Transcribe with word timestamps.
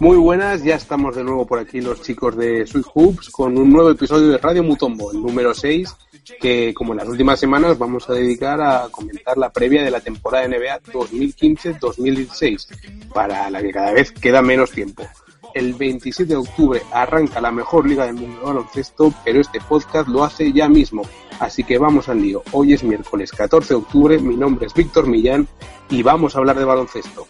Muy 0.00 0.16
buenas, 0.16 0.64
ya 0.64 0.74
estamos 0.76 1.14
de 1.14 1.22
nuevo 1.22 1.46
por 1.46 1.58
aquí 1.58 1.82
los 1.82 2.00
chicos 2.00 2.34
de 2.34 2.66
Sweet 2.66 2.86
Hoops 2.94 3.28
con 3.28 3.58
un 3.58 3.70
nuevo 3.70 3.90
episodio 3.90 4.28
de 4.28 4.38
Radio 4.38 4.64
Mutombo, 4.64 5.12
el 5.12 5.20
número 5.20 5.52
6, 5.52 5.94
que 6.40 6.72
como 6.72 6.94
en 6.94 7.00
las 7.00 7.08
últimas 7.08 7.38
semanas 7.38 7.76
vamos 7.76 8.08
a 8.08 8.14
dedicar 8.14 8.62
a 8.62 8.88
comentar 8.90 9.36
la 9.36 9.52
previa 9.52 9.82
de 9.82 9.90
la 9.90 10.00
temporada 10.00 10.48
de 10.48 10.56
NBA 10.56 10.80
2015-2016, 10.84 13.10
para 13.12 13.50
la 13.50 13.60
que 13.60 13.72
cada 13.72 13.92
vez 13.92 14.10
queda 14.10 14.40
menos 14.40 14.70
tiempo. 14.70 15.06
El 15.52 15.74
27 15.74 16.32
de 16.32 16.36
octubre 16.36 16.80
arranca 16.92 17.42
la 17.42 17.52
mejor 17.52 17.86
liga 17.86 18.06
del 18.06 18.14
mundo 18.14 18.38
de 18.38 18.46
baloncesto, 18.46 19.12
pero 19.22 19.38
este 19.38 19.60
podcast 19.60 20.08
lo 20.08 20.24
hace 20.24 20.50
ya 20.50 20.66
mismo. 20.66 21.02
Así 21.40 21.62
que 21.62 21.76
vamos 21.76 22.08
al 22.08 22.22
lío. 22.22 22.42
Hoy 22.52 22.72
es 22.72 22.82
miércoles 22.82 23.32
14 23.32 23.74
de 23.74 23.80
octubre, 23.80 24.18
mi 24.18 24.36
nombre 24.36 24.66
es 24.66 24.72
Víctor 24.72 25.06
Millán 25.06 25.46
y 25.90 26.02
vamos 26.02 26.34
a 26.34 26.38
hablar 26.38 26.58
de 26.58 26.64
baloncesto. 26.64 27.26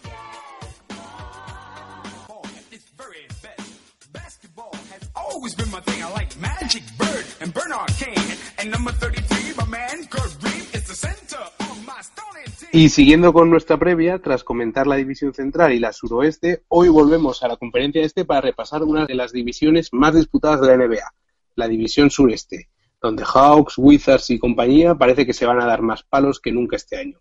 Y 12.71 12.89
siguiendo 12.89 13.33
con 13.33 13.49
nuestra 13.49 13.77
previa, 13.77 14.19
tras 14.19 14.43
comentar 14.43 14.85
la 14.85 14.97
división 14.97 15.33
central 15.33 15.73
y 15.73 15.79
la 15.79 15.93
suroeste, 15.93 16.63
hoy 16.67 16.89
volvemos 16.89 17.41
a 17.41 17.47
la 17.47 17.57
conferencia 17.57 18.03
este 18.03 18.23
para 18.23 18.41
repasar 18.41 18.83
una 18.83 19.07
de 19.07 19.15
las 19.15 19.31
divisiones 19.31 19.89
más 19.91 20.13
disputadas 20.13 20.61
de 20.61 20.67
la 20.67 20.77
NBA, 20.77 21.13
la 21.55 21.67
división 21.67 22.11
sureste, 22.11 22.69
donde 23.01 23.25
Hawks, 23.25 23.79
Wizards 23.79 24.29
y 24.29 24.37
compañía 24.37 24.93
parece 24.93 25.25
que 25.25 25.33
se 25.33 25.47
van 25.47 25.59
a 25.59 25.65
dar 25.65 25.81
más 25.81 26.03
palos 26.03 26.39
que 26.39 26.51
nunca 26.51 26.75
este 26.75 26.97
año. 26.97 27.19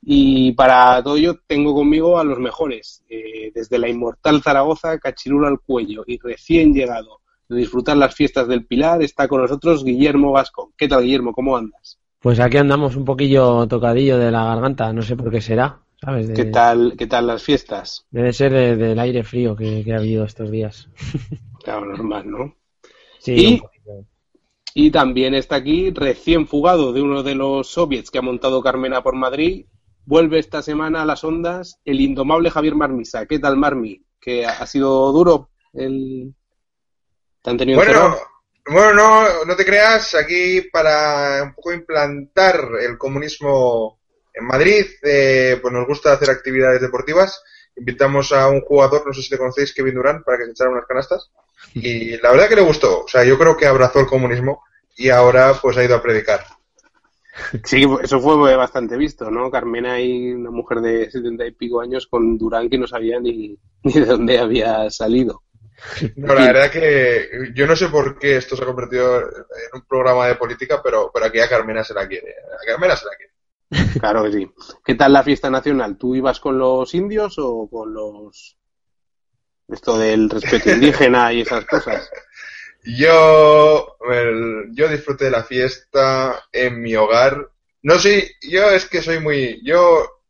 Y 0.00 0.52
para 0.52 1.02
todo 1.02 1.16
ello 1.16 1.40
tengo 1.46 1.74
conmigo 1.74 2.20
a 2.20 2.24
los 2.24 2.38
mejores, 2.38 3.02
eh, 3.10 3.50
desde 3.52 3.78
la 3.78 3.88
inmortal 3.88 4.42
Zaragoza, 4.42 4.98
Cachirulo 4.98 5.48
al 5.48 5.58
cuello 5.58 6.04
y 6.06 6.18
recién 6.18 6.72
llegado 6.72 7.18
de 7.48 7.56
disfrutar 7.56 7.96
las 7.96 8.14
fiestas 8.14 8.46
del 8.46 8.66
Pilar, 8.66 9.02
está 9.02 9.26
con 9.26 9.40
nosotros 9.40 9.84
Guillermo 9.84 10.32
Vasco. 10.32 10.72
¿Qué 10.76 10.86
tal, 10.86 11.02
Guillermo? 11.02 11.32
¿Cómo 11.32 11.56
andas? 11.56 11.98
Pues 12.20 12.40
aquí 12.40 12.56
andamos 12.58 12.96
un 12.96 13.04
poquillo 13.04 13.66
tocadillo 13.66 14.18
de 14.18 14.30
la 14.30 14.44
garganta, 14.44 14.92
no 14.92 15.02
sé 15.02 15.16
por 15.16 15.30
qué 15.30 15.40
será, 15.40 15.80
¿sabes? 16.02 16.30
¿Qué, 16.34 16.46
tal, 16.46 16.94
¿Qué 16.98 17.06
tal 17.06 17.26
las 17.26 17.42
fiestas? 17.42 18.06
Debe 18.10 18.32
ser 18.32 18.76
del 18.76 18.98
aire 18.98 19.22
frío 19.24 19.56
que, 19.56 19.84
ha 19.92 19.98
habido 19.98 20.24
estos 20.24 20.50
días. 20.50 20.88
Claro, 21.64 21.84
normal, 21.86 22.30
¿no? 22.30 22.54
Sí. 23.18 23.60
Y, 24.74 24.86
y 24.86 24.90
también 24.90 25.34
está 25.34 25.56
aquí, 25.56 25.90
recién 25.90 26.46
fugado 26.46 26.94
de 26.94 27.02
uno 27.02 27.22
de 27.22 27.34
los 27.34 27.66
soviets 27.66 28.10
que 28.10 28.18
ha 28.18 28.22
montado 28.22 28.62
Carmena 28.62 29.02
por 29.02 29.16
Madrid, 29.16 29.66
vuelve 30.06 30.38
esta 30.38 30.62
semana 30.62 31.02
a 31.02 31.04
las 31.04 31.24
ondas 31.24 31.78
el 31.84 32.00
indomable 32.00 32.50
Javier 32.50 32.74
Marmisa. 32.74 33.26
¿Qué 33.26 33.38
tal, 33.38 33.58
Marmi? 33.58 34.02
¿Que 34.18 34.46
ha 34.46 34.64
sido 34.64 35.12
duro 35.12 35.50
el, 35.74 36.32
bueno, 37.44 38.16
bueno, 38.66 38.92
no, 38.92 39.44
no 39.46 39.56
te 39.56 39.64
creas, 39.64 40.14
aquí 40.14 40.62
para 40.70 41.42
un 41.42 41.54
poco 41.54 41.72
implantar 41.72 42.68
el 42.80 42.98
comunismo 42.98 43.98
en 44.34 44.44
Madrid, 44.44 44.86
eh, 45.02 45.58
pues 45.60 45.72
nos 45.72 45.86
gusta 45.86 46.12
hacer 46.12 46.30
actividades 46.30 46.80
deportivas. 46.80 47.42
Invitamos 47.76 48.32
a 48.32 48.48
un 48.48 48.60
jugador, 48.60 49.06
no 49.06 49.12
sé 49.12 49.22
si 49.22 49.30
le 49.30 49.38
conocéis, 49.38 49.72
Kevin 49.72 49.94
Durán, 49.94 50.22
para 50.22 50.38
que 50.38 50.44
se 50.46 50.50
echara 50.52 50.70
unas 50.70 50.86
canastas. 50.86 51.30
Y 51.74 52.16
la 52.18 52.30
verdad 52.30 52.48
que 52.48 52.54
le 52.54 52.62
gustó. 52.62 53.04
O 53.04 53.08
sea, 53.08 53.24
yo 53.24 53.36
creo 53.36 53.56
que 53.56 53.66
abrazó 53.66 53.98
el 53.98 54.06
comunismo 54.06 54.62
y 54.96 55.08
ahora 55.10 55.54
pues 55.60 55.76
ha 55.76 55.84
ido 55.84 55.96
a 55.96 56.02
predicar. 56.02 56.44
Sí, 57.64 57.84
eso 58.02 58.20
fue 58.20 58.56
bastante 58.56 58.96
visto, 58.96 59.30
¿no? 59.30 59.50
Carmena 59.50 60.00
y 60.00 60.32
una 60.32 60.50
mujer 60.50 60.80
de 60.80 61.10
setenta 61.10 61.46
y 61.46 61.52
pico 61.52 61.80
años 61.80 62.06
con 62.06 62.38
Durán 62.38 62.68
que 62.68 62.78
no 62.78 62.86
sabía 62.86 63.20
ni, 63.20 63.58
ni 63.82 63.92
de 63.92 64.04
dónde 64.04 64.38
había 64.38 64.90
salido. 64.90 65.42
No, 66.16 66.34
la 66.34 66.46
verdad 66.46 66.70
que 66.70 67.52
yo 67.54 67.66
no 67.66 67.76
sé 67.76 67.88
por 67.88 68.18
qué 68.18 68.36
esto 68.36 68.56
se 68.56 68.62
ha 68.62 68.66
convertido 68.66 69.20
en 69.20 69.26
un 69.74 69.86
programa 69.86 70.26
de 70.26 70.34
política, 70.34 70.80
pero, 70.82 71.10
pero 71.12 71.26
aquí 71.26 71.38
a 71.38 71.48
Carmena 71.48 71.84
se 71.84 71.94
la 71.94 72.06
quiere. 72.06 72.34
A 72.60 72.66
Carmena 72.66 72.96
se 72.96 73.06
la 73.06 73.12
quiere. 73.16 73.32
Claro 74.00 74.24
que 74.24 74.32
sí. 74.32 74.50
¿Qué 74.84 74.94
tal 74.94 75.12
la 75.12 75.22
fiesta 75.22 75.50
nacional? 75.50 75.96
¿Tú 75.96 76.14
ibas 76.14 76.40
con 76.40 76.58
los 76.58 76.94
indios 76.94 77.36
o 77.38 77.68
con 77.70 77.92
los... 77.92 78.56
esto 79.68 79.98
del 79.98 80.28
respeto 80.30 80.70
indígena 80.70 81.32
y 81.32 81.42
esas 81.42 81.64
cosas? 81.64 82.10
Yo, 82.84 83.96
yo 84.70 84.88
disfruté 84.88 85.26
de 85.26 85.30
la 85.30 85.44
fiesta 85.44 86.44
en 86.50 86.80
mi 86.80 86.96
hogar. 86.96 87.50
No 87.82 87.98
sé, 87.98 88.36
yo 88.40 88.70
es 88.70 88.86
que 88.88 89.02
soy 89.02 89.20
muy, 89.20 89.60
yo 89.64 90.22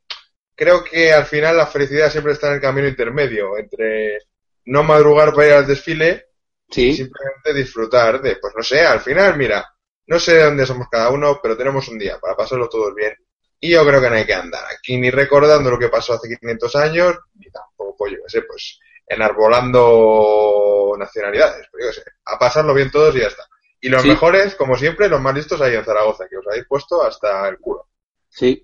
creo 0.55 0.83
que 0.83 1.13
al 1.13 1.25
final 1.25 1.57
la 1.57 1.67
felicidad 1.67 2.11
siempre 2.11 2.33
está 2.33 2.49
en 2.49 2.55
el 2.55 2.61
camino 2.61 2.89
intermedio 2.89 3.57
entre 3.57 4.19
no 4.69 4.83
madrugar 4.83 5.33
para 5.33 5.47
ir 5.49 5.53
al 5.55 5.67
desfile 5.67 6.27
sí. 6.71 6.95
simplemente 6.95 7.55
disfrutar 7.55 8.21
de, 8.21 8.37
pues 8.37 8.53
no 8.56 8.62
sé, 8.62 8.81
al 8.81 9.01
final, 9.01 9.37
mira, 9.37 9.67
no 10.06 10.19
sé 10.19 10.34
de 10.34 10.45
dónde 10.45 10.67
somos 10.67 10.89
cada 10.91 11.11
uno, 11.11 11.41
pero 11.43 11.56
tenemos 11.56 11.89
un 11.89 11.99
día 11.99 12.19
para 12.19 12.37
pasarlo 12.37 12.69
todos 12.69 12.95
bien. 12.95 13.15
Y 13.61 13.71
yo 13.71 13.84
creo 13.84 14.01
que 14.01 14.11
no 14.11 14.17
hay 14.17 14.27
que 14.27 14.34
andar 14.34 14.62
aquí 14.71 14.97
ni 14.99 15.11
recordando 15.11 15.71
lo 15.71 15.79
que 15.79 15.89
pasó 15.89 16.15
hace 16.15 16.29
500 16.37 16.77
años, 16.77 17.17
ni 17.34 17.51
tampoco, 17.51 18.09
yo 18.09 18.17
qué 18.25 18.31
sé, 18.31 18.43
pues 18.43 18.79
enarbolando 19.06 20.95
nacionalidades, 20.99 21.67
pero 21.73 21.87
yo 21.87 21.91
qué 21.91 22.00
sé, 22.03 22.11
a 22.27 22.39
pasarlo 22.39 22.75
bien 22.75 22.91
todos 22.91 23.17
y 23.17 23.21
ya 23.21 23.29
está. 23.29 23.45
Y 23.81 23.89
los 23.89 24.05
mejores, 24.05 24.55
como 24.55 24.77
siempre, 24.77 25.09
los 25.09 25.21
más 25.21 25.35
listos 25.35 25.61
ahí 25.61 25.75
en 25.75 25.85
Zaragoza, 25.85 26.29
que 26.29 26.37
os 26.37 26.47
habéis 26.47 26.67
puesto 26.67 27.03
hasta 27.03 27.49
el 27.49 27.59
culo. 27.59 27.87
Sí, 28.29 28.62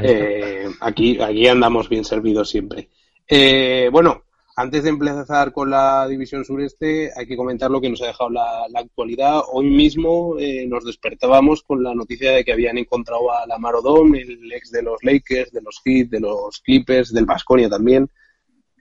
eh, 0.00 0.70
aquí, 0.80 1.20
aquí 1.20 1.48
andamos 1.48 1.88
bien 1.88 2.04
servidos 2.04 2.48
siempre. 2.48 2.88
Eh, 3.26 3.88
bueno, 3.90 4.23
antes 4.56 4.84
de 4.84 4.90
empezar 4.90 5.52
con 5.52 5.70
la 5.70 6.06
división 6.06 6.44
sureste, 6.44 7.10
hay 7.16 7.26
que 7.26 7.36
comentar 7.36 7.70
lo 7.70 7.80
que 7.80 7.90
nos 7.90 8.00
ha 8.02 8.06
dejado 8.06 8.30
la, 8.30 8.66
actualidad. 8.74 9.40
Hoy 9.52 9.68
mismo 9.68 10.36
eh, 10.38 10.64
nos 10.68 10.84
despertábamos 10.84 11.62
con 11.62 11.82
la 11.82 11.94
noticia 11.94 12.32
de 12.32 12.44
que 12.44 12.52
habían 12.52 12.78
encontrado 12.78 13.32
a 13.32 13.46
Lamar 13.46 13.74
Odom, 13.74 14.14
el 14.14 14.52
ex 14.52 14.70
de 14.70 14.82
los 14.82 15.02
Lakers, 15.02 15.50
de 15.50 15.60
los 15.60 15.80
Heat, 15.84 16.08
de 16.08 16.20
los 16.20 16.60
Clippers, 16.60 17.12
del 17.12 17.26
Basconia 17.26 17.68
también, 17.68 18.08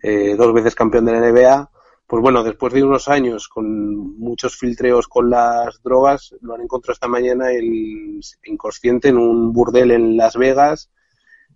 eh, 0.04 0.36
dos 0.38 0.54
veces 0.54 0.76
campeón 0.76 1.06
de 1.06 1.14
la 1.14 1.32
NBA. 1.32 1.70
Pues 2.06 2.22
bueno, 2.22 2.44
después 2.44 2.74
de 2.74 2.84
unos 2.84 3.08
años 3.08 3.48
con 3.48 4.20
muchos 4.20 4.56
filtreos 4.56 5.08
con 5.08 5.32
las 5.32 5.82
drogas, 5.82 6.36
lo 6.42 6.54
han 6.54 6.62
encontrado 6.62 6.94
esta 6.94 7.08
mañana 7.08 7.52
el 7.52 8.20
inconsciente 8.44 9.08
en 9.08 9.18
un 9.18 9.52
burdel 9.52 9.90
en 9.90 10.18
Las 10.18 10.36
Vegas 10.36 10.92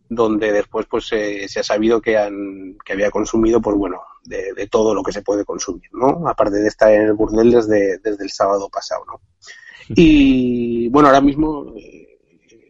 donde 0.10 0.52
después 0.52 0.86
pues 0.90 1.08
se 1.08 1.60
ha 1.60 1.64
sabido 1.64 2.02
que, 2.02 2.18
han, 2.18 2.78
que 2.86 2.94
había 2.94 3.12
consumido 3.12 3.62
pues 3.62 3.76
bueno 3.76 4.02
de, 4.24 4.68
todo 4.68 4.94
lo 4.94 5.04
que 5.04 5.12
se 5.12 5.22
puede 5.22 5.46
consumir 5.46 5.90
no 5.94 6.28
aparte 6.28 6.58
de 6.58 6.68
estar 6.68 6.92
en 6.92 7.04
el 7.04 7.14
burdel 7.14 7.52
desde, 7.52 7.98
desde 8.00 8.24
el 8.24 8.30
sábado 8.30 8.70
pasado 8.70 9.04
no 9.06 9.22
y 9.90 10.88
bueno 10.90 11.08
ahora 11.08 11.22
mismo 11.22 11.74
eh, 11.78 12.20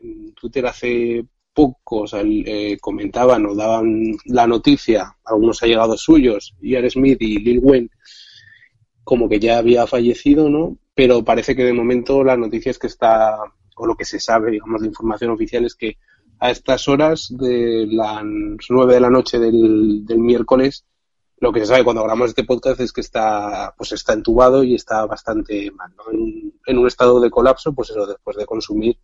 en 0.01 0.33
Twitter 0.33 0.65
hace 0.65 1.25
poco 1.53 2.05
eh, 2.13 2.77
comentaban 2.79 3.45
o 3.45 3.55
daban 3.55 4.15
la 4.25 4.47
noticia 4.47 5.17
algunos 5.25 5.61
allegados 5.63 6.01
suyos 6.01 6.55
Ian 6.61 6.89
Smith 6.89 7.21
y 7.21 7.39
Lil 7.39 7.59
Wayne 7.61 7.89
como 9.03 9.29
que 9.29 9.39
ya 9.39 9.57
había 9.57 9.87
fallecido 9.87 10.49
no 10.49 10.77
pero 10.93 11.23
parece 11.23 11.55
que 11.55 11.63
de 11.63 11.73
momento 11.73 12.23
la 12.23 12.37
noticia 12.37 12.71
es 12.71 12.79
que 12.79 12.87
está 12.87 13.37
o 13.75 13.85
lo 13.85 13.95
que 13.95 14.05
se 14.05 14.19
sabe 14.19 14.51
digamos 14.51 14.81
de 14.81 14.87
información 14.87 15.31
oficial 15.31 15.65
es 15.65 15.75
que 15.75 15.97
a 16.39 16.51
estas 16.51 16.87
horas 16.87 17.27
de 17.29 17.87
las 17.89 18.23
9 18.69 18.93
de 18.93 18.99
la 18.99 19.09
noche 19.09 19.39
del, 19.39 20.03
miércoles, 20.17 20.85
lo 21.39 21.51
que 21.51 21.61
se 21.61 21.67
sabe 21.67 21.83
cuando 21.83 22.03
grabamos 22.03 22.29
este 22.29 22.43
podcast 22.43 22.79
es 22.79 22.91
que 22.91 23.01
está, 23.01 23.73
pues 23.77 23.91
está 23.91 24.13
entubado 24.13 24.63
y 24.63 24.75
está 24.75 25.05
bastante 25.05 25.71
mal, 25.71 25.91
en, 26.65 26.77
un 26.77 26.87
estado 26.87 27.19
de 27.19 27.29
colapso, 27.29 27.73
pues 27.73 27.89
eso, 27.89 28.05
después 28.05 28.37
de 28.37 28.45
consumir 28.45 28.97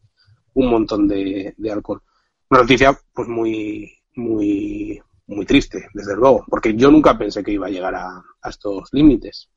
un 0.54 0.70
montón 0.70 1.08
de, 1.08 1.56
alcohol. 1.72 2.02
Una 2.50 2.62
noticia 2.62 2.98
pues 3.14 3.28
muy, 3.28 3.92
muy, 4.16 5.02
muy 5.28 5.46
triste, 5.46 5.88
desde 5.94 6.16
luego, 6.16 6.46
porque 6.48 6.76
yo 6.76 6.92
nunca 6.92 7.18
pensé 7.18 7.44
que 7.44 7.52
iba 7.52 7.68
a 7.68 7.72
llegar 7.72 7.96
a, 7.96 8.24
estos 8.48 8.90
límites. 8.92 9.50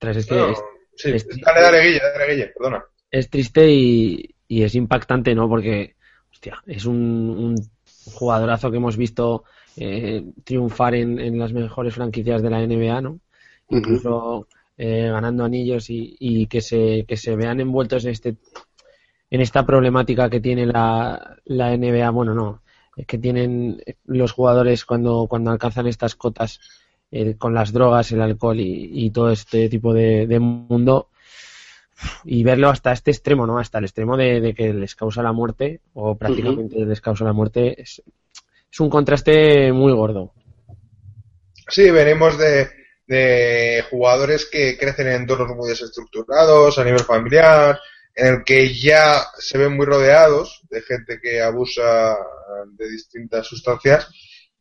es 0.00 0.26
sí, 0.26 1.12
dale, 1.42 1.60
dale, 1.60 1.82
Guille, 1.82 2.00
dale, 2.00 2.32
Guille, 2.32 2.52
perdona. 2.56 2.84
Es 3.10 3.28
triste 3.28 3.68
y, 3.70 4.34
y 4.46 4.62
es 4.62 4.74
impactante, 4.74 5.34
¿no? 5.34 5.48
Porque, 5.48 5.96
hostia, 6.40 6.62
es 6.66 6.86
un, 6.86 6.96
un 6.96 7.70
jugadorazo 8.12 8.70
que 8.70 8.78
hemos 8.78 8.96
visto 8.96 9.44
eh, 9.76 10.24
triunfar 10.42 10.94
en, 10.94 11.38
las 11.38 11.52
mejores 11.52 11.94
franquicias 11.94 12.42
de 12.42 12.50
la 12.50 12.66
NBA, 12.66 13.02
¿no? 13.02 13.20
Incluso 13.68 14.46
eh, 14.78 15.10
ganando 15.10 15.44
anillos 15.44 15.86
y, 15.90 16.46
que, 16.46 16.62
se, 16.62 17.04
que 17.06 17.16
se 17.18 17.36
vean 17.36 17.60
envueltos 17.60 18.04
en 18.04 18.12
este 18.12 18.36
en 19.32 19.40
esta 19.40 19.64
problemática 19.64 20.28
que 20.28 20.40
tiene 20.40 20.66
la, 20.66 21.36
la 21.44 21.76
NBA, 21.76 22.10
bueno, 22.10 22.34
no, 22.34 22.62
que 23.06 23.16
tienen 23.16 23.80
los 24.06 24.32
jugadores 24.32 24.84
cuando, 24.84 25.28
cuando 25.28 25.52
alcanzan 25.52 25.86
estas 25.86 26.16
cotas 26.16 26.58
eh, 27.12 27.36
con 27.38 27.54
las 27.54 27.72
drogas, 27.72 28.10
el 28.10 28.22
alcohol 28.22 28.58
y, 28.58 29.08
todo 29.10 29.30
este 29.30 29.68
tipo 29.68 29.94
de, 29.94 30.38
mundo, 30.40 31.10
y 32.24 32.42
verlo 32.42 32.68
hasta 32.68 32.92
este 32.92 33.10
extremo, 33.10 33.46
¿no? 33.46 33.58
Hasta 33.58 33.78
el 33.78 33.84
extremo 33.84 34.16
de, 34.16 34.54
que 34.56 34.72
les 34.72 34.94
causa 34.94 35.22
la 35.22 35.32
muerte, 35.32 35.80
o 35.94 36.16
prácticamente 36.16 36.84
les 36.84 37.00
causa 37.00 37.24
la 37.24 37.32
muerte, 37.32 37.80
es, 37.80 38.02
es 38.70 38.80
un 38.80 38.90
contraste 38.90 39.72
muy 39.72 39.92
gordo. 39.92 40.32
Sí, 41.68 41.90
venimos 41.90 42.36
de, 42.38 42.68
de 43.06 43.84
jugadores 43.90 44.46
que 44.46 44.76
crecen 44.78 45.08
en 45.08 45.22
entornos 45.22 45.56
muy 45.56 45.68
desestructurados 45.68 46.78
a 46.78 46.84
nivel 46.84 47.00
familiar, 47.00 47.78
en 48.14 48.26
el 48.26 48.44
que 48.44 48.72
ya 48.72 49.24
se 49.38 49.58
ven 49.58 49.76
muy 49.76 49.86
rodeados 49.86 50.62
de 50.68 50.82
gente 50.82 51.20
que 51.20 51.40
abusa 51.40 52.16
de 52.72 52.90
distintas 52.90 53.46
sustancias 53.46 54.08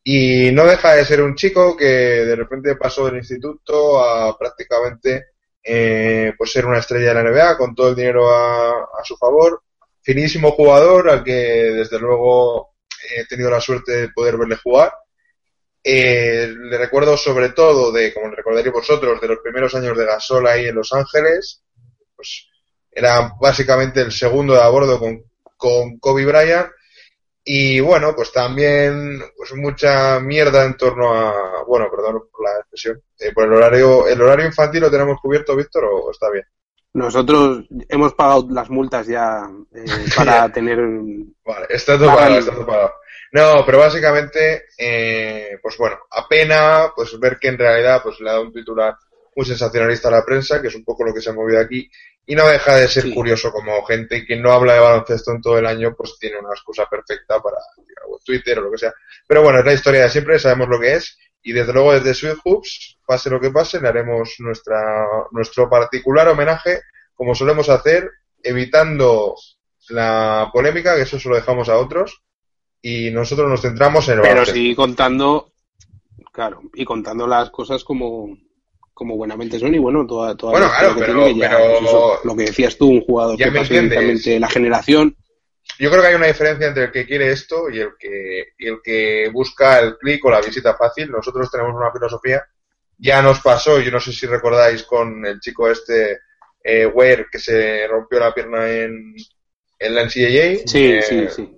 y 0.04 0.52
no 0.52 0.66
deja 0.66 0.96
de 0.96 1.06
ser 1.06 1.22
un 1.22 1.36
chico 1.36 1.76
que 1.76 1.86
de 1.86 2.36
repente 2.36 2.76
pasó 2.76 3.06
del 3.06 3.18
instituto 3.18 4.04
a 4.04 4.38
prácticamente 4.38 5.28
eh, 5.64 6.34
pues 6.38 6.52
ser 6.52 6.66
una 6.66 6.80
estrella 6.80 7.14
de 7.14 7.24
la 7.24 7.30
NBA 7.30 7.58
con 7.58 7.76
todo 7.76 7.90
el 7.90 7.96
dinero 7.96 8.30
a, 8.34 8.88
su 9.04 9.18
favor 9.18 9.62
finísimo 10.02 10.52
jugador 10.52 11.10
al 11.10 11.24
que 11.24 11.32
desde 11.32 12.00
luego 12.00 12.76
he 13.16 13.26
tenido 13.26 13.50
la 13.50 13.62
suerte 13.62 13.92
de 13.92 14.10
poder 14.10 14.38
verle 14.38 14.56
jugar. 14.56 14.94
Eh, 15.84 16.54
le 16.58 16.78
recuerdo 16.78 17.16
sobre 17.16 17.50
todo 17.50 17.92
de, 17.92 18.14
como 18.14 18.30
le 18.30 18.36
recordaréis 18.36 18.74
vosotros, 18.74 19.22
de 19.22 19.28
los 19.28 19.40
primeros 19.40 19.74
años 19.76 19.98
de 19.98 20.06
Gasol 20.06 20.48
ahí 20.48 20.68
en 20.68 20.76
Los 20.76 20.92
Ángeles. 20.94 21.64
Pues 22.16 22.48
era 22.92 23.34
básicamente 23.40 24.02
el 24.02 24.12
segundo 24.12 24.54
de 24.54 24.62
a 24.62 24.70
bordo 24.70 25.00
con, 25.00 25.24
con 25.58 26.00
Kobe 26.00 26.26
Bryant. 26.26 26.70
Y 27.44 27.80
bueno, 27.80 28.14
pues 28.16 28.32
también 28.32 29.22
pues 29.36 29.54
mucha 29.56 30.20
mierda 30.20 30.66
en 30.66 30.78
torno 30.78 31.14
a, 31.14 31.64
bueno, 31.66 31.88
perdón 31.90 32.24
por 32.32 32.44
la 32.44 32.60
expresión, 32.60 33.02
eh, 33.20 33.32
por 33.34 33.46
el 33.46 33.54
horario, 33.54 34.08
el 34.08 34.22
horario 34.22 34.46
infantil 34.46 34.82
lo 34.82 34.92
tenemos 34.92 35.20
cubierto, 35.22 35.56
Víctor, 35.56 35.86
o 35.86 36.12
está 36.12 36.30
bien. 36.30 36.46
Nosotros 36.94 37.66
hemos 37.88 38.14
pagado 38.14 38.48
las 38.50 38.70
multas 38.70 39.08
ya 39.08 39.50
eh, 39.74 39.86
para 40.16 40.52
tener. 40.52 40.80
Vale, 41.46 41.68
está 41.70 41.98
todo 41.98 42.08
pagado, 42.08 42.38
está 42.38 42.54
todo 42.54 42.66
pagado. 42.66 42.94
No, 43.32 43.64
pero 43.66 43.80
básicamente, 43.80 44.66
eh, 44.78 45.60
pues 45.62 45.78
bueno, 45.78 45.98
apena 46.10 46.92
pues 46.96 47.18
ver 47.20 47.38
que 47.38 47.50
en 47.50 47.60
realidad 47.60 48.02
pues 48.02 48.20
le 48.20 48.30
ha 48.30 48.34
dado 48.34 48.46
un 48.46 48.54
titular 48.54 48.96
muy 49.40 49.46
sensacionalista 49.46 50.12
la 50.12 50.26
prensa, 50.26 50.62
que 50.62 50.68
es 50.68 50.76
un 50.76 50.84
poco 50.84 51.06
lo 51.06 51.14
que 51.14 51.22
se 51.22 51.30
ha 51.30 51.34
movido 51.34 51.62
aquí, 51.62 51.90
y 52.26 52.36
no 52.36 52.46
deja 52.46 52.76
de 52.76 52.90
ser 52.90 53.10
curioso 53.14 53.54
como 53.54 53.86
gente 53.86 54.26
que 54.26 54.36
no 54.36 54.52
habla 54.52 54.74
de 54.74 54.82
baloncesto 54.82 55.32
en 55.32 55.42
todo 55.42 55.58
el 55.58 55.66
año, 55.66 55.96
pues 55.96 56.18
tiene 56.20 56.40
una 56.40 56.50
excusa 56.50 56.86
perfecta 56.88 57.42
para 57.42 57.56
Twitter 58.26 58.60
o 58.60 58.64
lo 58.64 58.72
que 58.72 58.80
sea. 58.80 58.94
Pero 59.26 59.42
bueno, 59.42 59.60
es 59.60 59.66
la 59.66 59.72
historia 59.72 60.02
de 60.02 60.10
siempre, 60.10 60.40
sabemos 60.40 60.68
lo 60.68 60.78
que 60.78 60.96
es, 60.96 61.18
y 61.42 61.54
desde 61.54 61.72
luego 61.72 61.94
desde 61.94 62.14
Sweet 62.14 62.40
Hoops, 62.44 62.98
pase 63.06 63.30
lo 63.30 63.40
que 63.40 63.50
pase, 63.50 63.80
le 63.80 63.88
haremos 63.88 64.36
nuestra, 64.40 65.06
nuestro 65.32 65.70
particular 65.70 66.28
homenaje, 66.28 66.82
como 67.14 67.34
solemos 67.34 67.70
hacer, 67.70 68.12
evitando 68.44 69.36
la 69.88 70.50
polémica, 70.52 70.98
que 70.98 71.04
eso 71.04 71.18
se 71.18 71.30
lo 71.30 71.36
dejamos 71.36 71.70
a 71.70 71.78
otros, 71.78 72.24
y 72.82 73.10
nosotros 73.12 73.50
nos 73.50 73.62
centramos 73.62 74.06
en 74.10 74.16
el 74.16 74.22
Pero 74.24 74.46
sí 74.46 74.76
contando, 74.76 75.54
claro, 76.34 76.60
y 76.74 76.84
contando 76.84 77.26
las 77.26 77.50
cosas 77.52 77.86
como, 77.86 78.38
como 79.00 79.16
buenamente 79.16 79.58
son 79.58 79.74
y 79.74 79.80
bueno, 79.80 80.06
toda, 80.06 80.36
toda 80.36 80.52
bueno, 80.52 80.68
claro, 80.68 80.94
que 80.94 81.02
pero, 81.02 81.24
pues 81.24 82.26
lo 82.26 82.36
que 82.36 82.44
decías 82.44 82.78
tú, 82.78 82.90
un 82.90 83.02
jugador 83.02 83.38
que 83.38 83.50
pasó 83.50 83.74
la 83.74 84.50
generación 84.50 85.16
yo 85.78 85.90
creo 85.90 86.02
que 86.02 86.08
hay 86.10 86.16
una 86.16 86.28
diferencia 86.28 86.68
entre 86.68 86.86
el 86.86 86.92
que 86.92 87.06
quiere 87.06 87.32
esto 87.32 87.70
y 87.70 87.80
el 87.80 87.92
que, 87.98 88.54
y 88.58 88.68
el 88.68 88.80
que 88.84 89.30
busca 89.32 89.80
el 89.80 89.98
clic 89.98 90.24
o 90.26 90.30
la 90.30 90.42
visita 90.42 90.76
fácil. 90.76 91.10
Nosotros 91.10 91.50
tenemos 91.50 91.74
una 91.74 91.92
filosofía. 91.92 92.44
Ya 92.98 93.22
nos 93.22 93.40
pasó, 93.40 93.80
yo 93.80 93.90
no 93.90 94.00
sé 94.02 94.12
si 94.12 94.28
recordáis 94.28 94.84
con 94.84 95.26
el 95.26 95.40
chico 95.40 95.70
este, 95.70 96.20
eh, 96.62 96.86
Ware, 96.86 97.28
que 97.32 97.40
se 97.40 97.88
rompió 97.88 98.20
la 98.20 98.34
pierna 98.34 98.70
en, 98.70 99.16
en 99.80 99.96
la 99.96 100.04
NCAA. 100.04 100.68
Sí, 100.68 100.92
eh, 100.92 101.02
sí, 101.02 101.28
sí. 101.30 101.56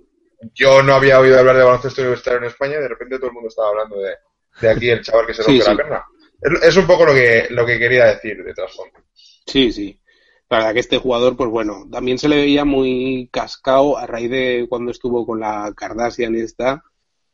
Yo 0.54 0.82
no 0.84 0.94
había 0.94 1.18
oído 1.18 1.38
hablar 1.38 1.56
de 1.56 1.64
baloncesto 1.64 2.02
universitario 2.02 2.38
en 2.38 2.46
España 2.46 2.76
y 2.78 2.82
de 2.82 2.88
repente 2.88 3.16
todo 3.16 3.28
el 3.28 3.32
mundo 3.32 3.48
estaba 3.48 3.70
hablando 3.70 3.98
de, 3.98 4.14
de 4.60 4.70
aquí 4.70 4.90
el 4.90 5.02
chaval 5.02 5.26
que 5.26 5.34
se 5.34 5.42
rompió 5.42 5.64
la 5.66 5.76
pierna. 5.76 6.06
Es, 6.42 6.76
un 6.76 6.86
poco 6.86 7.06
lo 7.06 7.14
que, 7.14 7.46
lo 7.50 7.64
que 7.64 7.78
quería 7.78 8.06
decir 8.06 8.42
de 8.42 8.52
trasfondo. 8.52 8.98
Sí, 9.46 9.72
sí. 9.72 9.98
La 10.50 10.58
verdad 10.58 10.74
que 10.74 10.80
este 10.80 10.98
jugador, 10.98 11.36
pues 11.36 11.48
bueno, 11.48 11.86
también 11.90 12.18
se 12.18 12.28
le 12.28 12.36
veía 12.36 12.64
muy 12.64 13.28
cascado 13.32 13.96
a 13.96 14.06
raíz 14.06 14.30
de 14.30 14.66
cuando 14.68 14.90
estuvo 14.90 15.24
con 15.24 15.40
la 15.40 15.72
Kardashian 15.74 16.34
esta, 16.34 16.82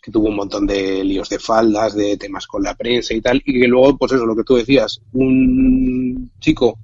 que 0.00 0.12
tuvo 0.12 0.28
un 0.28 0.36
montón 0.36 0.66
de 0.66 1.02
líos 1.02 1.28
de 1.28 1.38
faldas, 1.38 1.94
de 1.94 2.16
temas 2.16 2.46
con 2.46 2.62
la 2.62 2.76
prensa 2.76 3.14
y 3.14 3.20
tal, 3.20 3.42
y 3.44 3.60
que 3.60 3.66
luego, 3.66 3.96
pues 3.96 4.12
eso, 4.12 4.24
lo 4.24 4.36
que 4.36 4.44
tú 4.44 4.54
decías, 4.54 5.00
un 5.14 6.30
chico, 6.38 6.78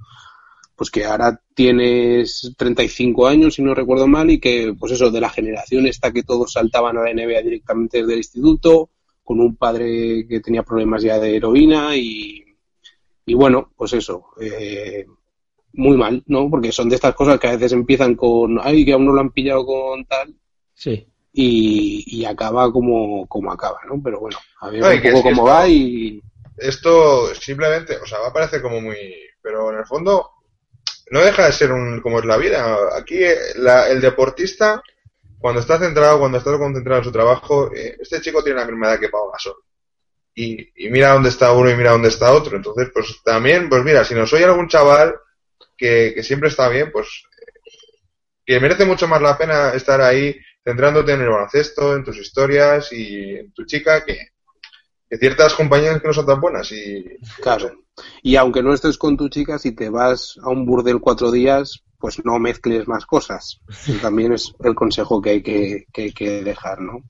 pues 0.75 0.91
que 0.91 1.05
ahora 1.05 1.41
tienes 1.55 2.53
35 2.57 3.29
años, 3.29 3.55
si 3.55 3.63
no 3.63 3.75
recuerdo 3.75 4.09
mal, 4.09 4.31
y 4.31 4.41
que, 4.41 4.75
pues 4.77 4.93
eso, 4.93 5.11
de 5.11 5.21
la 5.21 5.31
generación 5.31 5.87
esta 5.87 6.11
que 6.11 6.25
todos 6.25 6.53
saltaban 6.53 6.97
a 6.97 7.05
la 7.05 7.13
NBA 7.13 7.43
directamente 7.43 7.99
desde 7.99 8.13
el 8.15 8.19
instituto, 8.19 8.91
con 9.25 9.41
un 9.41 9.57
padre 9.57 10.27
que 10.29 10.41
tenía 10.41 10.63
problemas 10.63 11.03
ya 11.03 11.19
de 11.19 11.37
heroína 11.37 11.97
y, 11.97 12.45
y 13.27 13.35
bueno, 13.35 13.73
pues 13.77 13.95
eso, 13.95 14.27
eh, 14.41 15.07
muy 15.73 15.97
mal, 15.97 16.23
¿no? 16.27 16.49
Porque 16.51 16.71
son 16.71 16.89
de 16.89 16.97
estas 16.97 17.15
cosas 17.15 17.41
que 17.41 17.49
a 17.49 17.53
veces 17.53 17.73
empiezan 17.73 18.15
con, 18.15 18.59
ay, 18.63 18.85
que 18.85 18.93
aún 18.93 19.07
no 19.07 19.13
lo 19.13 19.21
han 19.21 19.31
pillado 19.31 19.65
con 19.65 20.05
tal. 20.05 20.35
Sí. 20.75 21.09
Y, 21.33 22.05
y 22.07 22.25
acaba 22.27 22.71
como, 22.71 23.27
como 23.27 23.51
acaba, 23.51 23.81
¿no? 23.89 24.01
Pero 24.03 24.21
bueno, 24.21 24.39
a 24.61 24.71
ver 24.71 24.85
un 24.85 25.13
poco 25.13 25.23
cómo 25.31 25.45
va 25.45 25.69
y... 25.69 26.23
Esto 26.57 27.35
simplemente, 27.35 27.97
o 27.97 28.07
sea, 28.07 28.21
va 28.21 28.29
a 28.29 28.33
parecer 28.33 28.63
como 28.63 28.81
muy... 28.81 28.97
Pero 29.43 29.73
en 29.73 29.79
el 29.79 29.85
fondo 29.85 30.31
no 31.11 31.21
deja 31.21 31.47
de 31.47 31.53
ser 31.53 31.73
un 31.73 32.01
como 32.01 32.21
es 32.21 32.25
la 32.25 32.37
vida. 32.37 32.77
Aquí 32.97 33.19
el 33.23 34.01
deportista, 34.01 34.83
cuando 35.45 35.61
está 35.61 35.79
centrado, 35.79 36.21
cuando 36.21 36.39
está 36.39 36.57
concentrado 36.57 37.01
en 37.01 37.05
su 37.05 37.13
trabajo, 37.13 37.71
eh, 37.75 37.99
este 38.01 38.19
chico 38.23 38.43
tiene 38.43 38.61
la 38.61 38.65
misma 38.65 38.89
edad 38.89 38.99
que 38.99 39.11
Pau 39.11 39.31
Gasol. 39.31 39.57
Y, 40.35 40.87
y 40.87 40.89
mira 40.89 41.13
dónde 41.13 41.29
está 41.29 41.53
uno 41.53 41.69
y 41.69 41.77
mira 41.77 41.91
dónde 41.91 42.09
está 42.09 42.33
otro. 42.33 42.57
Entonces, 42.57 42.89
pues 42.95 43.23
también, 43.23 43.69
pues 43.69 43.85
mira, 43.85 44.07
si 44.07 44.15
nos 44.15 44.33
oye 44.33 44.47
algún 44.47 44.69
chaval 44.69 45.15
que, 45.77 46.19
siempre 46.23 46.49
está 46.49 46.71
bien, 46.71 46.91
pues 46.91 47.25
que 48.47 48.59
merece 48.59 48.87
mucho 48.87 49.07
más 49.07 49.21
la 49.21 49.37
pena 49.37 49.75
estar 49.75 50.01
ahí 50.01 50.35
centrándote 50.65 51.13
en 51.13 51.21
el 51.21 51.29
baloncesto, 51.29 51.95
en 51.95 52.05
tus 52.05 52.17
historias 52.17 52.91
y 52.91 53.37
en 53.37 53.53
tu 53.53 53.67
chica 53.67 54.03
que, 54.03 54.29
ciertas 55.11 55.53
compañías 55.53 56.01
que 56.01 56.09
no 56.09 56.15
son 56.15 56.25
tan 56.25 56.41
buenas. 56.41 56.73
Y, 56.73 57.19
claro. 57.43 57.85
Y 58.23 58.37
aunque 58.37 58.63
no 58.63 58.73
estés 58.73 58.97
con 58.97 59.19
tu 59.19 59.29
chica, 59.29 59.59
si 59.59 59.73
te 59.73 59.91
vas 59.91 60.39
a 60.43 60.49
un 60.49 60.65
burdel 60.65 61.03
cuatro 61.03 61.31
días, 61.31 61.85
pues 62.05 62.23
no 62.23 62.39
mezcles 62.39 62.87
más 62.87 63.07
cosas. 63.07 63.63
también 64.03 64.35
es 64.35 64.53
el 64.63 64.75
consejo 64.75 65.23
que 65.23 65.31
hay 65.31 65.43
que, 65.43 65.87
que, 65.91 66.43
dejar, 66.43 66.79
¿no? 66.79 67.03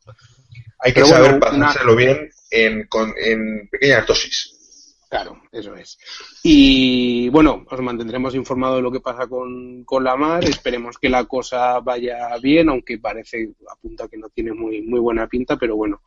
Hay 0.79 0.95
que 0.95 1.05
saber 1.05 1.41
pasárselo 1.41 1.97
bien 1.97 2.31
en, 2.53 2.89
en 3.17 3.69
pequeñas 3.71 4.07
dosis. 4.07 4.97
Claro, 5.11 5.43
eso 5.51 5.75
es. 5.75 5.99
Y 6.45 7.29
bueno, 7.31 7.67
os 7.69 7.81
mantendremos 7.81 8.37
informado 8.37 8.77
de 8.77 8.83
lo 8.83 8.93
que 8.93 9.01
pasa 9.01 9.27
con, 9.27 9.83
con 9.83 10.05
la 10.05 10.15
mar. 10.15 10.45
Esperemos 10.45 10.97
que 10.97 11.09
la 11.09 11.25
cosa 11.25 11.81
vaya 11.81 12.29
bien, 12.41 12.69
aunque 12.69 12.99
parece, 12.99 13.51
apunta 13.69 14.07
que 14.07 14.17
no 14.17 14.29
tiene 14.29 14.53
muy, 14.53 14.81
muy 14.83 15.01
buena 15.01 15.27
pinta, 15.27 15.57
pero 15.57 15.75
bueno. 15.75 16.03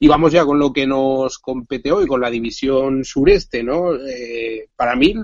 Y 0.00 0.08
vamos 0.08 0.32
ya 0.32 0.44
con 0.44 0.58
lo 0.58 0.72
que 0.72 0.88
nos 0.88 1.38
compete 1.38 1.92
hoy, 1.92 2.08
con 2.08 2.20
la 2.20 2.30
división 2.30 3.04
sureste, 3.04 3.62
¿no? 3.62 3.94
Eh, 3.94 4.70
para 4.74 4.96
mí, 4.96 5.14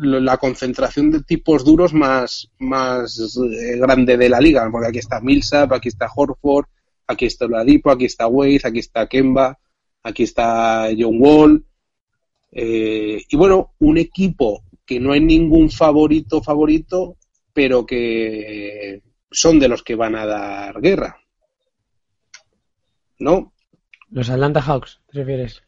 la 0.00 0.36
concentración 0.36 1.10
de 1.10 1.22
tipos 1.22 1.64
duros 1.64 1.92
más, 1.92 2.50
más 2.58 3.18
eh, 3.18 3.78
grande 3.78 4.16
de 4.16 4.28
la 4.28 4.40
liga, 4.40 4.68
porque 4.70 4.88
aquí 4.88 4.98
está 4.98 5.20
Millsap, 5.20 5.72
aquí 5.72 5.88
está 5.88 6.08
Horford, 6.14 6.66
aquí 7.06 7.26
está 7.26 7.46
Oladipo, 7.46 7.90
aquí 7.90 8.04
está 8.04 8.26
Wade, 8.26 8.60
aquí 8.64 8.78
está 8.78 9.06
Kemba, 9.06 9.58
aquí 10.02 10.22
está 10.24 10.88
John 10.96 11.16
Wall, 11.20 11.64
eh, 12.52 13.22
y 13.28 13.36
bueno, 13.36 13.74
un 13.78 13.98
equipo 13.98 14.62
que 14.86 14.98
no 15.00 15.12
hay 15.12 15.20
ningún 15.20 15.70
favorito 15.70 16.42
favorito, 16.42 17.16
pero 17.52 17.84
que 17.84 19.02
son 19.30 19.58
de 19.58 19.68
los 19.68 19.82
que 19.82 19.94
van 19.94 20.14
a 20.14 20.26
dar 20.26 20.80
guerra. 20.80 21.18
¿No? 23.18 23.52
¿Los 24.10 24.30
Atlanta 24.30 24.62
Hawks, 24.62 25.00
te 25.10 25.18
refieres? 25.18 25.62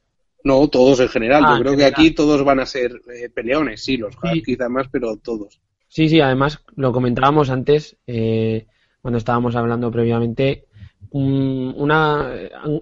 No, 0.44 0.68
todos 0.68 1.00
en 1.00 1.09
general. 1.09 1.42
Yo 1.42 1.54
ah, 1.54 1.59
creo 1.61 1.76
que 1.76 1.85
aquí 1.85 2.12
todos 2.12 2.42
van 2.44 2.61
a 2.61 2.66
ser 2.66 2.92
eh, 3.14 3.28
peleones, 3.28 3.85
sí, 3.85 3.97
los 3.97 4.16
Hawks 4.16 4.42
quizá 4.44 4.68
más, 4.68 4.88
pero 4.90 5.16
todos. 5.16 5.61
Sí, 5.88 6.09
sí, 6.09 6.20
además 6.20 6.61
lo 6.76 6.92
comentábamos 6.92 7.50
antes, 7.50 7.97
eh, 8.06 8.66
cuando 9.02 9.18
estábamos 9.18 9.56
hablando 9.56 9.90
previamente, 9.90 10.66
una, 11.12 12.32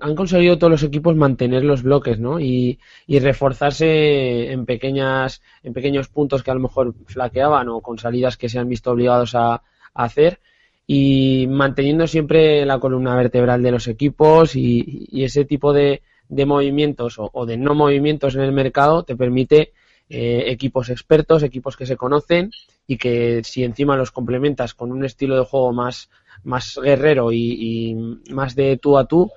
han, 0.01 0.15
conseguido 0.15 0.59
todos 0.59 0.71
los 0.71 0.83
equipos 0.83 1.17
mantener 1.17 1.65
los 1.65 1.83
bloques 1.83 2.19
¿no? 2.19 2.39
y, 2.39 2.79
reforzarse 3.09 4.53
en, 4.53 4.67
pequeñas, 4.67 5.41
en 5.63 5.73
pequeños 5.73 6.09
puntos 6.09 6.43
que 6.43 6.51
a 6.51 6.55
lo 6.55 6.61
mejor 6.61 6.95
flaqueaban 7.07 7.69
o 7.69 7.81
con 7.81 7.99
salidas 7.99 8.37
que 8.37 8.49
se 8.49 8.59
han 8.59 8.69
visto 8.69 8.91
obligados 8.91 9.35
a, 9.35 9.63
hacer 9.95 10.39
y 10.87 11.47
manteniendo 11.49 12.07
siempre 12.07 12.65
la 12.65 12.79
columna 12.79 13.17
vertebral 13.17 13.63
de 13.63 13.73
los 13.73 13.89
equipos 13.89 14.55
y, 14.55 15.09
ese 15.13 15.45
tipo 15.45 15.73
de, 15.73 16.03
de 16.29 16.47
movimientos 16.47 17.17
o, 17.19 17.47
de 17.47 17.57
no 17.57 17.75
movimientos 17.75 18.35
en 18.35 18.43
el 18.43 18.53
mercado 18.53 19.03
te 19.03 19.17
permite 19.17 19.73
eh, 20.09 20.45
equipos 20.47 20.91
expertos, 20.91 21.43
equipos 21.43 21.77
que 21.77 21.87
se 21.87 21.97
conocen 21.97 22.51
y 22.87 22.97
que 22.97 23.43
si 23.45 23.65
encima 23.65 23.97
los 23.97 24.11
complementas 24.11 24.75
con 24.75 24.91
un 24.93 25.05
estilo 25.05 25.37
de 25.37 25.45
juego 25.45 25.73
más, 25.73 26.09
más 26.45 26.79
guerrero 26.83 27.33
y, 27.33 27.95
más 28.31 28.55
de 28.55 28.79
tú 28.79 28.97
a 28.97 29.07
tú, 29.07 29.31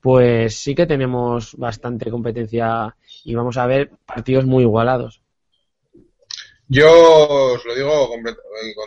pues 0.00 0.56
sí 0.56 0.74
que 0.74 0.86
tenemos 0.86 1.56
bastante 1.56 2.10
competencia 2.10 2.94
y 3.24 3.34
vamos 3.34 3.56
a 3.56 3.66
ver 3.66 3.90
partidos 4.06 4.46
muy 4.46 4.62
igualados. 4.62 5.20
Yo 6.68 6.88
os 6.88 7.64
lo 7.64 7.74
digo 7.74 8.08
con, 8.08 8.22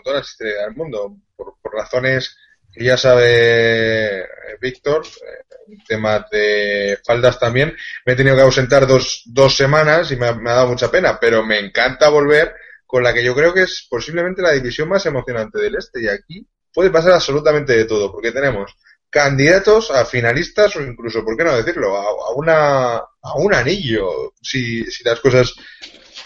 toda 0.04 0.16
la 0.16 0.22
historia 0.22 0.66
del 0.66 0.76
mundo, 0.76 1.18
por, 1.36 1.54
razones 1.72 2.38
que 2.76 2.84
ya 2.84 2.98
sabe 2.98 4.20
eh, 4.20 4.26
Víctor, 4.60 5.06
eh, 5.06 5.46
temas 5.88 6.30
de 6.30 7.00
faldas 7.04 7.40
también, 7.40 7.76
me 8.06 8.14
he 8.14 8.16
tenido 8.16 8.36
que 8.36 8.42
ausentar 8.44 8.86
dos, 8.86 9.24
dos 9.26 9.56
semanas 9.56 10.12
y 10.12 10.16
me 10.16 10.28
ha 10.28 10.34
dado 10.34 10.68
mucha 10.68 10.92
pena, 10.92 11.20
pero 11.20 11.44
me 11.44 11.60
encanta 11.60 12.10
volver 12.10 12.54
con 12.86 13.04
la 13.04 13.14
que 13.14 13.24
yo 13.24 13.36
creo 13.36 13.54
que 13.54 13.64
es 13.64 13.88
posiblemente 13.90 14.42
la 14.42 14.52
división 14.52 14.90
más 14.90 15.06
emocionante 15.06 15.60
del 15.60 15.76
este. 15.76 16.04
Y 16.04 16.08
aquí 16.08 16.48
puede 16.74 16.92
pasar 16.92 17.14
absolutamente 17.14 17.76
de 17.76 17.86
todo, 17.86 18.12
porque 18.12 18.32
tenemos 18.32 18.76
candidatos 19.10 19.92
a 19.92 20.06
finalistas 20.06 20.76
o 20.76 20.82
incluso, 20.82 21.24
¿por 21.24 21.38
qué 21.38 21.44
no 21.44 21.56
decirlo?, 21.56 21.96
a, 21.96 22.34
una, 22.36 22.96
a 22.98 23.36
un 23.38 23.54
anillo, 23.54 24.34
si, 24.42 24.84
si 24.92 25.04
las 25.04 25.20
cosas 25.20 25.54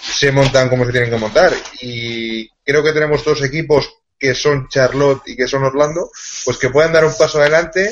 se 0.01 0.31
montan 0.31 0.69
como 0.69 0.85
se 0.85 0.91
tienen 0.91 1.09
que 1.09 1.17
montar. 1.17 1.53
Y 1.81 2.49
creo 2.63 2.83
que 2.83 2.93
tenemos 2.93 3.23
dos 3.23 3.43
equipos 3.43 3.98
que 4.19 4.35
son 4.35 4.67
Charlotte 4.67 5.23
y 5.27 5.35
que 5.35 5.47
son 5.47 5.63
Orlando, 5.63 6.11
pues 6.45 6.57
que 6.57 6.69
pueden 6.69 6.91
dar 6.91 7.05
un 7.05 7.17
paso 7.17 7.39
adelante. 7.39 7.89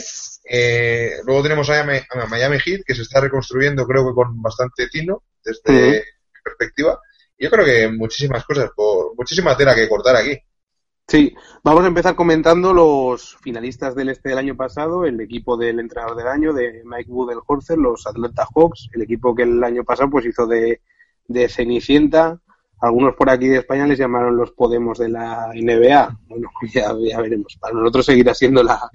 Eh, 0.49 1.13
luego 1.25 1.43
tenemos 1.43 1.69
a 1.69 1.83
Miami, 2.29 2.59
Heat, 2.59 2.81
que 2.85 2.95
se 2.95 3.01
está 3.01 3.21
reconstruyendo, 3.21 3.85
creo 3.87 4.07
que 4.07 4.13
con 4.13 4.41
bastante 4.41 4.87
tino, 4.89 5.23
desde 5.43 5.71
mi 6.33 6.41
perspectiva 6.43 6.99
yo 7.39 7.49
creo 7.51 7.65
que 7.65 7.87
muchísimas 7.89 8.43
cosas, 8.45 8.71
por 8.75 9.15
muchísima 9.15 9.55
tela 9.55 9.75
que 9.75 9.87
cortar 9.87 10.15
aquí. 10.15 10.37
Sí, 11.07 11.33
vamos 11.63 11.85
a 11.85 11.87
empezar 11.87 12.15
comentando 12.15 12.73
los 12.73 13.37
finalistas 13.37 13.95
del 13.95 14.09
este 14.09 14.29
del 14.29 14.39
año 14.39 14.57
pasado, 14.57 15.05
el 15.05 15.21
equipo 15.21 15.55
del 15.55 15.79
entrenador 15.79 16.17
del 16.17 16.27
año, 16.27 16.51
de 16.53 16.81
Mike 16.83 17.09
Budenholzer, 17.09 17.77
los 17.77 18.05
Atlanta 18.05 18.45
Hawks, 18.53 18.89
el 18.91 19.03
equipo 19.03 19.33
que 19.33 19.43
el 19.43 19.63
año 19.63 19.85
pasado 19.85 20.09
pues 20.09 20.25
hizo 20.25 20.47
de, 20.47 20.81
de 21.27 21.47
Cenicienta, 21.47 22.41
algunos 22.79 23.15
por 23.15 23.29
aquí 23.29 23.47
de 23.47 23.59
España 23.59 23.87
les 23.87 23.97
llamaron 23.97 24.35
los 24.35 24.51
Podemos 24.51 24.99
de 24.99 25.09
la 25.09 25.51
NBA. 25.53 26.19
Bueno, 26.27 26.49
ya, 26.73 26.93
ya 26.99 27.21
veremos. 27.21 27.57
Para 27.59 27.73
nosotros 27.73 28.05
seguirá 28.05 28.33
siendo 28.33 28.63
la, 28.63 28.89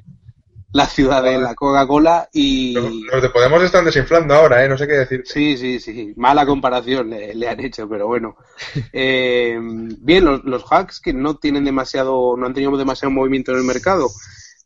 la 0.73 0.87
ciudad 0.87 1.23
de 1.23 1.39
la 1.39 1.55
Coca-Cola 1.55 2.29
y... 2.33 2.73
Los, 2.73 3.23
de 3.23 3.29
Podemos 3.29 3.62
están 3.62 3.85
desinflando 3.85 4.35
ahora, 4.35 4.65
¿eh? 4.65 4.69
No 4.69 4.79
sé 4.79 4.87
qué 4.87 4.95
decir. 4.95 5.23
Sí, 5.25 5.57
sí, 5.57 5.79
sí. 5.79 6.15
Mala 6.17 6.47
comparación 6.47 7.11
le, 7.11 7.49
han 7.49 7.61
hecho, 7.61 7.89
pero 7.89 8.07
bueno. 8.07 8.37
Eh, 8.93 9.59
bien, 9.61 10.25
los, 10.25 10.45
los, 10.45 10.65
hacks 10.71 11.01
que 11.01 11.12
no 11.12 11.37
tienen 11.37 11.65
demasiado, 11.65 12.37
no 12.37 12.47
han 12.47 12.55
tenido 12.55 12.77
demasiado 12.77 13.11
movimiento 13.11 13.53
en 13.53 13.59
el 13.59 13.65
mercado, 13.65 14.09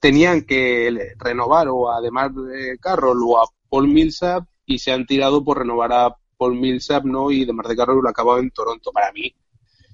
tenían 0.00 0.42
que 0.42 1.14
renovar 1.18 1.68
o 1.68 1.90
además 1.90 2.32
de 2.34 2.78
Carroll 2.80 3.22
o 3.24 3.42
a 3.42 3.48
Paul 3.68 3.88
Millsap 3.88 4.44
y 4.64 4.78
se 4.78 4.92
han 4.92 5.06
tirado 5.06 5.44
por 5.44 5.58
renovar 5.58 5.92
a 5.92 6.16
Paul 6.36 6.58
Millsap, 6.58 7.04
¿no? 7.04 7.30
Y 7.30 7.44
además 7.44 7.68
de 7.68 7.76
Carroll 7.76 8.02
lo 8.02 8.08
acabado 8.08 8.38
en 8.38 8.50
Toronto. 8.50 8.92
Para 8.92 9.12
mí, 9.12 9.34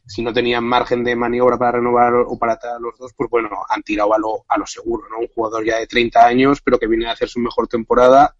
si 0.07 0.23
no 0.23 0.33
tenían 0.33 0.65
margen 0.65 1.05
de 1.05 1.17
maniobra 1.17 1.59
para 1.59 1.73
renovar 1.73 2.15
o 2.15 2.39
para 2.39 2.59
traer 2.59 2.77
a 2.77 2.81
los 2.81 2.99
dos, 2.99 3.13
pues 3.17 3.31
bueno, 3.31 3.49
han 3.69 3.83
tirado 3.83 4.15
a 4.15 4.19
lo, 4.19 4.45
a 4.49 4.59
lo 4.59 4.67
seguro, 4.67 5.05
¿no? 5.11 5.19
Un 5.19 5.29
jugador 5.29 5.65
ya 5.65 5.79
de 5.79 5.87
30 5.87 6.27
años, 6.27 6.61
pero 6.63 6.79
que 6.79 6.87
viene 6.87 7.07
a 7.07 7.13
hacer 7.13 7.29
su 7.29 7.41
mejor 7.41 7.69
temporada 7.69 8.37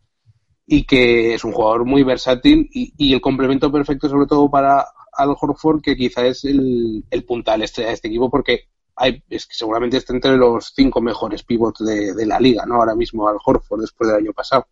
y 0.67 0.85
que 0.85 1.35
es 1.35 1.45
un 1.45 1.53
jugador 1.53 1.85
muy 1.85 2.03
versátil 2.03 2.69
y, 2.73 3.13
el 3.13 3.21
complemento 3.21 3.71
perfecto 3.71 4.09
sobre 4.09 4.27
todo 4.27 4.51
para 4.51 4.87
Al 5.13 5.35
Horford, 5.39 5.83
que 5.83 5.97
quizá 5.97 6.27
es 6.27 6.45
el, 6.45 7.05
el 7.11 7.25
puntal 7.25 7.63
estrella 7.63 7.89
de 7.89 7.95
este 7.95 8.09
equipo, 8.09 8.31
porque 8.31 8.69
hay, 8.97 9.23
es 9.29 9.47
que 9.47 9.55
seguramente 9.55 9.97
está 9.97 10.13
entre 10.13 10.37
los 10.37 10.73
cinco 10.75 11.01
mejores 11.01 11.43
pivots 11.43 11.85
de, 11.85 12.15
de 12.15 12.27
la 12.27 12.39
liga, 12.39 12.65
¿no? 12.67 12.77
Ahora 12.77 12.95
mismo 12.95 13.29
Al 13.29 13.39
Horford, 13.45 13.81
después 13.81 14.09
del 14.09 14.21
año 14.21 14.33
pasado. 14.33 14.67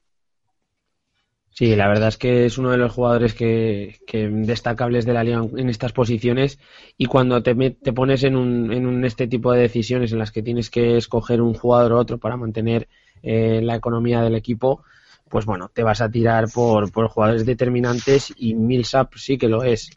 Sí, 1.61 1.77
la 1.77 1.89
verdad 1.89 2.09
es 2.09 2.17
que 2.17 2.47
es 2.47 2.57
uno 2.57 2.71
de 2.71 2.79
los 2.79 2.91
jugadores 2.91 3.35
que, 3.35 3.99
destacables 4.11 5.05
de 5.05 5.13
la 5.13 5.23
liga 5.23 5.45
en 5.59 5.69
estas 5.69 5.93
posiciones. 5.93 6.59
Y 6.97 7.05
cuando 7.05 7.43
te, 7.43 7.55
te 7.73 7.93
pones 7.93 8.23
en 8.23 8.35
un, 8.35 8.73
en 8.73 8.87
un, 8.87 9.05
este 9.05 9.27
tipo 9.27 9.53
de 9.53 9.61
decisiones 9.61 10.11
en 10.11 10.21
las 10.21 10.33
que 10.33 10.43
tienes 10.43 10.71
que 10.71 10.97
escoger 10.97 11.43
un 11.43 11.53
jugador 11.53 11.93
u 11.93 11.97
otro 11.99 12.17
para 12.17 12.39
mantener 12.39 12.89
eh, 13.23 13.61
la 13.63 13.75
economía 13.77 14.23
del 14.23 14.37
equipo, 14.37 14.85
pues 15.29 15.45
bueno, 15.45 15.71
te 15.71 15.83
vas 15.83 16.01
a 16.01 16.11
tirar 16.11 16.49
por, 16.51 16.91
por 16.93 17.09
jugadores 17.09 17.45
determinantes 17.45 18.33
y 18.39 18.55
Millsap 18.55 19.13
sí 19.17 19.37
que 19.37 19.51
lo 19.51 19.63
es. 19.63 19.91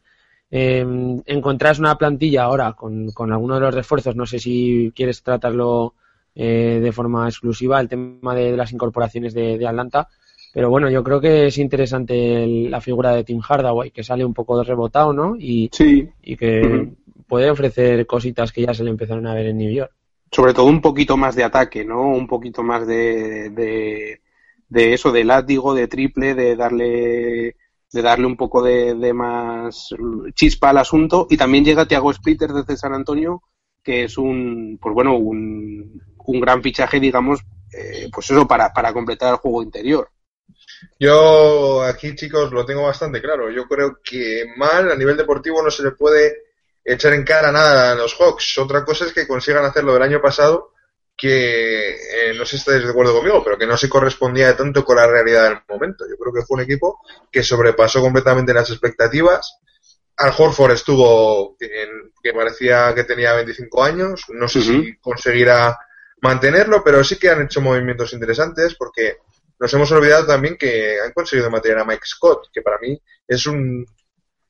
Eh, 0.51 0.85
encontrás 1.25 1.79
una 1.79 1.97
plantilla 1.97 2.43
ahora 2.43 2.73
con, 2.73 3.11
con 3.11 3.31
alguno 3.31 3.55
de 3.55 3.61
los 3.61 3.73
refuerzos, 3.73 4.17
no 4.17 4.25
sé 4.25 4.37
si 4.37 4.91
quieres 4.93 5.23
tratarlo 5.23 5.93
eh, 6.35 6.81
de 6.83 6.91
forma 6.91 7.25
exclusiva, 7.29 7.79
el 7.79 7.87
tema 7.87 8.35
de, 8.35 8.57
las 8.57 8.73
incorporaciones 8.73 9.33
de 9.33 9.65
Atlanta 9.65 10.09
pero 10.53 10.69
bueno, 10.69 10.87
yo 10.87 11.03
creo 11.03 11.19
que 11.19 11.47
es 11.47 11.57
interesante 11.57 12.45
la 12.69 12.79
figura 12.79 13.11
de 13.15 13.23
Tim 13.23 13.41
Hardaway, 13.41 13.89
que 13.89 14.03
sale 14.03 14.23
un 14.23 14.35
poco 14.35 14.55
de 14.59 14.63
rebotado, 14.63 15.11
¿no? 15.11 15.35
Y, 15.35 15.71
y 16.21 16.37
que 16.37 16.93
puede 17.27 17.49
ofrecer 17.49 18.05
cositas 18.05 18.51
que 18.51 18.61
ya 18.61 18.71
se 18.71 18.83
le 18.83 18.91
empezaron 18.91 19.25
a 19.25 19.33
ver 19.33 19.47
en 19.47 19.57
New 19.57 19.73
York. 19.73 19.91
Sobre 20.31 20.53
todo 20.53 20.67
un 20.67 20.79
poquito 20.79 21.17
más 21.17 21.35
de 21.35 21.43
ataque, 21.43 21.83
¿no? 21.83 22.07
Un 22.07 22.27
poquito 22.27 22.61
más 22.61 22.85
de, 22.85 23.49
de, 23.49 24.93
eso, 24.93 25.11
de 25.11 25.23
látigo, 25.23 25.73
de 25.73 25.87
triple, 25.87 26.35
de 26.35 26.55
darle 26.55 27.55
de 27.91 28.01
darle 28.01 28.27
un 28.27 28.37
poco 28.37 28.61
de, 28.61 29.11
más 29.11 29.89
chispa 30.35 30.69
al 30.69 30.77
asunto. 30.77 31.25
Y 31.31 31.37
también 31.37 31.65
llega 31.65 31.87
Thiago 31.87 32.13
Splitter 32.13 32.51
desde 32.51 32.77
San 32.77 32.93
Antonio, 32.93 33.41
que 33.81 34.03
es 34.03 34.19
un, 34.19 34.77
pues 34.79 34.93
bueno, 34.93 35.17
un, 35.17 35.99
un 36.17 36.39
gran 36.39 36.61
fichaje, 36.61 36.99
digamos, 36.99 37.41
eh, 37.75 38.07
pues 38.13 38.29
eso, 38.29 38.47
para, 38.47 38.71
para 38.71 38.93
completar 38.93 39.31
el 39.31 39.39
juego 39.39 39.63
interior. 39.63 40.09
Yo 40.99 41.83
aquí, 41.83 42.15
chicos, 42.15 42.51
lo 42.51 42.65
tengo 42.65 42.83
bastante 42.83 43.21
claro. 43.21 43.49
Yo 43.49 43.67
creo 43.67 43.99
que 44.03 44.45
mal 44.55 44.91
a 44.91 44.95
nivel 44.95 45.17
deportivo 45.17 45.61
no 45.61 45.69
se 45.69 45.83
le 45.83 45.91
puede 45.91 46.43
echar 46.83 47.13
en 47.13 47.23
cara 47.23 47.51
nada 47.51 47.91
a 47.91 47.95
los 47.95 48.15
Hawks. 48.19 48.57
Otra 48.57 48.83
cosa 48.83 49.05
es 49.05 49.13
que 49.13 49.27
consigan 49.27 49.65
hacerlo 49.65 49.93
del 49.93 50.03
año 50.03 50.21
pasado, 50.21 50.73
que 51.15 51.91
eh, 51.91 52.33
no 52.35 52.45
sé 52.45 52.51
si 52.51 52.57
estáis 52.57 52.83
de 52.83 52.89
acuerdo 52.89 53.15
conmigo, 53.15 53.43
pero 53.43 53.57
que 53.57 53.67
no 53.67 53.77
se 53.77 53.89
correspondía 53.89 54.55
tanto 54.55 54.83
con 54.83 54.97
la 54.97 55.07
realidad 55.07 55.49
del 55.49 55.59
momento. 55.67 56.05
Yo 56.09 56.17
creo 56.17 56.33
que 56.33 56.45
fue 56.45 56.55
un 56.55 56.63
equipo 56.63 56.99
que 57.31 57.43
sobrepasó 57.43 58.01
completamente 58.01 58.53
las 58.53 58.69
expectativas. 58.69 59.59
Al 60.17 60.33
Horford 60.37 60.73
estuvo 60.73 61.57
que 61.57 62.33
parecía 62.33 62.93
que 62.93 63.03
tenía 63.03 63.33
25 63.33 63.83
años. 63.83 64.25
No 64.29 64.47
sé 64.47 64.61
si 64.61 64.97
conseguirá 64.97 65.77
mantenerlo, 66.21 66.83
pero 66.83 67.03
sí 67.03 67.17
que 67.17 67.29
han 67.29 67.41
hecho 67.41 67.61
movimientos 67.61 68.13
interesantes 68.13 68.75
porque 68.75 69.17
nos 69.63 69.73
hemos 69.73 69.89
olvidado 69.93 70.25
también 70.25 70.57
que 70.57 70.99
han 70.99 71.13
conseguido 71.13 71.49
mantener 71.49 71.79
a 71.79 71.85
Mike 71.85 72.05
Scott, 72.05 72.49
que 72.51 72.61
para 72.61 72.77
mí 72.79 73.01
es 73.25 73.45
un 73.45 73.85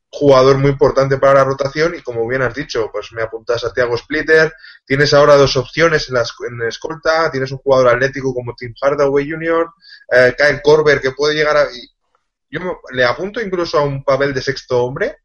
jugador 0.10 0.58
muy 0.58 0.72
importante 0.72 1.20
para 1.20 1.36
la 1.36 1.44
rotación 1.44 1.94
y 1.94 2.02
como 2.02 2.28
bien 2.28 2.42
has 2.42 2.56
dicho, 2.56 2.90
pues 2.92 3.12
me 3.12 3.22
apuntas 3.22 3.64
a 3.64 3.72
Thiago 3.72 3.96
Splitter, 3.96 4.52
tienes 4.84 5.14
ahora 5.14 5.36
dos 5.36 5.56
opciones 5.56 6.10
en 6.10 6.16
la, 6.16 6.24
en 6.50 6.68
escolta, 6.68 7.30
tienes 7.30 7.52
un 7.52 7.60
jugador 7.60 7.90
atlético 7.90 8.34
como 8.34 8.56
Tim 8.56 8.74
Hardaway 8.82 9.30
Jr., 9.30 9.68
eh, 10.12 10.34
Kyle 10.36 10.62
Korver 10.64 11.00
que 11.00 11.12
puede 11.12 11.36
llegar 11.36 11.58
a... 11.58 11.68
Yo 12.50 12.82
le 12.92 13.06
apunto 13.06 13.40
incluso 13.40 13.78
a 13.78 13.84
un 13.84 14.04
papel 14.04 14.34
de 14.34 14.42
sexto 14.42 14.84
hombre 14.84 15.18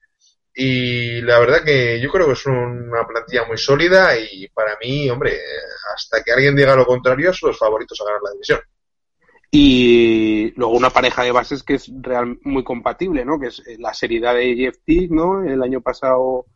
y 0.53 1.23
la 1.23 1.39
verdad 1.39 1.65
que 1.65 1.99
yo 1.99 2.11
creo 2.11 2.27
que 2.27 2.33
es 2.35 2.45
una 2.45 3.07
plantilla 3.07 3.47
muy 3.47 3.57
sólida 3.57 4.19
y 4.19 4.49
para 4.49 4.77
mí, 4.83 5.09
hombre, 5.09 5.41
hasta 5.95 6.23
que 6.23 6.33
alguien 6.33 6.55
diga 6.55 6.77
lo 6.77 6.85
contrario, 6.85 7.33
son 7.33 7.49
los 7.49 7.59
favoritos 7.59 7.99
a 8.03 8.05
ganar 8.05 8.21
la 8.23 8.33
división 8.33 8.61
y 9.51 10.53
luego 10.57 10.77
una 10.77 10.91
pareja 10.91 11.23
de 11.23 11.33
bases 11.33 11.63
que 11.63 11.75
es 11.75 11.91
real, 12.01 12.39
muy 12.43 12.65
compatible, 12.65 13.25
¿no? 13.25 13.39
Que 13.41 13.47
es 13.47 13.61
eh, 13.67 13.77
la 13.79 13.95
seriedad 13.95 14.35
de 14.35 14.55
Jeff 14.55 14.77
Teague, 14.85 15.09
¿no? 15.11 15.43
El 15.43 15.63
año 15.63 15.81
pasado 15.81 16.47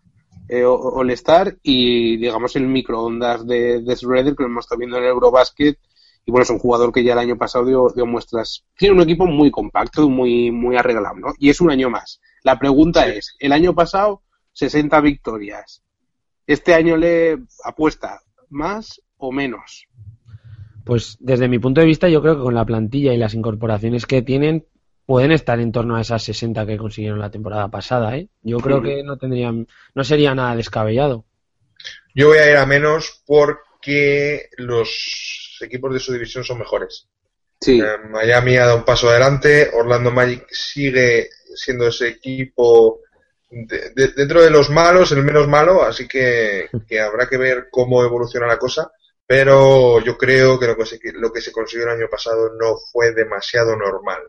eh, 0.48 0.64
All-Star 0.64 1.56
y 1.62 2.18
digamos 2.18 2.54
el 2.56 2.66
microondas 2.66 3.46
de, 3.46 3.80
de 3.80 3.94
Shredder 3.94 4.36
que 4.36 4.42
lo 4.42 4.50
hemos 4.50 4.64
estado 4.66 4.80
viendo 4.80 4.98
en 4.98 5.04
el 5.04 5.10
Eurobasket 5.10 5.78
y 6.24 6.30
bueno, 6.30 6.44
es 6.44 6.50
un 6.50 6.58
jugador 6.58 6.92
que 6.92 7.02
ya 7.02 7.14
el 7.14 7.18
año 7.18 7.36
pasado 7.36 7.64
dio, 7.64 7.88
dio 7.94 8.06
muestras. 8.06 8.64
Tiene 8.76 8.94
un 8.94 9.02
equipo 9.02 9.26
muy 9.26 9.50
compacto, 9.50 10.08
muy, 10.08 10.50
muy 10.50 10.76
arreglado, 10.76 11.16
¿no? 11.16 11.32
Y 11.38 11.50
es 11.50 11.60
un 11.60 11.70
año 11.70 11.90
más. 11.90 12.20
La 12.44 12.58
pregunta 12.58 13.08
es, 13.08 13.34
el 13.40 13.52
año 13.52 13.74
pasado 13.74 14.22
60 14.52 15.00
victorias. 15.00 15.82
¿Este 16.46 16.74
año 16.74 16.96
le 16.96 17.38
apuesta 17.64 18.20
más 18.50 19.00
o 19.16 19.32
menos? 19.32 19.88
Pues 20.84 21.16
desde 21.20 21.48
mi 21.48 21.58
punto 21.58 21.80
de 21.80 21.86
vista 21.86 22.08
yo 22.08 22.22
creo 22.22 22.36
que 22.36 22.42
con 22.42 22.54
la 22.54 22.64
plantilla 22.64 23.12
y 23.12 23.18
las 23.18 23.34
incorporaciones 23.34 24.06
que 24.06 24.22
tienen 24.22 24.66
pueden 25.06 25.32
estar 25.32 25.60
en 25.60 25.72
torno 25.72 25.96
a 25.96 26.00
esas 26.00 26.22
60 26.24 26.66
que 26.66 26.76
consiguieron 26.76 27.18
la 27.18 27.30
temporada 27.30 27.68
pasada, 27.68 28.16
¿eh? 28.16 28.28
Yo 28.42 28.58
creo 28.58 28.82
que 28.82 29.02
no 29.02 29.16
tendrían 29.16 29.66
no 29.94 30.04
sería 30.04 30.34
nada 30.34 30.56
descabellado. 30.56 31.24
Yo 32.14 32.28
voy 32.28 32.38
a 32.38 32.50
ir 32.50 32.56
a 32.56 32.66
menos 32.66 33.22
porque 33.26 34.48
los 34.56 35.58
equipos 35.60 35.92
de 35.92 36.00
su 36.00 36.12
división 36.12 36.44
son 36.44 36.58
mejores. 36.58 37.08
Sí. 37.60 37.80
Eh, 37.80 37.98
Miami 38.10 38.56
ha 38.56 38.66
dado 38.66 38.78
un 38.78 38.84
paso 38.84 39.08
adelante, 39.08 39.70
Orlando 39.72 40.10
Magic 40.10 40.46
sigue 40.50 41.28
siendo 41.54 41.86
ese 41.88 42.08
equipo 42.08 43.00
dentro 43.94 44.42
de 44.42 44.50
los 44.50 44.70
malos, 44.70 45.12
el 45.12 45.22
menos 45.22 45.46
malo, 45.46 45.82
así 45.82 46.08
que, 46.08 46.68
habrá 46.98 47.28
que 47.28 47.36
ver 47.36 47.68
cómo 47.70 48.02
evoluciona 48.02 48.46
la 48.46 48.58
cosa. 48.58 48.90
Pero 49.26 50.00
yo 50.00 50.18
creo 50.18 50.58
que 50.58 50.66
lo 50.66 50.76
que, 50.76 50.86
se, 50.86 50.98
lo 51.14 51.32
que 51.32 51.40
se 51.40 51.52
consiguió 51.52 51.84
el 51.86 51.98
año 51.98 52.08
pasado 52.10 52.50
no 52.58 52.76
fue 52.92 53.12
demasiado 53.12 53.76
normal. 53.76 54.22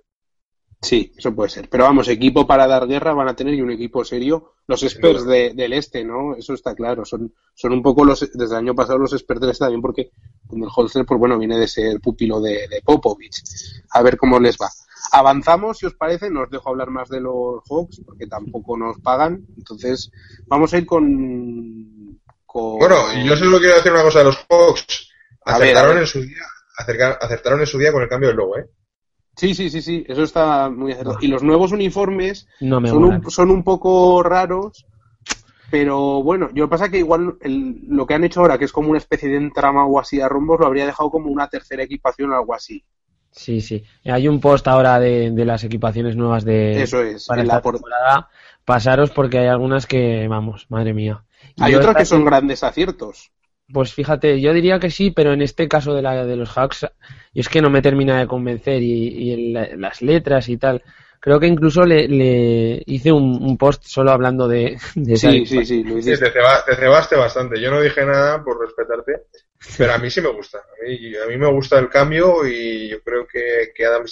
Sí, 0.84 1.14
eso 1.18 1.34
puede 1.34 1.50
ser. 1.50 1.70
Pero 1.70 1.86
vamos, 1.86 2.10
equipo 2.10 2.46
para 2.46 2.68
dar 2.68 2.88
guerra 2.88 3.14
van 3.14 3.30
a 3.30 3.36
tener 3.36 3.54
y 3.54 3.62
un 3.62 3.72
equipo 3.72 4.04
serio. 4.04 4.56
Los 4.68 4.84
experts 4.84 5.26
del 5.26 5.74
este, 5.74 6.04
¿no? 6.04 6.36
Eso 6.36 6.54
está 6.54 6.76
claro. 6.76 7.06
Son, 7.06 7.34
son 7.54 7.72
un 7.72 7.82
poco 7.82 8.04
los, 8.04 8.20
desde 8.20 8.54
el 8.54 8.60
año 8.60 8.76
pasado 8.76 8.98
los 8.98 9.14
experts 9.14 9.42
del 9.42 9.52
este 9.52 9.64
también 9.64 9.82
porque 9.82 10.12
el 10.52 10.68
Holster, 10.76 11.06
pues 11.06 11.20
bueno, 11.20 11.40
viene 11.40 11.58
de 11.58 11.70
ser 11.70 12.02
pupilo 12.02 12.42
de, 12.42 12.68
de 12.68 12.82
Popovich. 12.84 13.42
A 13.92 14.02
ver 14.02 14.18
cómo 14.18 14.40
les 14.40 14.58
va. 14.58 14.70
Avanzamos, 15.12 15.78
si 15.78 15.86
os 15.86 15.96
parece, 15.96 16.30
no 16.30 16.42
os 16.42 16.50
dejo 16.50 16.70
hablar 16.70 16.90
más 16.90 17.08
de 17.08 17.22
los 17.22 17.64
Hawks 17.70 18.02
porque 18.06 18.28
tampoco 18.28 18.78
nos 18.78 19.00
pagan. 19.00 19.46
Entonces, 19.58 20.12
vamos 20.48 20.74
a 20.74 20.78
ir 20.78 20.86
con. 20.86 21.93
Bueno, 22.54 23.14
yo 23.24 23.36
solo 23.36 23.60
quiero 23.60 23.76
decir 23.76 23.92
una 23.92 24.04
cosa 24.04 24.20
de 24.20 24.26
los 24.26 24.38
Hawks. 24.50 25.10
Acertaron, 25.46 25.98
En 25.98 26.08
su 26.08 26.22
día, 26.22 26.44
acertaron 27.20 27.60
en 27.60 27.68
su 27.68 27.78
día 27.78 27.92
con 27.92 28.02
el 28.02 28.08
cambio 28.08 28.30
del 28.30 28.38
logo, 28.38 28.58
¿eh? 28.58 28.66
Sí, 29.36 29.56
sí, 29.56 29.70
sí, 29.70 29.82
sí, 29.82 30.06
eso 30.08 30.24
está 30.24 30.70
muy 30.70 30.92
acertado. 30.92 31.18
Y 31.22 31.28
los 31.28 31.42
nuevos 31.42 31.72
uniformes 31.72 32.48
son, 32.60 33.04
un, 33.04 33.32
son, 33.32 33.50
un, 33.50 33.64
poco 33.64 34.22
raros, 34.22 34.86
pero 35.72 36.22
bueno, 36.22 36.50
yo 36.54 36.70
pasa 36.70 36.90
que 36.90 37.00
igual 37.00 37.38
lo 37.42 38.06
que 38.06 38.14
han 38.14 38.24
hecho 38.24 38.42
ahora, 38.42 38.60
que 38.60 38.66
es 38.66 38.72
como 38.72 38.90
una 38.90 39.00
especie 39.00 39.30
de 39.30 39.38
entrama 39.38 39.86
o 39.86 40.00
así 40.00 40.22
a 40.22 40.30
rombos, 40.30 40.60
lo 40.60 40.68
habría 40.68 40.86
dejado 40.86 41.10
como 41.10 41.32
una 41.32 41.48
tercera 41.48 41.82
equipación 41.82 42.32
o 42.32 42.36
algo 42.36 42.54
así. 42.54 42.86
Sí, 43.32 43.62
sí. 43.62 43.84
Hay 44.06 44.28
un 44.28 44.40
post 44.40 44.68
ahora 44.68 45.00
de, 45.00 45.32
las 45.44 45.64
equipaciones 45.64 46.16
nuevas 46.16 46.46
de 46.46 46.84
Eso 46.84 47.02
es, 47.02 47.26
para 47.26 47.42
esta 47.42 47.62
temporada. 47.62 48.30
Pasaros 48.64 49.10
porque 49.10 49.40
hay 49.40 49.48
algunas 49.48 49.88
que, 49.88 50.28
vamos, 50.28 50.68
madre 50.70 50.94
mía. 50.94 51.24
Hay 51.60 51.76
otras 51.76 51.96
que 51.96 52.06
son 52.06 52.26
grandes 52.26 52.64
aciertos. 52.64 53.32
Pues 53.72 53.94
fíjate, 53.94 54.42
yo 54.42 54.54
diría 54.54 54.80
que 54.80 54.92
sí, 54.92 55.12
pero 55.12 55.34
en 55.34 55.42
este 55.42 55.68
caso 55.68 55.94
de 55.94 56.02
la 56.02 56.26
de 56.26 56.36
los 56.36 56.58
hacks, 56.58 56.86
y 57.34 57.40
es 57.40 57.50
que 57.50 57.62
no 57.62 57.70
me 57.70 57.82
termina 57.82 58.20
de 58.20 58.28
convencer 58.28 58.82
y, 58.82 59.54
las 59.54 60.02
letras 60.02 60.50
y 60.50 60.58
tal. 60.58 60.84
Creo 61.20 61.40
que 61.40 61.48
incluso 61.48 61.84
le, 61.84 62.84
hice 62.86 63.14
un, 63.14 63.58
post 63.58 63.84
solo 63.86 64.12
hablando 64.12 64.48
de, 64.48 64.78
de 64.96 65.16
Sí, 65.16 65.46
sí, 65.46 65.66
sí, 65.66 65.84
lo 65.84 65.98
hiciste. 65.98 66.30
te, 66.30 66.76
cebaste 66.76 67.16
bastante. 67.16 67.62
Yo 67.62 67.72
no 67.72 67.80
dije 67.80 68.06
nada 68.06 68.44
por 68.44 68.60
respetarte, 68.60 69.28
pero 69.78 69.94
a 69.94 69.98
mí 69.98 70.10
sí 70.10 70.20
me 70.20 70.34
gusta. 70.34 70.58
A 70.58 70.86
mí, 70.86 71.16
a 71.16 71.26
mí 71.28 71.38
me 71.38 71.50
gusta 71.50 71.80
el 71.80 71.90
cambio 71.90 72.46
y 72.46 72.90
yo 72.90 73.02
creo 73.02 73.26
que, 73.26 73.72
que 73.74 73.86
Adam, 73.86 74.04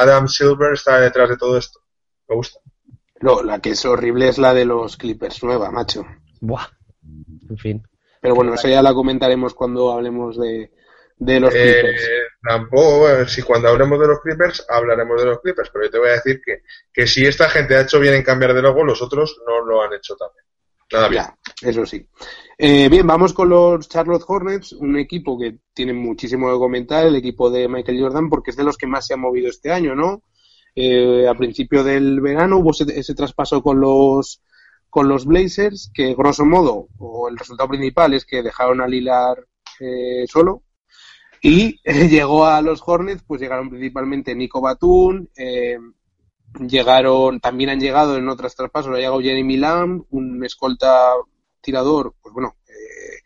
Adam 0.00 0.26
Silver 0.26 0.72
está 0.72 0.98
detrás 0.98 1.28
de 1.28 1.36
todo 1.36 1.58
esto. 1.58 1.80
Me 2.28 2.36
gusta. 2.36 2.58
No, 3.20 3.42
la 3.42 3.60
que 3.60 3.70
es 3.70 3.84
horrible 3.84 4.28
es 4.28 4.38
la 4.38 4.54
de 4.54 4.64
los 4.64 4.96
Clippers 4.96 5.44
nueva, 5.44 5.70
macho. 5.70 6.06
Buah. 6.42 6.66
En 7.48 7.56
fin. 7.56 7.82
Pero 8.20 8.34
bueno, 8.34 8.54
eso 8.54 8.68
ya 8.68 8.82
la 8.82 8.92
comentaremos 8.92 9.54
cuando 9.54 9.92
hablemos 9.92 10.38
de, 10.38 10.70
de 11.16 11.40
los 11.40 11.54
eh, 11.54 11.80
Clippers. 11.80 12.08
tampoco, 12.42 13.26
si 13.26 13.42
cuando 13.42 13.68
hablemos 13.68 13.98
de 14.00 14.08
los 14.08 14.20
Clippers, 14.20 14.66
hablaremos 14.68 15.20
de 15.20 15.28
los 15.28 15.40
Clippers, 15.40 15.70
pero 15.72 15.84
yo 15.84 15.90
te 15.90 15.98
voy 15.98 16.08
a 16.08 16.12
decir 16.12 16.40
que, 16.44 16.62
que 16.92 17.06
si 17.06 17.24
esta 17.24 17.48
gente 17.48 17.76
ha 17.76 17.82
hecho 17.82 17.98
bien 17.98 18.14
en 18.14 18.22
cambiar 18.22 18.54
de 18.54 18.62
logo, 18.62 18.84
los 18.84 19.00
otros 19.02 19.40
no 19.46 19.64
lo 19.64 19.82
han 19.82 19.92
hecho 19.94 20.16
también. 20.16 20.44
Nada 20.92 21.08
bien. 21.08 21.24
eso 21.62 21.86
sí. 21.86 22.06
Eh, 22.58 22.88
bien, 22.88 23.06
vamos 23.06 23.32
con 23.32 23.48
los 23.48 23.88
Charlotte 23.88 24.24
Hornets, 24.26 24.72
un 24.72 24.98
equipo 24.98 25.38
que 25.38 25.58
tiene 25.72 25.92
muchísimo 25.92 26.52
que 26.52 26.58
comentar, 26.58 27.06
el 27.06 27.16
equipo 27.16 27.50
de 27.50 27.66
Michael 27.68 28.00
Jordan, 28.00 28.28
porque 28.28 28.50
es 28.50 28.56
de 28.56 28.64
los 28.64 28.76
que 28.76 28.86
más 28.86 29.06
se 29.06 29.14
ha 29.14 29.16
movido 29.16 29.48
este 29.48 29.72
año, 29.72 29.94
¿no? 29.94 30.22
Eh, 30.74 31.26
a 31.28 31.34
principio 31.34 31.82
del 31.84 32.20
verano 32.20 32.58
hubo 32.58 32.70
ese, 32.70 33.14
traspaso 33.14 33.62
con 33.62 33.80
los 33.80 34.42
con 34.92 35.08
los 35.08 35.24
Blazers, 35.24 35.90
que 35.94 36.14
grosso 36.14 36.44
modo, 36.44 36.88
o 36.98 37.26
el 37.26 37.38
resultado 37.38 37.70
principal 37.70 38.12
es 38.12 38.26
que 38.26 38.42
dejaron 38.42 38.82
a 38.82 38.86
Lilar 38.86 39.38
eh, 39.80 40.26
solo, 40.28 40.64
y 41.40 41.80
llegó 42.10 42.44
a 42.44 42.60
los 42.60 42.82
Hornets, 42.84 43.24
pues 43.26 43.40
llegaron 43.40 43.70
principalmente 43.70 44.34
Nico 44.34 44.60
Batum, 44.60 45.28
eh, 45.34 45.78
llegaron, 46.60 47.40
también 47.40 47.70
han 47.70 47.80
llegado 47.80 48.18
en 48.18 48.28
otros 48.28 48.54
traspasos, 48.54 48.92
ha 48.92 48.98
llegado 48.98 49.22
Jeremy 49.22 49.56
Lamb, 49.56 50.04
un 50.10 50.44
escolta 50.44 51.14
tirador, 51.62 52.14
pues 52.20 52.34
bueno, 52.34 52.56
eh, 52.68 53.22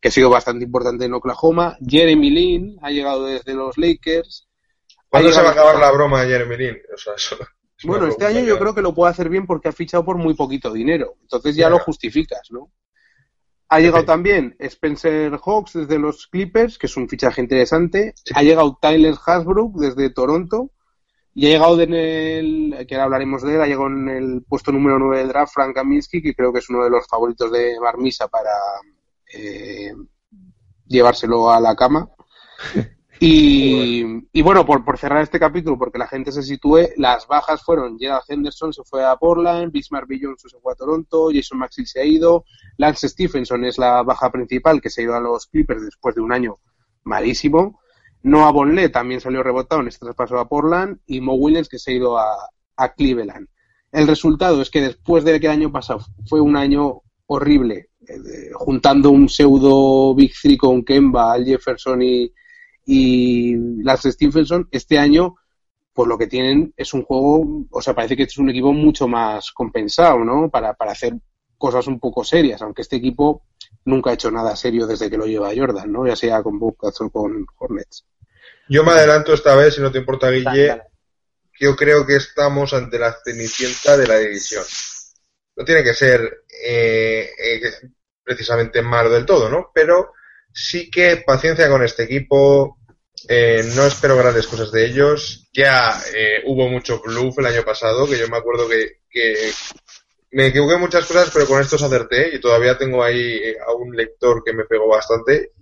que 0.00 0.08
ha 0.08 0.12
sido 0.12 0.30
bastante 0.30 0.66
importante 0.66 1.06
en 1.06 1.14
Oklahoma. 1.14 1.76
Jeremy 1.84 2.30
Lin 2.30 2.78
ha 2.80 2.92
llegado 2.92 3.26
desde 3.26 3.54
los 3.54 3.76
Lakers. 3.76 4.46
¿Cuándo 5.08 5.32
se 5.32 5.42
va 5.42 5.48
a 5.48 5.52
acabar 5.52 5.80
la 5.80 5.90
broma 5.90 6.22
de 6.22 6.28
Jeremy 6.28 6.56
Lin? 6.56 6.78
Bueno, 7.84 8.06
este 8.06 8.26
año 8.26 8.40
yo 8.40 8.58
creo 8.58 8.74
que 8.74 8.82
lo 8.82 8.94
puede 8.94 9.10
hacer 9.12 9.28
bien 9.28 9.46
porque 9.46 9.68
ha 9.68 9.72
fichado 9.72 10.04
por 10.04 10.16
muy 10.16 10.34
poquito 10.34 10.72
dinero. 10.72 11.14
Entonces 11.22 11.54
ya 11.56 11.70
lo 11.70 11.78
justificas, 11.78 12.42
¿no? 12.50 12.72
Ha 13.70 13.80
llegado 13.80 14.04
también 14.04 14.56
Spencer 14.58 15.38
Hawks 15.44 15.74
desde 15.74 15.98
los 15.98 16.26
Clippers, 16.26 16.78
que 16.78 16.86
es 16.86 16.96
un 16.96 17.08
fichaje 17.08 17.42
interesante. 17.42 18.14
Ha 18.34 18.42
llegado 18.42 18.78
Tyler 18.80 19.14
Hasbrook 19.24 19.78
desde 19.78 20.10
Toronto. 20.10 20.70
Y 21.34 21.46
ha 21.46 21.50
llegado 21.50 21.80
en 21.80 21.94
el, 21.94 22.86
que 22.88 22.94
ahora 22.94 23.04
hablaremos 23.04 23.42
de 23.42 23.54
él, 23.54 23.60
ha 23.60 23.66
llegado 23.66 23.86
en 23.86 24.08
el 24.08 24.42
puesto 24.42 24.72
número 24.72 24.98
9 24.98 25.18
del 25.18 25.28
draft 25.28 25.52
Frank 25.52 25.74
Kaminsky, 25.74 26.20
que 26.20 26.34
creo 26.34 26.52
que 26.52 26.58
es 26.58 26.68
uno 26.68 26.82
de 26.82 26.90
los 26.90 27.06
favoritos 27.06 27.52
de 27.52 27.78
Barmisa 27.78 28.26
para 28.26 28.50
eh, 29.32 29.92
llevárselo 30.86 31.50
a 31.50 31.60
la 31.60 31.76
cama. 31.76 32.10
Y, 33.20 34.42
bueno, 34.42 34.64
por, 34.64 34.84
por, 34.84 34.96
cerrar 34.96 35.22
este 35.22 35.40
capítulo, 35.40 35.76
porque 35.76 35.98
la 35.98 36.06
gente 36.06 36.30
se 36.30 36.42
sitúe, 36.42 36.90
las 36.96 37.26
bajas 37.26 37.62
fueron 37.62 37.98
Gerald 37.98 38.22
Henderson 38.28 38.72
se 38.72 38.84
fue 38.84 39.04
a 39.04 39.16
Portland, 39.16 39.72
Bismarck 39.72 40.08
Jones 40.20 40.42
se 40.42 40.58
fue 40.60 40.72
a 40.72 40.76
Toronto, 40.76 41.30
Jason 41.32 41.58
Maxwell 41.58 41.86
se 41.86 42.00
ha 42.00 42.04
ido, 42.04 42.44
Lance 42.76 43.08
Stephenson 43.08 43.64
es 43.64 43.76
la 43.76 44.02
baja 44.02 44.30
principal 44.30 44.80
que 44.80 44.90
se 44.90 45.00
ha 45.00 45.04
ido 45.04 45.16
a 45.16 45.20
los 45.20 45.46
Clippers 45.46 45.82
después 45.82 46.14
de 46.14 46.20
un 46.20 46.32
año 46.32 46.58
malísimo, 47.02 47.80
Noah 48.22 48.52
Bonle 48.52 48.88
también 48.88 49.20
salió 49.20 49.42
rebotado 49.42 49.80
en 49.80 49.88
este 49.88 50.04
traspaso 50.04 50.38
a 50.38 50.48
Portland 50.48 50.98
y 51.06 51.20
Mo 51.20 51.34
Williams 51.34 51.68
que 51.68 51.78
se 51.78 51.92
ha 51.92 51.94
ido 51.94 52.18
a, 52.18 52.36
Cleveland. 52.96 53.48
El 53.90 54.06
resultado 54.06 54.62
es 54.62 54.70
que 54.70 54.80
después 54.80 55.24
de 55.24 55.40
que 55.40 55.46
el 55.46 55.52
año 55.52 55.72
pasado 55.72 56.00
fue 56.26 56.40
un 56.40 56.56
año 56.56 57.02
horrible, 57.26 57.90
eh, 58.08 58.50
juntando 58.54 59.10
un 59.10 59.28
pseudo 59.28 60.14
Big 60.14 60.32
Three 60.40 60.56
con 60.56 60.84
Kemba, 60.84 61.32
Al 61.32 61.44
Jefferson 61.44 62.00
y 62.02 62.32
y 62.90 63.82
las 63.82 64.02
Stephenson 64.02 64.66
este 64.70 64.98
año 64.98 65.36
pues 65.92 66.08
lo 66.08 66.16
que 66.16 66.26
tienen 66.26 66.72
es 66.76 66.94
un 66.94 67.02
juego, 67.02 67.66
o 67.70 67.82
sea, 67.82 67.92
parece 67.92 68.16
que 68.16 68.22
es 68.22 68.38
un 68.38 68.48
equipo 68.48 68.72
mucho 68.72 69.08
más 69.08 69.50
compensado, 69.50 70.20
¿no? 70.20 70.48
Para, 70.48 70.72
para 70.74 70.92
hacer 70.92 71.12
cosas 71.58 71.86
un 71.88 72.00
poco 72.00 72.24
serias, 72.24 72.62
aunque 72.62 72.82
este 72.82 72.96
equipo 72.96 73.42
nunca 73.84 74.10
ha 74.10 74.14
hecho 74.14 74.30
nada 74.30 74.54
serio 74.56 74.86
desde 74.86 75.10
que 75.10 75.18
lo 75.18 75.26
lleva 75.26 75.52
Jordan, 75.54 75.90
¿no? 75.92 76.06
Ya 76.06 76.16
sea 76.16 76.42
con 76.42 76.58
Bucks 76.58 77.00
o 77.00 77.10
con 77.10 77.44
Hornets. 77.58 78.06
Yo 78.68 78.84
me 78.84 78.92
adelanto 78.92 79.34
esta 79.34 79.54
vez, 79.56 79.74
si 79.74 79.80
no 79.80 79.90
te 79.90 79.98
importa, 79.98 80.30
Guille. 80.30 80.82
Yo 81.60 81.74
creo 81.74 82.06
que 82.06 82.16
estamos 82.16 82.72
ante 82.72 82.98
la 82.98 83.14
cenicienta 83.24 83.96
de 83.96 84.06
la 84.06 84.18
división. 84.18 84.64
No 85.56 85.64
tiene 85.64 85.82
que 85.82 85.94
ser 85.94 86.44
eh, 86.64 87.28
eh, 87.38 87.60
precisamente 88.22 88.80
malo 88.80 89.10
del 89.10 89.26
todo, 89.26 89.50
¿no? 89.50 89.72
Pero 89.74 90.12
sí 90.52 90.90
que 90.90 91.24
paciencia 91.26 91.68
con 91.68 91.82
este 91.82 92.04
equipo. 92.04 92.77
Eh, 93.28 93.62
no 93.74 93.86
espero 93.86 94.16
grandes 94.16 94.46
cosas 94.46 94.70
de 94.70 94.86
ellos. 94.86 95.48
Ya 95.52 96.00
eh, 96.14 96.42
hubo 96.44 96.68
mucho 96.68 97.00
bluff 97.00 97.38
el 97.38 97.46
año 97.46 97.62
pasado, 97.64 98.06
que 98.06 98.18
yo 98.18 98.28
me 98.28 98.36
acuerdo 98.36 98.68
que, 98.68 98.98
me 100.30 100.48
equivoqué 100.48 100.74
en 100.74 100.80
muchas 100.80 101.06
cosas, 101.06 101.30
pero 101.32 101.46
con 101.46 101.60
estos 101.60 101.82
acerté 101.82 102.34
y 102.34 102.40
todavía 102.40 102.76
tengo 102.76 103.02
ahí 103.02 103.36
eh, 103.36 103.56
a 103.66 103.72
un 103.72 103.96
lector 103.96 104.42
que 104.44 104.52
me 104.52 104.64
pegó 104.64 104.86
bastante 104.86 105.52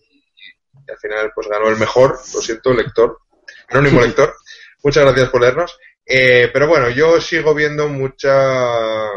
y 0.86 0.90
al 0.90 0.98
final 0.98 1.32
pues 1.34 1.46
ganó 1.48 1.68
el 1.68 1.76
mejor, 1.76 2.18
lo 2.34 2.40
siento, 2.40 2.72
lector, 2.72 3.20
anónimo 3.68 4.00
lector. 4.02 4.34
Muchas 4.82 5.04
gracias 5.04 5.30
por 5.30 5.40
leernos. 5.40 5.78
pero 6.04 6.66
bueno, 6.66 6.90
yo 6.90 7.20
sigo 7.20 7.54
viendo 7.54 7.88
mucha 7.88 9.08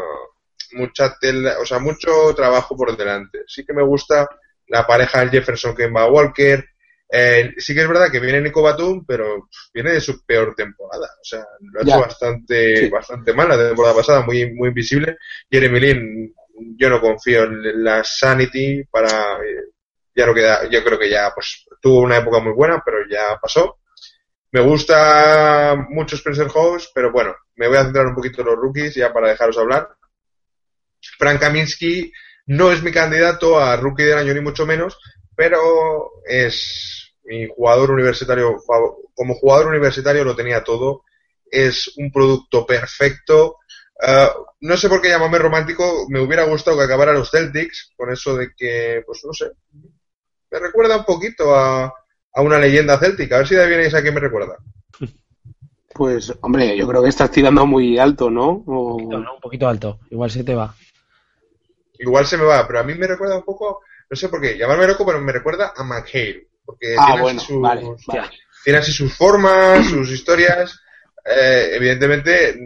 mucha 0.72 1.16
tela, 1.20 1.58
o 1.60 1.66
sea, 1.66 1.78
mucho 1.78 2.34
trabajo 2.34 2.76
por 2.76 2.96
delante. 2.96 3.40
Sí 3.46 3.64
que 3.64 3.72
me 3.72 3.82
gusta 3.82 4.28
la 4.68 4.86
pareja 4.86 5.28
Jefferson 5.28 5.74
Kemba 5.74 6.06
Walker. 6.06 6.64
Eh, 7.12 7.54
sí 7.58 7.74
que 7.74 7.80
es 7.80 7.88
verdad 7.88 8.10
que 8.10 8.20
viene 8.20 8.40
Nico 8.40 8.62
Batum, 8.62 9.04
pero 9.04 9.48
viene 9.74 9.92
de 9.92 10.00
su 10.00 10.24
peor 10.24 10.54
temporada. 10.54 11.08
O 11.20 11.24
sea, 11.24 11.44
lo 11.60 11.80
ha 11.80 11.82
hecho 11.82 12.00
bastante, 12.00 12.88
bastante 12.88 13.32
mal 13.32 13.48
la 13.48 13.68
temporada 13.68 13.96
pasada, 13.96 14.22
muy, 14.22 14.52
muy 14.52 14.68
invisible. 14.68 15.16
Jeremy 15.50 15.80
Lin, 15.80 16.34
yo 16.76 16.88
no 16.88 17.00
confío 17.00 17.44
en 17.44 17.82
la 17.82 18.04
Sanity 18.04 18.84
para, 18.84 19.38
eh, 19.38 19.70
ya 20.14 20.26
no 20.26 20.34
queda, 20.34 20.68
yo 20.70 20.84
creo 20.84 20.98
que 20.98 21.10
ya, 21.10 21.32
pues, 21.34 21.66
tuvo 21.80 22.00
una 22.00 22.18
época 22.18 22.38
muy 22.38 22.52
buena, 22.52 22.80
pero 22.84 22.98
ya 23.10 23.38
pasó. 23.40 23.78
Me 24.52 24.60
gusta 24.60 25.76
mucho 25.90 26.16
Spencer 26.16 26.48
House, 26.48 26.90
pero 26.94 27.12
bueno, 27.12 27.34
me 27.56 27.68
voy 27.68 27.76
a 27.76 27.84
centrar 27.84 28.06
un 28.06 28.14
poquito 28.14 28.42
en 28.42 28.48
los 28.48 28.56
rookies 28.56 28.94
ya 28.94 29.12
para 29.12 29.28
dejaros 29.30 29.58
hablar. 29.58 29.88
Frank 31.18 31.40
Kaminsky 31.40 32.12
no 32.46 32.72
es 32.72 32.82
mi 32.82 32.92
candidato 32.92 33.58
a 33.58 33.76
rookie 33.76 34.04
del 34.04 34.18
año 34.18 34.34
ni 34.34 34.40
mucho 34.40 34.66
menos, 34.66 34.98
pero 35.36 36.10
es 36.26 36.99
mi 37.24 37.48
jugador 37.48 37.90
universitario, 37.90 38.56
como 39.14 39.34
jugador 39.34 39.68
universitario 39.68 40.24
lo 40.24 40.36
tenía 40.36 40.64
todo, 40.64 41.04
es 41.50 41.92
un 41.96 42.10
producto 42.10 42.66
perfecto. 42.66 43.56
Ah, 44.02 44.32
no 44.60 44.76
sé 44.76 44.88
por 44.88 45.00
qué 45.00 45.08
llamarme 45.08 45.38
romántico, 45.38 46.06
me 46.08 46.20
hubiera 46.20 46.44
gustado 46.44 46.78
que 46.78 46.84
acabara 46.84 47.12
los 47.12 47.30
Celtics, 47.30 47.92
con 47.96 48.10
eso 48.10 48.36
de 48.36 48.52
que, 48.56 49.02
pues 49.06 49.22
no 49.24 49.32
sé, 49.32 49.52
me 50.50 50.58
recuerda 50.58 50.96
un 50.96 51.04
poquito 51.04 51.54
a, 51.54 51.84
a 52.32 52.42
una 52.42 52.58
leyenda 52.58 52.98
céltica. 52.98 53.36
A 53.36 53.38
ver 53.38 53.48
si 53.48 53.54
de 53.54 53.66
bien 53.66 53.94
a 53.94 54.02
qué 54.02 54.10
me 54.10 54.20
recuerda. 54.20 54.56
Pues, 55.92 56.32
hombre, 56.40 56.76
yo 56.76 56.86
creo 56.86 57.02
que 57.02 57.08
estás 57.08 57.30
tirando 57.30 57.66
muy 57.66 57.98
alto, 57.98 58.30
¿no? 58.30 58.62
Un 58.64 59.40
poquito 59.40 59.68
alto. 59.68 60.00
Igual 60.10 60.30
se 60.30 60.44
te 60.44 60.54
va. 60.54 60.74
Igual 61.98 62.26
se 62.26 62.38
me 62.38 62.44
va, 62.44 62.66
pero 62.66 62.80
a 62.80 62.82
mí 62.82 62.94
me 62.94 63.06
recuerda 63.06 63.36
un 63.36 63.44
poco, 63.44 63.82
no 64.08 64.16
sé 64.16 64.28
por 64.28 64.40
qué, 64.40 64.56
llamarme 64.56 64.86
loco, 64.86 65.04
pero 65.04 65.20
me 65.20 65.32
recuerda 65.32 65.74
a 65.76 65.84
McHale. 65.84 66.48
Porque 66.70 66.94
ah, 66.98 67.06
tiene, 67.06 67.22
bueno, 67.22 67.40
sus, 67.40 67.60
vale, 67.60 67.82
tiene 68.64 68.78
así 68.78 68.92
sus 68.92 69.14
formas, 69.14 69.86
sus 69.86 70.10
historias. 70.10 70.80
Eh, 71.24 71.72
evidentemente, 71.74 72.56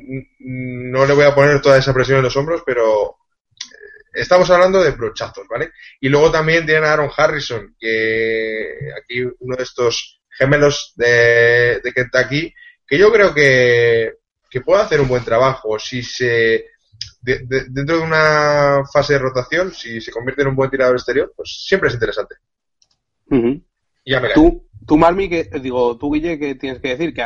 no 0.41 1.07
le 1.07 1.15
voy 1.15 1.25
a 1.25 1.35
poner 1.35 1.61
toda 1.61 1.79
esa 1.79 1.93
presión 1.93 2.19
en 2.19 2.25
los 2.25 2.37
hombros, 2.37 2.63
pero 2.65 3.17
estamos 4.13 4.49
hablando 4.51 4.83
de 4.83 4.93
brochazos, 4.93 5.47
¿vale? 5.49 5.73
Y 6.01 6.09
luego 6.09 6.31
también 6.31 6.65
tienen 6.65 6.85
a 6.85 6.93
Aaron 6.93 7.11
Harrison, 7.17 7.75
que 7.79 8.93
aquí 8.97 9.23
uno 9.41 9.57
de 9.57 9.63
estos 9.63 10.21
gemelos 10.31 10.93
de, 10.97 11.81
de 11.83 11.93
Kentucky, 11.93 12.55
que 12.87 12.99
yo 12.99 13.13
creo 13.13 13.35
que, 13.35 14.15
que 14.49 14.61
puede 14.61 14.83
hacer 14.83 15.01
un 15.01 15.09
buen 15.09 15.25
trabajo 15.25 15.79
si 15.79 16.03
se 16.03 16.67
dentro 17.21 17.97
de 17.97 18.03
una 18.03 18.83
fase 18.93 19.15
de 19.15 19.19
rotación, 19.19 19.73
si 19.73 20.01
se 20.01 20.11
convierte 20.11 20.43
en 20.43 20.49
un 20.49 20.57
buen 20.57 20.71
tirador 20.71 20.97
exterior, 20.97 21.33
pues 21.35 21.65
siempre 21.67 21.89
es 21.89 21.95
interesante. 21.95 22.37
Ya 24.05 24.23
tú, 24.35 24.65
tú, 24.87 24.97
Marmi, 24.97 25.29
que 25.29 25.49
digo, 25.61 25.97
tú, 25.97 26.13
Guille, 26.13 26.39
que 26.39 26.55
tienes 26.55 26.81
que 26.81 26.89
decir 26.89 27.15
que 27.15 27.25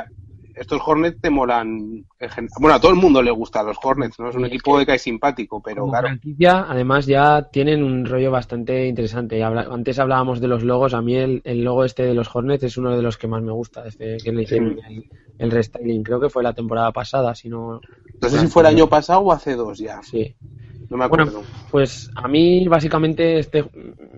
estos 0.61 0.81
Hornets 0.85 1.21
te 1.21 1.31
molan. 1.31 2.05
Bueno, 2.61 2.75
a 2.75 2.81
todo 2.81 2.91
el 2.91 2.99
mundo 2.99 3.23
le 3.23 3.31
gustan 3.31 3.67
los 3.67 3.77
Hornets, 3.83 4.19
¿no? 4.19 4.29
Es 4.29 4.37
un 4.37 4.45
equipo 4.45 4.79
de 4.79 4.87
que 4.87 4.95
es 4.95 5.03
simpático, 5.03 5.63
pero 5.63 5.87
claro. 5.89 6.09
además, 6.69 7.07
ya 7.07 7.49
tienen 7.51 7.83
un 7.83 8.05
rollo 8.05 8.31
bastante 8.31 8.87
interesante. 8.87 9.43
Antes 9.43 9.99
hablábamos 9.99 10.41
de 10.41 10.49
los 10.49 10.63
logos. 10.63 10.95
A 10.95 11.03
mí 11.03 11.17
el, 11.17 11.43
logo 11.63 11.85
este 11.85 12.05
de 12.05 12.15
los 12.15 12.35
Hornets 12.35 12.65
es 12.65 12.77
uno 12.77 12.97
de 12.97 13.03
los 13.03 13.17
que 13.17 13.29
más 13.29 13.43
me 13.43 13.53
gusta, 13.53 13.85
desde 13.85 14.19
que 14.19 14.33
le 14.33 14.43
hicieron 14.43 14.79
el, 15.39 15.51
restyling. 15.51 16.03
Creo 16.03 16.21
que 16.21 16.31
fue 16.31 16.43
la 16.43 16.53
temporada 16.53 16.93
pasada, 16.93 17.35
si 17.35 17.49
no. 17.49 17.81
No 18.21 18.29
sé 18.29 18.41
si 18.41 18.47
fue 18.49 18.63
el 18.63 18.69
año 18.69 18.89
pasado 18.89 19.21
o 19.21 19.33
hace 19.33 19.55
dos 19.55 19.79
ya. 19.79 20.03
Sí. 20.03 20.35
No 20.91 20.97
me 20.97 21.05
acuerdo. 21.05 21.33
Bueno, 21.33 21.47
pues 21.71 22.11
a 22.15 22.29
mí 22.29 22.67
básicamente 22.67 23.39
este, 23.39 23.65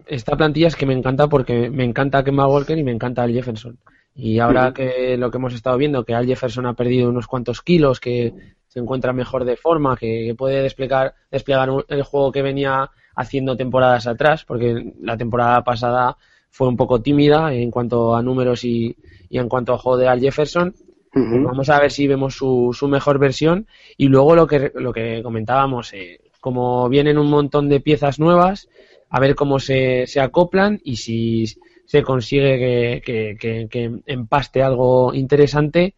esta 0.07 0.37
plantilla 0.37 0.69
es 0.69 0.77
que 0.77 0.87
me 0.87 0.95
encanta 0.95 1.29
porque 1.29 1.71
me 1.71 1.85
encanta 1.85 2.23
Kemba 2.23 2.47
Walker 2.47 2.79
y 2.79 2.85
me 2.85 2.93
encanta 2.93 3.25
el 3.25 3.35
Jefferson. 3.35 3.79
Y 4.15 4.39
ahora 4.39 4.73
que 4.73 5.17
lo 5.17 5.31
que 5.31 5.39
hemos 5.39 5.55
estado 5.55 5.79
viendo, 5.79 6.05
que 6.05 6.15
Al 6.15 6.27
Jefferson 6.27 6.67
ha 6.67 6.75
perdido 6.75 7.09
unos 7.09 7.27
cuantos 7.27 7.63
kilos, 7.63 8.01
que 8.01 8.35
se 8.67 8.79
encuentra 8.79 9.13
mejor 9.13 9.45
de 9.45 9.57
forma, 9.57 9.97
que, 9.97 10.35
puede 10.37 10.63
desplegar, 10.63 11.15
desplegar 11.31 11.71
el 11.89 12.03
juego 12.03 12.31
que 12.31 12.43
venía 12.43 12.91
haciendo 13.17 13.57
temporadas 13.57 14.07
atrás, 14.07 14.45
porque 14.45 14.95
la 15.01 15.17
temporada 15.17 15.63
pasada 15.65 16.17
fue 16.51 16.69
un 16.69 16.77
poco 16.77 17.01
tímida 17.01 17.53
en 17.53 17.71
cuanto 17.71 18.15
a 18.15 18.23
números 18.23 18.65
y, 18.65 18.97
en 19.31 19.49
cuanto 19.49 19.73
a 19.73 19.79
juego 19.79 19.99
de 19.99 20.09
Al 20.09 20.21
Jefferson. 20.21 20.75
Vamos 21.13 21.69
a 21.71 21.81
ver 21.81 21.91
si 21.91 22.07
vemos 22.07 22.35
su, 22.35 22.71
su 22.73 22.87
mejor 22.87 23.19
versión. 23.19 23.67
Y 23.97 24.07
luego 24.07 24.37
lo 24.37 24.47
que, 24.47 24.71
lo 24.77 24.93
que 24.93 25.23
comentábamos, 25.25 25.93
eh, 25.93 26.21
como 26.40 26.88
vienen 26.88 27.18
un 27.18 27.29
montón 27.29 27.68
de 27.68 27.81
piezas 27.81 28.18
nuevas, 28.18 28.68
a 29.09 29.20
ver 29.20 29.35
cómo 29.35 29.59
se, 29.59 30.07
se 30.07 30.20
acoplan 30.20 30.81
y 30.85 30.96
si 30.96 31.46
se 31.90 32.05
consigue 32.05 33.03
que, 33.03 34.00
empaste 34.07 34.62
algo 34.62 35.12
interesante 35.12 35.96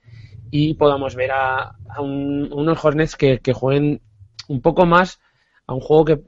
y 0.50 0.72
podamos 0.72 1.14
ver 1.14 1.32
a, 1.32 1.76
unos 2.00 2.82
Hornets 2.82 3.14
que, 3.14 3.52
jueguen 3.52 4.00
un 4.48 4.62
poco 4.62 4.86
más 4.86 5.20
a 5.66 5.74
un 5.74 5.80
juego 5.80 6.04
que 6.06 6.20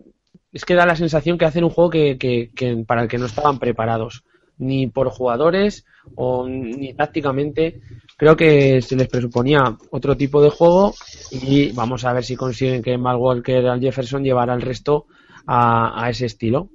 es 0.53 0.66
que 0.66 0.74
da 0.74 0.85
la 0.85 0.96
sensación 0.96 1.38
que 1.38 1.46
hacen 1.46 1.64
un 1.64 1.70
juego 1.70 1.88
que, 1.88 2.85
para 2.87 3.03
el 3.03 3.09
que 3.09 3.16
no 3.16 3.24
estaban 3.24 3.59
preparados 3.59 4.24
ni 4.59 4.87
por 4.87 5.09
jugadores 5.09 5.85
o 6.14 6.47
ni 6.49 6.95
tácticamente 6.95 7.81
creo 8.17 8.37
que 8.37 8.81
se 8.83 8.97
les 8.97 9.09
presuponía 9.09 9.77
otro 9.90 10.17
tipo 10.17 10.43
de 10.43 10.51
juego 10.51 10.95
y 11.31 11.73
vamos 11.73 12.05
a 12.05 12.12
ver 12.12 12.25
si 12.25 12.37
consiguen 12.37 12.83
que 12.83 12.99
Mal 12.99 13.17
Walker 13.17 13.67
al 13.67 13.81
Jefferson 13.81 14.23
llevara 14.23 14.53
al 14.53 14.62
resto 14.62 15.07
a 15.47 16.09
ese 16.09 16.27
estilo 16.27 16.71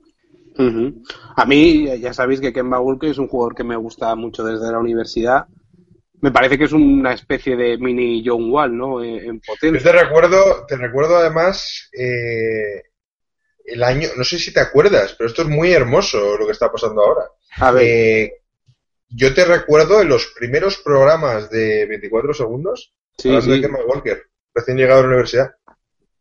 a 1.35 1.45
mí, 1.45 1.99
ya 1.99 2.13
sabéis 2.13 2.41
que 2.41 2.51
Kemba 2.51 2.81
Walker 2.81 3.09
es 3.09 3.17
un 3.17 3.29
jugador 3.29 3.55
que 3.55 3.63
me 3.63 3.77
gusta 3.77 4.13
mucho 4.15 4.43
desde 4.43 4.71
la 4.71 4.79
universidad. 4.79 5.45
Me 6.21 6.31
parece 6.31 6.57
que 6.57 6.65
es 6.65 6.73
una 6.73 7.13
especie 7.13 7.55
de 7.55 7.77
mini 7.77 8.21
John 8.25 8.51
Wall, 8.51 8.75
¿no? 8.75 9.01
En, 9.01 9.39
potencia. 9.39 9.91
te 9.91 9.97
recuerdo, 9.97 10.65
te 10.67 10.75
recuerdo 10.75 11.15
además 11.15 11.89
eh, 11.97 12.83
el 13.63 13.83
año, 13.83 14.09
no 14.17 14.25
sé 14.25 14.37
si 14.37 14.53
te 14.53 14.59
acuerdas, 14.59 15.15
pero 15.17 15.29
esto 15.29 15.43
es 15.43 15.47
muy 15.47 15.71
hermoso 15.71 16.37
lo 16.37 16.45
que 16.45 16.51
está 16.51 16.69
pasando 16.69 17.01
ahora. 17.03 17.23
A 17.57 17.71
ver. 17.71 17.83
Eh, 17.83 18.33
yo 19.09 19.33
te 19.33 19.43
recuerdo 19.43 20.01
en 20.01 20.09
los 20.09 20.33
primeros 20.37 20.77
programas 20.77 21.49
de 21.49 21.85
24 21.87 22.33
segundos, 22.33 22.93
sí, 23.17 23.29
de 23.29 23.61
Kemba 23.61 23.79
Walker, 23.87 24.21
recién 24.53 24.77
llegado 24.77 24.99
a 24.99 25.03
la 25.03 25.07
universidad. 25.09 25.51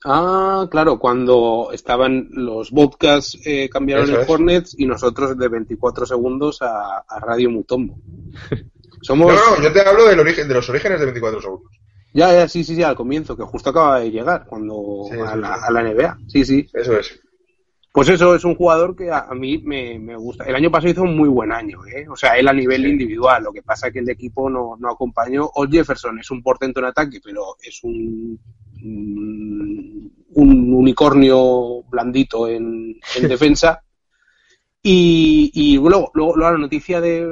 Ah, 0.05 0.67
claro, 0.71 0.99
cuando 0.99 1.71
estaban 1.73 2.29
los 2.31 2.71
vodkas 2.71 3.37
eh, 3.45 3.69
cambiaron 3.69 4.09
en 4.09 4.25
Hornets 4.27 4.75
y 4.79 4.87
nosotros 4.87 5.37
de 5.37 5.49
24 5.49 6.07
segundos 6.07 6.59
a, 6.63 7.05
Radio 7.21 7.51
Mutombo. 7.51 7.99
Somos... 9.03 9.35
No, 9.35 9.57
no, 9.57 9.63
yo 9.63 9.73
te 9.73 9.81
hablo 9.81 10.07
del 10.07 10.21
origen, 10.21 10.49
de 10.49 10.55
los 10.55 10.69
orígenes 10.69 11.01
de 11.01 11.07
24 11.07 11.41
segundos. 11.41 11.73
Ya, 12.15 12.33
ya, 12.33 12.49
sí, 12.49 12.65
sí, 12.65 12.75
sí, 12.75 12.83
al 12.83 12.97
comienzo, 12.97 13.37
que 13.37 13.43
justo 13.43 13.71
acaba 13.71 14.01
de 14.01 14.11
llegar 14.11 14.47
cuando 14.47 15.05
a, 15.25 15.37
la, 15.37 15.83
NBA. 15.83 16.19
Sí, 16.27 16.45
sí. 16.45 16.69
Eso 16.73 16.99
es. 16.99 17.21
Pues 17.99 18.11
eso 18.11 18.37
es 18.37 18.45
un 18.45 18.55
jugador 18.55 18.95
que 18.95 19.11
a, 19.11 19.27
mí 19.35 19.59
me, 19.59 19.99
me, 19.99 20.15
gusta. 20.15 20.45
El 20.45 20.55
año 20.55 20.71
pasado 20.71 20.93
hizo 20.93 21.03
un 21.03 21.17
muy 21.17 21.29
buen 21.29 21.51
año, 21.51 21.85
¿eh? 21.85 22.07
O 22.09 22.15
sea, 22.15 22.39
él 22.39 22.47
a 22.47 22.53
nivel 22.53 22.87
individual. 22.87 23.43
Lo 23.43 23.53
que 23.53 23.63
pasa 23.63 23.89
es 23.89 23.93
que 23.93 23.99
el 23.99 24.09
equipo 24.09 24.49
no, 24.49 24.77
no 24.79 24.89
acompañó. 24.89 25.51
Old 25.55 25.73
Jefferson 25.73 26.17
es 26.21 26.31
un 26.31 26.41
portento 26.41 26.79
en 26.79 26.87
ataque, 26.87 27.19
pero 27.21 27.57
es 27.61 27.83
un 27.83 28.39
un 30.31 30.75
unicornio 30.75 31.83
blandito 31.89 32.47
en, 32.47 33.01
defensa. 33.23 33.83
Y, 34.81 35.51
y 35.53 35.79
luego, 35.79 36.13
luego, 36.15 36.37
la 36.37 36.57
noticia 36.57 37.01
de, 37.01 37.27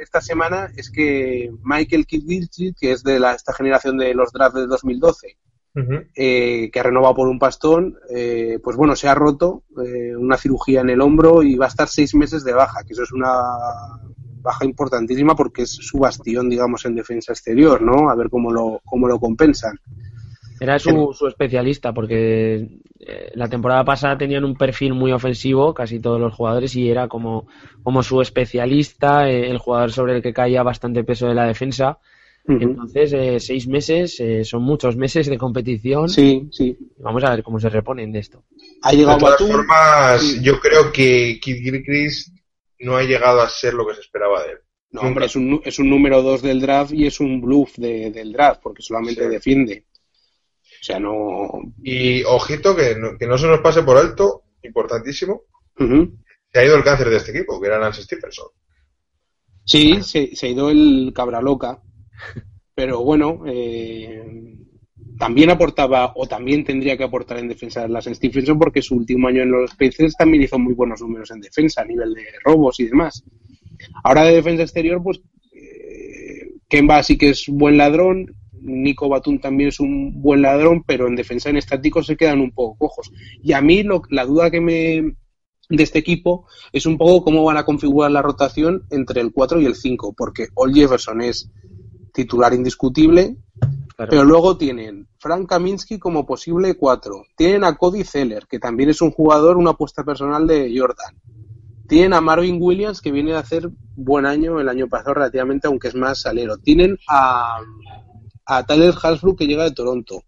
esta 0.00 0.20
semana 0.20 0.70
es 0.76 0.92
que 0.92 1.50
Michael 1.64 2.06
Kidd 2.06 2.46
que 2.78 2.92
es 2.92 3.02
de 3.02 3.18
la, 3.18 3.34
esta 3.34 3.52
generación 3.52 3.98
de 3.98 4.14
los 4.14 4.30
drafts 4.32 4.60
de 4.60 4.68
2012, 4.68 5.38
eh, 5.76 6.70
que 6.72 6.78
ha 6.78 6.84
renovado 6.84 7.16
por 7.16 7.28
un 7.28 7.38
pastón, 7.40 7.96
eh, 8.08 8.60
pues 8.62 8.76
bueno, 8.76 8.94
se 8.94 9.08
ha 9.08 9.14
roto 9.14 9.64
eh, 9.84 10.14
una 10.14 10.36
cirugía 10.36 10.82
en 10.82 10.90
el 10.90 11.00
hombro 11.00 11.42
y 11.42 11.56
va 11.56 11.64
a 11.64 11.68
estar 11.68 11.88
seis 11.88 12.14
meses 12.14 12.44
de 12.44 12.52
baja, 12.52 12.84
que 12.84 12.92
eso 12.92 13.02
es 13.02 13.10
una 13.10 13.32
baja 14.40 14.64
importantísima 14.64 15.34
porque 15.34 15.62
es 15.62 15.72
su 15.72 15.98
bastión, 15.98 16.48
digamos, 16.48 16.84
en 16.84 16.94
defensa 16.94 17.32
exterior, 17.32 17.82
¿no? 17.82 18.08
A 18.08 18.14
ver 18.14 18.30
cómo 18.30 18.52
lo, 18.52 18.82
cómo 18.84 19.08
lo 19.08 19.18
compensan. 19.18 19.80
Era 20.60 20.78
su, 20.78 21.12
su 21.12 21.26
especialista, 21.26 21.92
porque 21.92 22.68
la 23.34 23.48
temporada 23.48 23.84
pasada 23.84 24.16
tenían 24.16 24.44
un 24.44 24.54
perfil 24.54 24.94
muy 24.94 25.10
ofensivo, 25.10 25.74
casi 25.74 25.98
todos 25.98 26.20
los 26.20 26.32
jugadores, 26.32 26.76
y 26.76 26.88
era 26.88 27.08
como, 27.08 27.48
como 27.82 28.04
su 28.04 28.20
especialista, 28.20 29.28
el 29.28 29.58
jugador 29.58 29.90
sobre 29.90 30.14
el 30.16 30.22
que 30.22 30.32
caía 30.32 30.62
bastante 30.62 31.02
peso 31.02 31.26
de 31.26 31.34
la 31.34 31.46
defensa. 31.46 31.98
Entonces, 32.46 33.12
eh, 33.14 33.40
seis 33.40 33.66
meses 33.66 34.22
son 34.44 34.62
muchos 34.62 34.96
meses 34.96 35.26
de 35.28 35.38
competición. 35.38 36.08
Sí, 36.10 36.46
sí. 36.52 36.76
Vamos 36.98 37.24
a 37.24 37.30
ver 37.30 37.42
cómo 37.42 37.58
se 37.58 37.70
reponen 37.70 38.12
de 38.12 38.18
esto. 38.18 38.44
Ha 38.82 38.92
llegado 38.92 39.16
de 39.16 39.20
todas 39.36 39.50
formas, 39.50 40.42
yo 40.42 40.60
creo 40.60 40.92
que 40.92 41.38
Kid 41.40 41.62
Gilchrist 41.62 42.34
no 42.80 42.96
ha 42.96 43.02
llegado 43.02 43.40
a 43.40 43.48
ser 43.48 43.72
lo 43.74 43.86
que 43.86 43.94
se 43.94 44.02
esperaba 44.02 44.42
de 44.44 44.52
él. 44.52 44.58
No, 44.90 45.00
hombre, 45.00 45.26
es 45.26 45.34
un, 45.34 45.60
es 45.64 45.78
un 45.78 45.90
número 45.90 46.22
dos 46.22 46.40
del 46.40 46.60
draft 46.60 46.92
y 46.92 47.06
es 47.06 47.18
un 47.18 47.40
bluff 47.40 47.76
del 47.78 48.32
draft, 48.32 48.60
porque 48.62 48.82
solamente 48.82 49.28
defiende. 49.28 49.86
sea, 50.80 51.00
no. 51.00 51.50
Y 51.82 52.22
ojito 52.22 52.76
que 52.76 52.94
no, 52.94 53.18
que 53.18 53.26
no 53.26 53.36
se 53.36 53.48
nos 53.48 53.60
pase 53.60 53.82
por 53.82 53.96
alto, 53.96 54.44
importantísimo, 54.62 55.42
se 55.76 56.58
ha 56.60 56.64
ido 56.64 56.76
el 56.76 56.84
cáncer 56.84 57.10
de 57.10 57.16
este 57.16 57.32
equipo, 57.32 57.60
que 57.60 57.66
era 57.66 57.78
Lance 57.78 58.02
Stephenson. 58.02 58.46
Sí, 59.64 60.02
se, 60.02 60.36
se 60.36 60.46
ha 60.46 60.50
ido 60.50 60.70
el 60.70 61.10
cabra 61.12 61.40
loca, 61.40 61.82
pero 62.74 63.02
bueno, 63.02 63.42
eh, 63.46 64.56
también 65.18 65.50
aportaba 65.50 66.12
o 66.16 66.26
también 66.26 66.64
tendría 66.64 66.96
que 66.96 67.04
aportar 67.04 67.38
en 67.38 67.48
defensa 67.48 67.86
las 67.86 68.06
Stephenson 68.06 68.58
porque 68.58 68.82
su 68.82 68.96
último 68.96 69.28
año 69.28 69.42
en 69.42 69.50
los 69.50 69.74
Pacers 69.74 70.16
también 70.16 70.42
hizo 70.42 70.58
muy 70.58 70.74
buenos 70.74 71.00
números 71.00 71.30
en 71.30 71.40
defensa 71.40 71.82
a 71.82 71.84
nivel 71.84 72.14
de 72.14 72.24
robos 72.42 72.80
y 72.80 72.86
demás. 72.86 73.22
Ahora 74.02 74.24
de 74.24 74.34
defensa 74.34 74.62
exterior, 74.62 75.02
pues 75.02 75.20
eh, 75.52 76.54
Kemba 76.68 77.02
sí 77.02 77.16
que 77.16 77.30
es 77.30 77.46
buen 77.48 77.76
ladrón, 77.76 78.34
Nico 78.60 79.08
Batum 79.08 79.38
también 79.38 79.68
es 79.68 79.78
un 79.78 80.20
buen 80.20 80.42
ladrón, 80.42 80.84
pero 80.84 81.06
en 81.06 81.16
defensa 81.16 81.50
en 81.50 81.58
estático 81.58 82.02
se 82.02 82.16
quedan 82.16 82.40
un 82.40 82.50
poco 82.50 82.78
cojos. 82.78 83.12
Y 83.42 83.52
a 83.52 83.60
mí 83.60 83.82
lo, 83.82 84.02
la 84.08 84.24
duda 84.24 84.50
que 84.50 84.60
me 84.60 85.14
de 85.68 85.82
este 85.82 85.98
equipo 85.98 86.46
es 86.72 86.86
un 86.86 86.98
poco 86.98 87.24
cómo 87.24 87.44
van 87.44 87.56
a 87.56 87.64
configurar 87.64 88.10
la 88.10 88.22
rotación 88.22 88.84
entre 88.90 89.20
el 89.20 89.32
4 89.32 89.60
y 89.60 89.66
el 89.66 89.74
5, 89.74 90.14
porque 90.16 90.48
All 90.54 90.74
Jefferson 90.74 91.22
es 91.22 91.50
titular 92.14 92.54
indiscutible, 92.54 93.36
pero 93.96 94.24
luego 94.24 94.56
tienen 94.56 95.08
Frank 95.18 95.48
Kaminsky 95.48 95.98
como 95.98 96.24
posible 96.24 96.76
4. 96.76 97.24
Tienen 97.36 97.64
a 97.64 97.76
Cody 97.76 98.04
Zeller, 98.04 98.46
que 98.48 98.58
también 98.58 98.88
es 98.88 99.02
un 99.02 99.10
jugador, 99.10 99.56
una 99.56 99.70
apuesta 99.70 100.04
personal 100.04 100.46
de 100.46 100.72
Jordan. 100.76 101.20
Tienen 101.88 102.14
a 102.14 102.20
Marvin 102.20 102.58
Williams, 102.60 103.00
que 103.00 103.10
viene 103.10 103.34
a 103.34 103.40
hacer 103.40 103.68
buen 103.96 104.26
año 104.26 104.60
el 104.60 104.68
año 104.68 104.88
pasado 104.88 105.14
relativamente, 105.14 105.66
aunque 105.66 105.88
es 105.88 105.94
más 105.94 106.22
salero. 106.22 106.56
Tienen 106.56 106.98
a, 107.08 107.58
a 108.46 108.64
Tyler 108.64 108.94
Hasbrook, 109.00 109.38
que 109.38 109.46
llega 109.46 109.64
de 109.64 109.72
Toronto. 109.72 110.22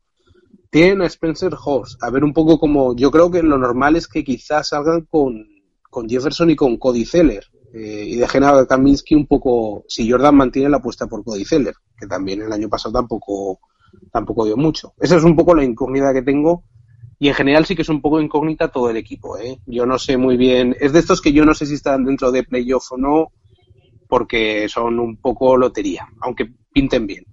Tienen 0.70 1.02
a 1.02 1.06
Spencer 1.06 1.54
Hobbs. 1.54 1.96
A 2.02 2.10
ver 2.10 2.24
un 2.24 2.32
poco 2.32 2.58
como... 2.58 2.94
Yo 2.96 3.10
creo 3.10 3.30
que 3.30 3.42
lo 3.42 3.58
normal 3.58 3.96
es 3.96 4.08
que 4.08 4.24
quizás 4.24 4.68
salgan 4.68 5.02
con, 5.02 5.46
con 5.88 6.08
Jefferson 6.08 6.50
y 6.50 6.56
con 6.56 6.76
Cody 6.76 7.04
Zeller. 7.04 7.46
Eh, 7.74 8.04
y 8.06 8.16
dejen 8.16 8.44
a 8.44 8.66
Kaminsky 8.66 9.14
un 9.14 9.26
poco, 9.26 9.84
si 9.88 10.10
Jordan 10.10 10.36
mantiene 10.36 10.68
la 10.68 10.78
apuesta 10.78 11.06
por 11.06 11.24
Cody 11.24 11.44
Zeller, 11.44 11.74
que 11.98 12.06
también 12.06 12.42
el 12.42 12.52
año 12.52 12.68
pasado 12.68 12.92
tampoco, 12.92 13.60
tampoco 14.12 14.44
dio 14.44 14.56
mucho. 14.56 14.94
Esa 14.98 15.16
es 15.16 15.24
un 15.24 15.36
poco 15.36 15.54
la 15.54 15.64
incógnita 15.64 16.12
que 16.12 16.22
tengo 16.22 16.64
y 17.18 17.28
en 17.28 17.34
general 17.34 17.64
sí 17.64 17.74
que 17.74 17.82
es 17.82 17.88
un 17.88 18.00
poco 18.00 18.20
incógnita 18.20 18.68
todo 18.68 18.90
el 18.90 18.96
equipo. 18.96 19.38
¿eh? 19.38 19.60
Yo 19.66 19.86
no 19.86 19.98
sé 19.98 20.16
muy 20.16 20.36
bien, 20.36 20.76
es 20.80 20.92
de 20.92 20.98
estos 20.98 21.20
que 21.20 21.32
yo 21.32 21.44
no 21.44 21.54
sé 21.54 21.66
si 21.66 21.74
están 21.74 22.04
dentro 22.04 22.30
de 22.30 22.44
playoff 22.44 22.92
o 22.92 22.96
no, 22.96 23.32
porque 24.08 24.68
son 24.68 25.00
un 25.00 25.16
poco 25.16 25.56
lotería, 25.56 26.08
aunque 26.20 26.52
pinten 26.72 27.06
bien. 27.06 27.24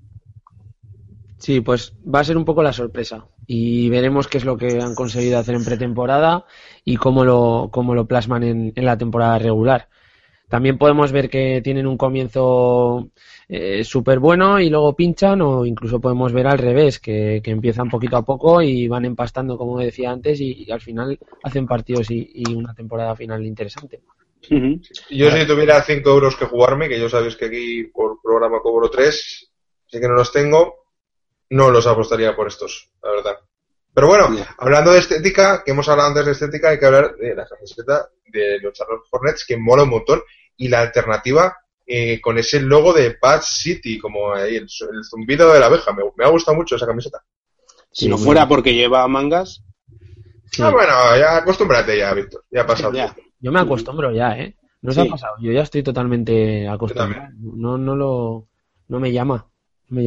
Sí, 1.38 1.60
pues 1.60 1.94
va 2.04 2.22
a 2.22 2.24
ser 2.24 2.38
un 2.38 2.46
poco 2.46 2.64
la 2.64 2.72
sorpresa 2.72 3.28
y 3.46 3.90
veremos 3.90 4.30
qué 4.30 4.38
es 4.38 4.46
lo 4.46 4.56
que 4.56 4.82
han 4.82 4.96
conseguido 4.96 5.38
hacer 5.38 5.56
en 5.56 5.66
pretemporada 5.66 6.46
y 6.86 6.96
cómo 6.96 7.26
lo, 7.26 7.70
cómo 7.70 7.94
lo 7.96 8.08
plasman 8.08 8.44
en 8.44 8.74
la 8.76 8.98
temporada 8.98 9.40
regular. 9.40 9.90
También 10.54 10.78
podemos 10.78 11.12
ver 11.12 11.32
que 11.32 11.62
tienen 11.64 11.88
un 11.88 11.98
comienzo 11.98 13.10
eh, 13.50 13.84
súper 13.84 14.20
bueno 14.20 14.60
y 14.60 14.70
luego 14.70 14.96
pinchan 14.96 15.42
o 15.42 15.66
incluso 15.66 16.00
podemos 16.00 16.32
ver 16.32 16.46
al 16.46 16.60
revés, 16.60 17.00
que, 17.00 17.42
empiezan 17.44 17.90
poquito 17.90 18.18
a 18.18 18.22
poco 18.22 18.62
y 18.62 18.88
van 18.88 19.04
empastando, 19.04 19.58
como 19.58 19.80
decía 19.80 20.12
antes, 20.12 20.40
y, 20.40 20.72
al 20.72 20.80
final 20.80 21.18
hacen 21.42 21.66
partidos 21.66 22.12
y, 22.12 22.44
una 22.54 22.76
temporada 22.76 23.16
final 23.16 23.44
interesante. 23.44 24.02
Yo 25.10 25.32
si 25.32 25.48
tuviera 25.48 25.82
5 25.82 26.08
euros 26.08 26.36
que 26.36 26.46
jugarme, 26.46 26.88
que 26.88 27.00
yo 27.00 27.10
sabéis 27.10 27.36
que 27.36 27.46
aquí 27.46 27.86
por 27.86 28.22
programa 28.22 28.60
cobro 28.62 28.92
3, 28.92 29.52
así 29.88 30.00
que 30.00 30.08
no 30.08 30.14
los 30.14 30.32
tengo, 30.32 30.86
no 31.50 31.72
los 31.72 31.88
apostaría 31.88 32.36
por 32.36 32.46
estos, 32.46 32.92
la 33.02 33.10
verdad. 33.10 33.40
Pero 33.92 34.08
bueno, 34.08 34.28
hablando 34.60 34.92
de 34.92 35.00
estética, 35.00 35.64
que 35.66 35.72
hemos 35.72 35.90
hablado 35.90 36.10
antes 36.10 36.26
de 36.28 36.32
estética, 36.34 36.70
hay 36.70 36.78
que 36.78 36.86
hablar 36.86 37.16
de 37.16 37.34
la 37.34 37.48
camiseta 37.48 38.08
de 38.28 38.60
los 38.60 38.74
Charlotte 38.74 39.06
Hornets, 39.10 39.46
que 39.48 39.58
mola 39.58 39.82
un 39.82 39.90
montón 39.90 40.22
y 40.58 40.68
la 40.68 40.82
alternativa 40.82 41.56
eh, 41.86 42.22
con 42.22 42.38
ese 42.38 42.62
logo 42.62 42.94
de 42.94 43.18
Bad 43.22 43.42
City, 43.42 44.00
como 44.00 44.34
ahí, 44.34 44.56
el, 44.56 44.68
zumbido 44.70 45.52
de 45.52 45.60
la 45.60 45.66
abeja. 45.66 45.92
Me, 45.94 46.26
ha 46.26 46.30
gustado 46.30 46.56
mucho 46.56 46.76
esa 46.76 46.88
camiseta. 46.88 47.22
Si 47.92 48.08
no 48.08 48.18
fuera 48.18 48.48
porque 48.48 48.74
lleva 48.74 49.08
mangas. 49.08 49.64
Ah, 50.60 50.70
bueno, 50.70 50.94
ya 51.18 51.38
acostúmbrate 51.38 51.98
ya, 51.98 52.14
Víctor. 52.14 52.46
Ya 52.50 52.62
ha 52.62 52.68
pasado. 52.68 52.94
Yo 53.40 53.52
me 53.52 53.60
acostumbro 53.60 54.12
ya, 54.12 54.38
¿eh? 54.38 54.56
No 54.82 54.92
se 54.92 55.02
ha 55.02 55.06
pasado. 55.06 55.36
Yo 55.42 55.52
ya 55.52 55.62
estoy 55.62 55.84
totalmente 55.84 56.68
acostumbrado. 56.68 57.30
No, 57.38 57.78
no 57.78 57.96
lo. 57.96 58.48
No 58.88 59.00
me 59.00 59.12
llama. 59.12 59.48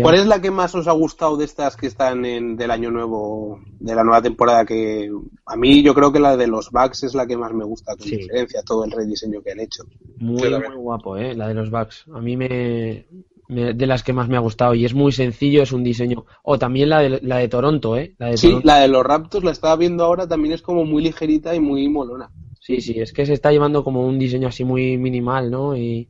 ¿Cuál 0.03 0.15
es 0.17 0.27
la 0.27 0.41
que 0.41 0.51
más 0.51 0.75
os 0.75 0.89
ha 0.89 0.93
gustado 0.93 1.37
de 1.37 1.45
estas 1.45 1.77
que 1.77 1.87
están 1.87 2.25
en, 2.25 2.57
del 2.57 2.71
año 2.71 2.91
nuevo, 2.91 3.61
de 3.79 3.95
la 3.95 4.03
nueva 4.03 4.21
temporada? 4.23 4.65
Que 4.65 5.11
a 5.47 5.57
mí 5.57 5.83
yo 5.83 5.95
creo 5.95 6.13
que 6.13 6.19
la 6.19 6.37
de 6.37 6.47
los 6.47 6.71
Bugs 6.71 7.05
es 7.05 7.15
la 7.15 7.27
que 7.27 7.37
más 7.37 7.53
me 7.53 7.65
gusta, 7.65 7.97
con 7.97 8.09
diferencia, 8.09 8.63
todo 8.63 8.85
el 8.85 8.91
rediseño 8.91 9.43
que 9.43 9.53
han 9.53 9.61
hecho. 9.61 9.85
Muy, 10.19 10.51
muy 10.51 10.77
guapo, 10.77 11.17
¿eh? 11.17 11.35
La 11.35 11.49
de 11.49 11.55
los 11.55 11.71
Bugs. 11.71 12.05
A 12.13 12.21
mí 12.21 12.37
me, 12.37 13.07
de 13.49 13.87
las 13.87 14.03
que 14.03 14.13
más 14.13 14.29
me 14.29 14.37
ha 14.37 14.41
gustado 14.41 14.75
y 14.75 14.85
es 14.85 14.95
muy 14.95 15.13
sencillo, 15.13 15.63
es 15.63 15.73
un 15.73 15.85
diseño. 15.85 16.25
O 16.43 16.59
también 16.59 16.89
la 16.89 17.01
de, 17.01 17.21
la 17.23 17.37
de 17.37 17.49
Toronto, 17.49 17.97
¿eh? 17.97 18.15
La 18.19 18.29
de 18.29 18.37
sí, 18.37 18.59
la 18.65 18.79
de 18.79 18.89
los 18.89 19.05
Raptors 19.05 19.45
la 19.45 19.53
estaba 19.53 19.77
viendo 19.77 20.05
ahora, 20.05 20.27
también 20.27 20.55
es 20.55 20.63
como 20.63 20.85
muy 20.85 21.03
ligerita 21.03 21.55
y 21.55 21.61
muy 21.61 21.89
molona. 21.89 22.31
Sí, 22.67 22.81
sí, 22.81 22.99
es 22.99 23.13
que 23.13 23.25
se 23.25 23.35
está 23.35 23.53
llevando 23.53 23.85
como 23.85 24.05
un 24.05 24.19
diseño 24.19 24.49
así 24.49 24.65
muy 24.65 24.99
minimal, 24.99 25.53
¿no? 25.53 25.77
Y 25.77 26.09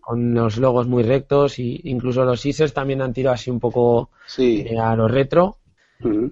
con 0.00 0.34
los 0.34 0.56
logos 0.56 0.86
muy 0.86 1.02
rectos 1.02 1.58
y 1.58 1.80
incluso 1.82 2.24
los 2.24 2.38
scissors 2.38 2.72
también 2.72 3.02
han 3.02 3.12
tirado 3.12 3.34
así 3.34 3.50
un 3.50 3.58
poco 3.58 4.10
eh, 4.38 4.78
a 4.78 4.94
lo 4.94 5.08
retro. 5.08 5.56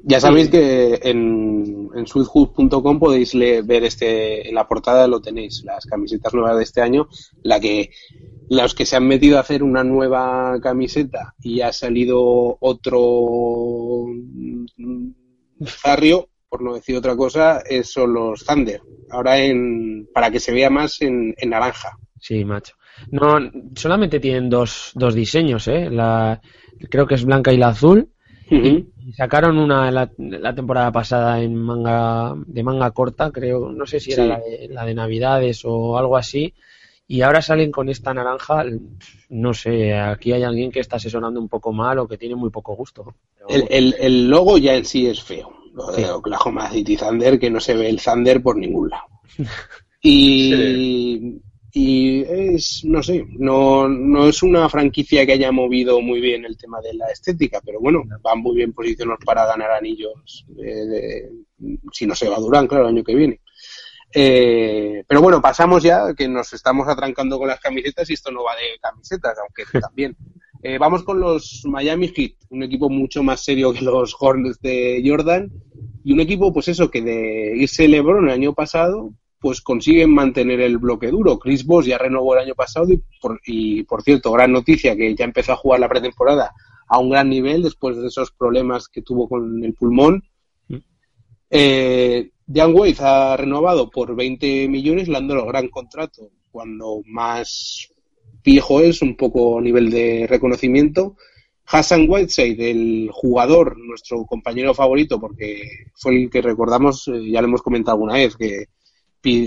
Ya 0.04 0.20
sabéis 0.20 0.48
que 0.48 1.00
en, 1.02 1.90
en 1.92 2.06
sweethood.com 2.06 3.00
podéis 3.00 3.34
ver 3.34 3.82
este, 3.82 4.48
en 4.48 4.54
la 4.54 4.68
portada 4.68 5.08
lo 5.08 5.20
tenéis, 5.20 5.64
las 5.64 5.86
camisetas 5.86 6.32
nuevas 6.34 6.56
de 6.56 6.62
este 6.62 6.80
año, 6.80 7.08
la 7.42 7.58
que 7.58 7.90
los 8.48 8.76
que 8.76 8.86
se 8.86 8.94
han 8.94 9.08
metido 9.08 9.38
a 9.38 9.40
hacer 9.40 9.64
una 9.64 9.82
nueva 9.82 10.56
camiseta 10.62 11.34
y 11.40 11.62
ha 11.62 11.72
salido 11.72 12.58
otro 12.60 14.06
barrio 15.84 16.28
por 16.54 16.62
no 16.62 16.74
decir 16.74 16.96
otra 16.96 17.16
cosa, 17.16 17.64
son 17.82 18.14
los 18.14 18.44
Thunder. 18.44 18.80
Ahora 19.10 19.40
en, 19.40 20.06
para 20.14 20.30
que 20.30 20.38
se 20.38 20.52
vea 20.52 20.70
más 20.70 21.02
en, 21.02 21.34
naranja. 21.46 21.98
Sí, 22.20 22.44
macho. 22.44 22.76
No, 23.10 23.40
solamente 23.74 24.20
tienen 24.20 24.48
dos, 24.48 24.92
dos 24.94 25.16
diseños, 25.16 25.66
¿eh? 25.66 25.90
La, 25.90 26.40
creo 26.88 27.08
que 27.08 27.16
es 27.16 27.24
blanca 27.24 27.52
y 27.52 27.56
la 27.56 27.70
azul. 27.70 28.08
y, 28.48 28.86
sacaron 29.16 29.58
una 29.58 29.90
la, 29.90 30.08
la, 30.16 30.54
temporada 30.54 30.92
pasada 30.92 31.42
en 31.42 31.56
manga 31.56 32.34
de 32.46 32.62
manga 32.62 32.92
corta, 32.92 33.32
creo, 33.32 33.72
no 33.72 33.84
sé 33.84 33.98
si 33.98 34.12
era 34.12 34.24
la, 34.24 34.38
de, 34.38 34.68
la 34.70 34.86
de 34.86 34.94
Navidades 34.94 35.62
o 35.64 35.98
algo 35.98 36.16
así. 36.16 36.54
Y 37.08 37.22
ahora 37.22 37.42
salen 37.42 37.72
con 37.72 37.88
esta 37.88 38.14
naranja, 38.14 38.64
no 39.28 39.54
sé, 39.54 39.92
aquí 39.92 40.32
hay 40.32 40.44
alguien 40.44 40.70
que 40.70 40.78
está 40.78 40.98
asesorando 40.98 41.40
un 41.40 41.48
poco 41.48 41.72
mal 41.72 41.98
o 41.98 42.06
que 42.06 42.16
tiene 42.16 42.36
muy 42.36 42.50
poco 42.50 42.76
gusto. 42.76 43.12
El, 43.48 43.66
el, 43.70 43.96
el 43.98 44.30
logo 44.30 44.56
ya 44.56 44.76
en 44.76 44.84
sí 44.84 45.08
es 45.08 45.20
feo 45.20 45.63
lo 45.74 45.92
de 45.92 46.10
Oklahoma 46.10 46.70
City 46.70 46.96
Thunder, 46.96 47.38
que 47.38 47.50
no 47.50 47.60
se 47.60 47.74
ve 47.74 47.88
el 47.88 48.00
Thunder 48.00 48.42
por 48.42 48.56
ningún 48.56 48.90
lado. 48.90 49.04
Y, 50.06 51.40
y 51.72 52.22
es, 52.28 52.84
no 52.84 53.02
sé, 53.02 53.24
no, 53.38 53.88
no 53.88 54.28
es 54.28 54.42
una 54.42 54.68
franquicia 54.68 55.24
que 55.24 55.32
haya 55.32 55.50
movido 55.50 56.00
muy 56.02 56.20
bien 56.20 56.44
el 56.44 56.58
tema 56.58 56.78
de 56.82 56.92
la 56.92 57.06
estética, 57.10 57.58
pero 57.64 57.80
bueno, 57.80 58.04
van 58.20 58.40
muy 58.40 58.54
bien 58.54 58.74
posicionados 58.74 59.24
para 59.24 59.46
ganar 59.46 59.70
anillos, 59.70 60.44
si 61.90 62.06
no 62.06 62.14
se 62.14 62.28
va 62.28 62.36
Durán, 62.36 62.66
claro, 62.66 62.84
el 62.84 62.94
año 62.94 63.02
que 63.02 63.14
viene. 63.14 63.40
Eh, 64.14 65.02
pero 65.08 65.20
bueno, 65.20 65.42
pasamos 65.42 65.82
ya, 65.82 66.14
que 66.14 66.28
nos 66.28 66.52
estamos 66.52 66.86
atrancando 66.86 67.38
con 67.38 67.48
las 67.48 67.58
camisetas 67.58 68.08
y 68.08 68.12
esto 68.12 68.30
no 68.30 68.44
va 68.44 68.54
de 68.54 68.78
camisetas, 68.80 69.36
aunque 69.38 69.64
también. 69.80 70.16
Eh, 70.66 70.78
vamos 70.78 71.02
con 71.02 71.20
los 71.20 71.60
Miami 71.66 72.08
Heat, 72.08 72.36
un 72.48 72.62
equipo 72.62 72.88
mucho 72.88 73.22
más 73.22 73.44
serio 73.44 73.74
que 73.74 73.82
los 73.82 74.16
Hornets 74.18 74.58
de 74.62 75.02
Jordan 75.04 75.52
y 76.02 76.14
un 76.14 76.20
equipo, 76.20 76.54
pues 76.54 76.68
eso, 76.68 76.90
que 76.90 77.02
de 77.02 77.52
irse 77.54 77.86
LeBron 77.86 78.24
el 78.24 78.32
año 78.32 78.54
pasado, 78.54 79.12
pues 79.38 79.60
consiguen 79.60 80.14
mantener 80.14 80.62
el 80.62 80.78
bloque 80.78 81.08
duro. 81.08 81.38
Chris 81.38 81.66
Bosh 81.66 81.84
ya 81.84 81.98
renovó 81.98 82.32
el 82.32 82.44
año 82.44 82.54
pasado 82.54 82.86
y 83.44 83.82
por, 83.82 84.02
cierto, 84.02 84.32
gran 84.32 84.52
noticia 84.52 84.96
que 84.96 85.14
ya 85.14 85.26
empezó 85.26 85.52
a 85.52 85.56
jugar 85.56 85.80
la 85.80 85.88
pretemporada 85.90 86.54
a 86.88 86.98
un 86.98 87.10
gran 87.10 87.28
nivel 87.28 87.62
después 87.62 87.98
de 87.98 88.06
esos 88.06 88.32
problemas 88.32 88.88
que 88.88 89.02
tuvo 89.02 89.28
con 89.28 89.62
el 89.62 89.74
pulmón. 89.74 90.24
Mm. 90.68 90.76
Eh, 91.50 92.30
Wade 92.48 92.96
ha 93.00 93.36
renovado 93.36 93.90
por 93.90 94.16
20 94.16 94.66
millones, 94.68 95.08
le 95.08 95.18
han 95.18 95.28
dado 95.28 95.44
gran 95.44 95.68
contrato 95.68 96.30
cuando 96.50 97.02
más 97.04 97.93
viejo 98.44 98.80
es, 98.80 99.02
un 99.02 99.16
poco 99.16 99.58
a 99.58 99.62
nivel 99.62 99.90
de 99.90 100.26
reconocimiento. 100.28 101.16
Hassan 101.66 102.06
Whiteside, 102.08 102.70
el 102.70 103.08
jugador, 103.10 103.78
nuestro 103.78 104.24
compañero 104.26 104.74
favorito, 104.74 105.18
porque 105.18 105.86
fue 105.94 106.16
el 106.16 106.30
que 106.30 106.42
recordamos, 106.42 107.08
eh, 107.08 107.30
ya 107.30 107.40
lo 107.40 107.48
hemos 107.48 107.62
comentado 107.62 107.94
alguna 107.94 108.14
vez, 108.14 108.36
que 108.36 108.66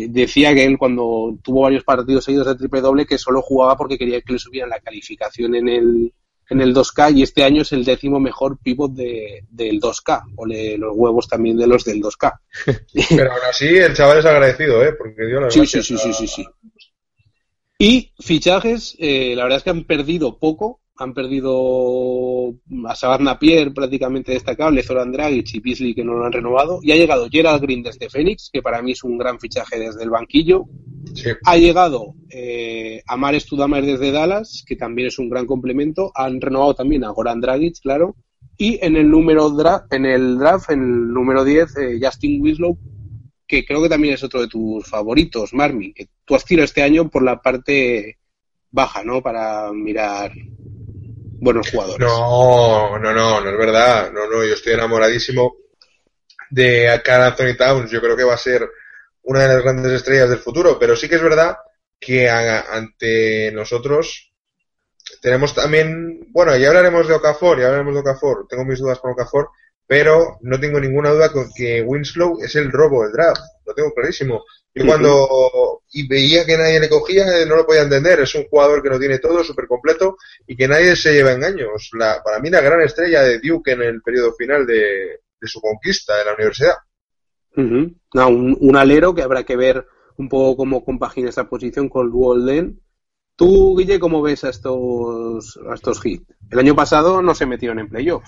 decía 0.09 0.55
que 0.55 0.65
él 0.65 0.77
cuando 0.77 1.37
tuvo 1.43 1.61
varios 1.61 1.83
partidos 1.83 2.25
seguidos 2.25 2.47
de 2.47 2.55
triple 2.55 2.81
doble 2.81 3.05
que 3.05 3.19
solo 3.19 3.43
jugaba 3.43 3.77
porque 3.77 3.95
quería 3.97 4.19
que 4.21 4.33
le 4.33 4.39
subieran 4.39 4.71
la 4.71 4.79
calificación 4.79 5.53
en 5.53 5.69
el, 5.69 6.13
en 6.49 6.61
el 6.61 6.73
2K 6.73 7.15
y 7.15 7.23
este 7.23 7.43
año 7.43 7.61
es 7.61 7.71
el 7.73 7.83
décimo 7.83 8.19
mejor 8.19 8.57
pivot 8.57 8.93
de, 8.93 9.43
del 9.49 9.79
2K. 9.79 10.33
O 10.35 10.45
los 10.45 10.95
huevos 10.95 11.27
también 11.27 11.57
de 11.57 11.67
los 11.67 11.83
del 11.83 12.01
2K. 12.01 12.33
Pero 13.15 13.31
aún 13.31 13.41
así 13.49 13.67
el 13.67 13.93
chaval 13.93 14.19
es 14.19 14.25
agradecido, 14.25 14.83
¿eh? 14.83 14.93
Porque 14.97 15.25
dio 15.25 15.41
la 15.41 15.51
sí, 15.51 15.65
sí, 15.65 15.83
sí, 15.83 15.97
sí, 15.97 16.13
sí, 16.13 16.27
sí. 16.27 16.45
Y 17.79 18.11
fichajes, 18.19 18.95
eh, 18.97 19.35
la 19.35 19.43
verdad 19.43 19.57
es 19.57 19.63
que 19.63 19.69
han 19.69 19.83
perdido 19.83 20.39
poco. 20.39 20.81
Han 20.99 21.13
perdido 21.13 22.55
a 22.87 22.95
Sabat 22.95 23.21
Napier 23.21 23.71
prácticamente 23.71 24.31
destacable, 24.31 24.81
Zoran 24.81 25.11
Dragic 25.11 25.53
y 25.53 25.59
Beasley 25.59 25.93
que 25.93 26.03
no 26.03 26.13
lo 26.13 26.25
han 26.25 26.31
renovado. 26.31 26.79
Y 26.81 26.91
ha 26.91 26.95
llegado 26.95 27.27
Gerald 27.29 27.61
Green 27.61 27.83
desde 27.83 28.09
Phoenix, 28.09 28.49
que 28.51 28.63
para 28.63 28.81
mí 28.81 28.93
es 28.93 29.03
un 29.03 29.19
gran 29.19 29.39
fichaje 29.39 29.77
desde 29.77 30.03
el 30.03 30.09
banquillo. 30.09 30.65
Ha 31.45 31.57
llegado 31.57 32.15
eh, 32.31 33.03
Amar 33.05 33.39
Studamar 33.39 33.85
desde 33.85 34.11
Dallas, 34.11 34.63
que 34.67 34.75
también 34.75 35.09
es 35.09 35.19
un 35.19 35.29
gran 35.29 35.45
complemento. 35.45 36.11
Han 36.15 36.41
renovado 36.41 36.73
también 36.73 37.03
a 37.03 37.09
Goran 37.09 37.41
Dragic, 37.41 37.79
claro. 37.79 38.15
Y 38.57 38.83
en 38.83 38.95
el 38.95 39.07
número 39.07 39.51
draft, 39.51 39.93
en 39.93 40.07
el 40.07 40.39
draft, 40.39 40.71
en 40.71 40.81
el 40.81 41.13
número 41.13 41.43
10, 41.43 41.77
eh, 41.77 41.99
Justin 42.01 42.41
Winslow, 42.41 42.75
que 43.47 43.65
creo 43.65 43.81
que 43.81 43.89
también 43.89 44.13
es 44.13 44.23
otro 44.23 44.41
de 44.41 44.47
tus 44.47 44.85
favoritos, 44.87 45.53
Marmi, 45.53 45.93
tú 46.25 46.35
has 46.35 46.45
tirado 46.45 46.65
este 46.65 46.83
año 46.83 47.09
por 47.09 47.23
la 47.23 47.41
parte 47.41 48.17
baja, 48.69 49.03
¿no? 49.03 49.21
Para 49.21 49.71
mirar 49.71 50.33
buenos 51.39 51.69
jugadores. 51.69 51.99
No, 51.99 52.99
no, 52.99 53.13
no, 53.13 53.41
no 53.41 53.49
es 53.49 53.57
verdad. 53.57 54.11
No, 54.11 54.27
no, 54.27 54.43
yo 54.43 54.53
estoy 54.53 54.73
enamoradísimo 54.73 55.55
de 56.49 57.01
Carl 57.03 57.23
Anthony 57.23 57.55
Towns. 57.57 57.91
Yo 57.91 58.01
creo 58.01 58.17
que 58.17 58.23
va 58.23 58.33
a 58.33 58.37
ser 58.37 58.69
una 59.23 59.41
de 59.41 59.47
las 59.47 59.63
grandes 59.63 59.93
estrellas 59.93 60.29
del 60.29 60.39
futuro, 60.39 60.77
pero 60.79 60.95
sí 60.95 61.07
que 61.07 61.15
es 61.15 61.21
verdad 61.21 61.57
que 61.99 62.29
ante 62.29 63.51
nosotros 63.51 64.33
tenemos 65.21 65.53
también, 65.53 66.31
bueno, 66.31 66.55
ya 66.55 66.67
hablaremos 66.67 67.07
de 67.07 67.13
Okafor, 67.15 67.59
ya 67.59 67.67
hablaremos 67.67 67.93
de 67.95 68.01
Okafor, 68.01 68.45
tengo 68.47 68.65
mis 68.65 68.79
dudas 68.79 68.99
con 68.99 69.11
Okafor, 69.11 69.49
pero 69.87 70.37
no 70.41 70.59
tengo 70.59 70.79
ninguna 70.79 71.11
duda 71.11 71.31
con 71.31 71.49
que 71.55 71.81
Winslow 71.81 72.39
es 72.43 72.55
el 72.57 72.71
robo 72.71 73.03
del 73.03 73.13
draft, 73.13 73.41
lo 73.65 73.73
tengo 73.73 73.93
clarísimo. 73.93 74.43
Yo 74.75 74.85
cuando 74.85 75.81
y 75.91 76.07
veía 76.07 76.45
que 76.45 76.57
nadie 76.57 76.79
le 76.79 76.89
cogía, 76.89 77.41
eh, 77.41 77.45
no 77.45 77.55
lo 77.55 77.65
podía 77.65 77.81
entender. 77.81 78.19
Es 78.19 78.35
un 78.35 78.47
jugador 78.47 78.83
que 78.83 78.89
no 78.89 78.99
tiene 78.99 79.17
todo, 79.17 79.43
súper 79.43 79.65
completo 79.67 80.17
y 80.45 80.55
que 80.55 80.67
nadie 80.67 80.95
se 80.95 81.13
lleva 81.13 81.31
engaños. 81.31 81.89
La, 81.93 82.21
para 82.23 82.39
mí, 82.39 82.49
la 82.49 82.61
gran 82.61 82.81
estrella 82.81 83.23
de 83.23 83.39
Duke 83.39 83.71
en 83.71 83.81
el 83.81 84.01
periodo 84.01 84.33
final 84.33 84.67
de, 84.67 85.21
su 85.41 85.59
conquista 85.61 86.19
en 86.19 86.27
la 86.27 86.33
universidad. 86.35 86.75
un, 87.55 88.75
alero 88.75 89.15
que 89.15 89.23
habrá 89.23 89.43
que 89.43 89.55
ver 89.55 89.87
un 90.17 90.29
poco 90.29 90.57
cómo 90.57 90.83
compagina 90.83 91.29
esa 91.29 91.49
posición 91.49 91.89
con 91.89 92.11
Walden. 92.13 92.79
Tú, 93.35 93.75
Guille, 93.77 93.99
¿cómo 93.99 94.21
ves 94.21 94.43
a 94.43 94.49
estos, 94.49 95.59
a 95.69 95.75
estos 95.75 96.05
hits? 96.05 96.25
El 96.49 96.59
año 96.59 96.75
pasado 96.75 97.21
no 97.21 97.33
se 97.33 97.45
metieron 97.45 97.79
en 97.79 97.89
playoff. 97.89 98.23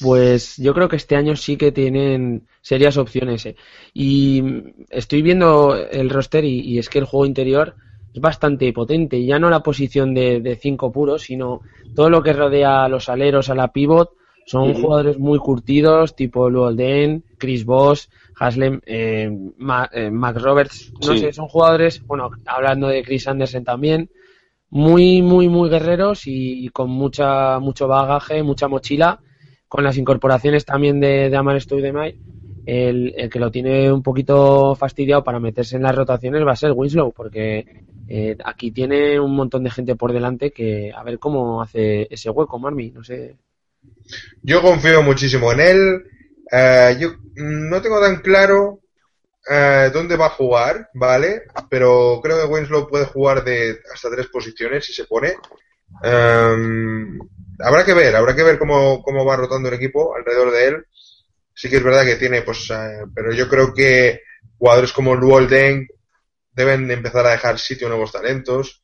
Pues 0.00 0.56
yo 0.56 0.74
creo 0.74 0.88
que 0.88 0.96
este 0.96 1.16
año 1.16 1.36
sí 1.36 1.56
que 1.56 1.72
tienen 1.72 2.46
serias 2.60 2.96
opciones. 2.96 3.46
¿eh? 3.46 3.56
Y 3.94 4.42
estoy 4.90 5.22
viendo 5.22 5.76
el 5.76 6.10
roster 6.10 6.44
y, 6.44 6.78
es 6.78 6.88
que 6.88 6.98
el 6.98 7.04
juego 7.04 7.26
interior 7.26 7.74
es 8.12 8.20
bastante 8.20 8.72
potente. 8.72 9.24
Ya 9.24 9.38
no 9.38 9.50
la 9.50 9.62
posición 9.62 10.14
de, 10.14 10.58
cinco 10.60 10.92
puros, 10.92 11.22
sino 11.22 11.60
todo 11.94 12.10
lo 12.10 12.22
que 12.22 12.32
rodea 12.32 12.84
a 12.84 12.88
los 12.88 13.08
aleros, 13.08 13.48
a 13.48 13.54
la 13.54 13.72
pivot. 13.72 14.12
Son 14.46 14.74
jugadores 14.74 15.18
muy 15.18 15.40
curtidos, 15.40 16.14
tipo 16.14 16.48
Luolden, 16.48 17.24
Chris 17.36 17.64
Voss, 17.64 18.08
Haslem, 18.38 18.80
eh, 18.86 19.28
eh, 19.92 20.10
Max 20.10 20.42
Roberts. 20.42 20.92
No 21.04 21.16
sé, 21.16 21.32
son 21.32 21.48
jugadores, 21.48 22.06
bueno, 22.06 22.30
hablando 22.46 22.86
de 22.86 23.02
Chris 23.02 23.26
Anderson 23.26 23.64
también, 23.64 24.08
muy, 24.70 25.20
muy, 25.20 25.48
muy 25.48 25.68
guerreros 25.68 26.28
y, 26.28 26.64
y 26.64 26.68
con 26.68 26.90
mucha, 26.90 27.58
mucho 27.58 27.88
bagaje, 27.88 28.44
mucha 28.44 28.68
mochila 28.68 29.20
con 29.68 29.84
las 29.84 29.96
incorporaciones 29.96 30.64
también 30.64 31.00
de, 31.00 31.30
de 31.30 31.36
Amar 31.36 31.60
Stoy 31.60 31.82
de 31.82 31.92
May, 31.92 32.20
el, 32.66 33.14
el, 33.16 33.30
que 33.30 33.38
lo 33.38 33.50
tiene 33.50 33.92
un 33.92 34.02
poquito 34.02 34.74
fastidiado 34.74 35.22
para 35.22 35.40
meterse 35.40 35.76
en 35.76 35.82
las 35.82 35.94
rotaciones 35.94 36.46
va 36.46 36.52
a 36.52 36.56
ser 36.56 36.72
Winslow, 36.72 37.12
porque 37.12 37.84
eh, 38.08 38.36
aquí 38.44 38.70
tiene 38.70 39.18
un 39.18 39.34
montón 39.34 39.64
de 39.64 39.70
gente 39.70 39.96
por 39.96 40.12
delante 40.12 40.52
que 40.52 40.92
a 40.94 41.02
ver 41.02 41.18
cómo 41.18 41.62
hace 41.62 42.06
ese 42.10 42.30
hueco, 42.30 42.58
Marmi, 42.58 42.90
no 42.90 43.02
sé. 43.02 43.36
Yo 44.42 44.62
confío 44.62 45.02
muchísimo 45.02 45.52
en 45.52 45.60
él. 45.60 46.04
Eh, 46.50 46.96
yo 47.00 47.14
no 47.36 47.82
tengo 47.82 48.00
tan 48.00 48.16
claro 48.20 48.80
eh, 49.48 49.90
dónde 49.92 50.16
va 50.16 50.26
a 50.26 50.30
jugar, 50.30 50.90
¿vale? 50.94 51.42
Pero 51.68 52.20
creo 52.22 52.38
que 52.38 52.52
Winslow 52.52 52.88
puede 52.88 53.06
jugar 53.06 53.44
de 53.44 53.78
hasta 53.92 54.10
tres 54.10 54.26
posiciones 54.28 54.84
si 54.84 54.92
se 54.92 55.04
pone. 55.04 55.34
Em, 56.02 57.18
habrá 57.58 57.84
que 57.84 57.94
ver, 57.94 58.14
habrá 58.16 58.34
que 58.34 58.42
ver 58.42 58.58
cómo, 58.58 59.02
cómo 59.02 59.24
va 59.24 59.36
rotando 59.36 59.68
el 59.68 59.74
equipo 59.74 60.14
alrededor 60.14 60.52
de 60.52 60.66
él. 60.66 60.86
Sí 61.54 61.70
que 61.70 61.76
es 61.76 61.82
verdad 61.82 62.04
que 62.04 62.16
tiene, 62.16 62.42
pues, 62.42 62.70
eh, 62.70 63.04
pero 63.14 63.32
yo 63.32 63.48
creo 63.48 63.72
que 63.72 64.20
jugadores 64.58 64.92
como 64.92 65.14
Luolden 65.14 65.86
deben 66.52 66.90
empezar 66.90 67.26
a 67.26 67.32
dejar 67.32 67.58
sitio 67.58 67.86
a 67.86 67.90
nuevos 67.90 68.12
talentos. 68.12 68.82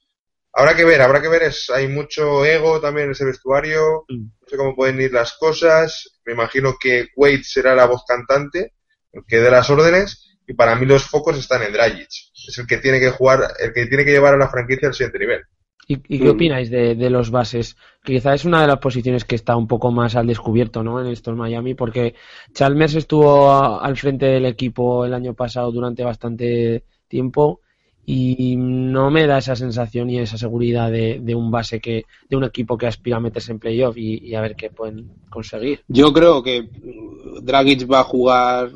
Habrá 0.54 0.76
que 0.76 0.84
ver, 0.84 1.00
habrá 1.00 1.22
que 1.22 1.28
ver, 1.28 1.44
es, 1.44 1.70
hay 1.70 1.88
mucho 1.88 2.44
ego 2.44 2.78
también 2.80 3.06
en 3.06 3.12
ese 3.12 3.24
vestuario, 3.24 4.04
no 4.08 4.46
sé 4.46 4.56
cómo 4.58 4.76
pueden 4.76 5.00
ir 5.00 5.10
las 5.10 5.32
cosas, 5.38 6.18
me 6.26 6.34
imagino 6.34 6.76
que 6.78 7.08
Wade 7.16 7.42
será 7.42 7.74
la 7.74 7.86
voz 7.86 8.02
cantante, 8.06 8.74
el 9.12 9.22
que 9.26 9.38
dé 9.38 9.50
las 9.50 9.70
órdenes, 9.70 10.38
y 10.46 10.52
para 10.52 10.74
mí 10.76 10.84
los 10.84 11.04
focos 11.04 11.38
están 11.38 11.62
en 11.62 11.72
Dragic, 11.72 12.10
es 12.46 12.58
el 12.58 12.66
que 12.66 12.76
tiene 12.76 13.00
que 13.00 13.08
jugar, 13.08 13.54
el 13.60 13.72
que 13.72 13.86
tiene 13.86 14.04
que 14.04 14.10
llevar 14.10 14.34
a 14.34 14.38
la 14.38 14.50
franquicia 14.50 14.88
al 14.88 14.94
siguiente 14.94 15.20
nivel. 15.20 15.42
¿Y, 15.88 15.96
qué 15.96 16.28
opináis 16.28 16.70
de, 16.70 17.10
los 17.10 17.30
bases? 17.30 17.76
Quizá 18.04 18.34
es 18.34 18.44
una 18.44 18.60
de 18.60 18.68
las 18.68 18.78
posiciones 18.78 19.24
que 19.24 19.34
está 19.34 19.56
un 19.56 19.66
poco 19.66 19.90
más 19.90 20.14
al 20.14 20.26
descubierto 20.26 20.82
¿no? 20.82 21.00
en 21.00 21.08
estos 21.08 21.36
Miami, 21.36 21.74
porque 21.74 22.14
Chalmers 22.54 22.94
estuvo 22.94 23.50
al 23.52 23.96
frente 23.96 24.26
del 24.26 24.46
equipo 24.46 25.04
el 25.04 25.12
año 25.12 25.34
pasado 25.34 25.72
durante 25.72 26.04
bastante 26.04 26.84
tiempo 27.08 27.60
y 28.04 28.56
no 28.56 29.10
me 29.10 29.26
da 29.26 29.38
esa 29.38 29.54
sensación 29.54 30.10
y 30.10 30.18
esa 30.18 30.36
seguridad 30.36 30.90
de, 30.90 31.34
un 31.34 31.50
base 31.50 31.80
que 31.80 32.04
de 32.28 32.36
un 32.36 32.44
equipo 32.44 32.76
que 32.76 32.86
aspira 32.86 33.18
a 33.18 33.20
meterse 33.20 33.52
en 33.52 33.58
playoff 33.58 33.96
y, 33.96 34.18
y, 34.26 34.34
a 34.34 34.40
ver 34.40 34.56
qué 34.56 34.70
pueden 34.70 35.10
conseguir. 35.30 35.80
Yo 35.88 36.12
creo 36.12 36.42
que 36.42 36.68
Dragic 37.42 37.90
va 37.90 38.00
a 38.00 38.04
jugar 38.04 38.70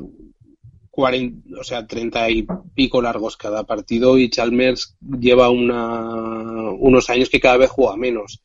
40, 0.97 1.59
o 1.59 1.63
sea, 1.63 1.85
30 1.85 2.29
y 2.31 2.47
pico 2.73 3.03
largos 3.03 3.37
cada 3.37 3.63
partido 3.67 4.17
y 4.17 4.31
Chalmers 4.31 4.97
lleva 4.99 5.51
unos 5.51 7.09
años 7.11 7.29
que 7.29 7.39
cada 7.39 7.57
vez 7.57 7.69
juega 7.69 7.95
menos. 7.95 8.41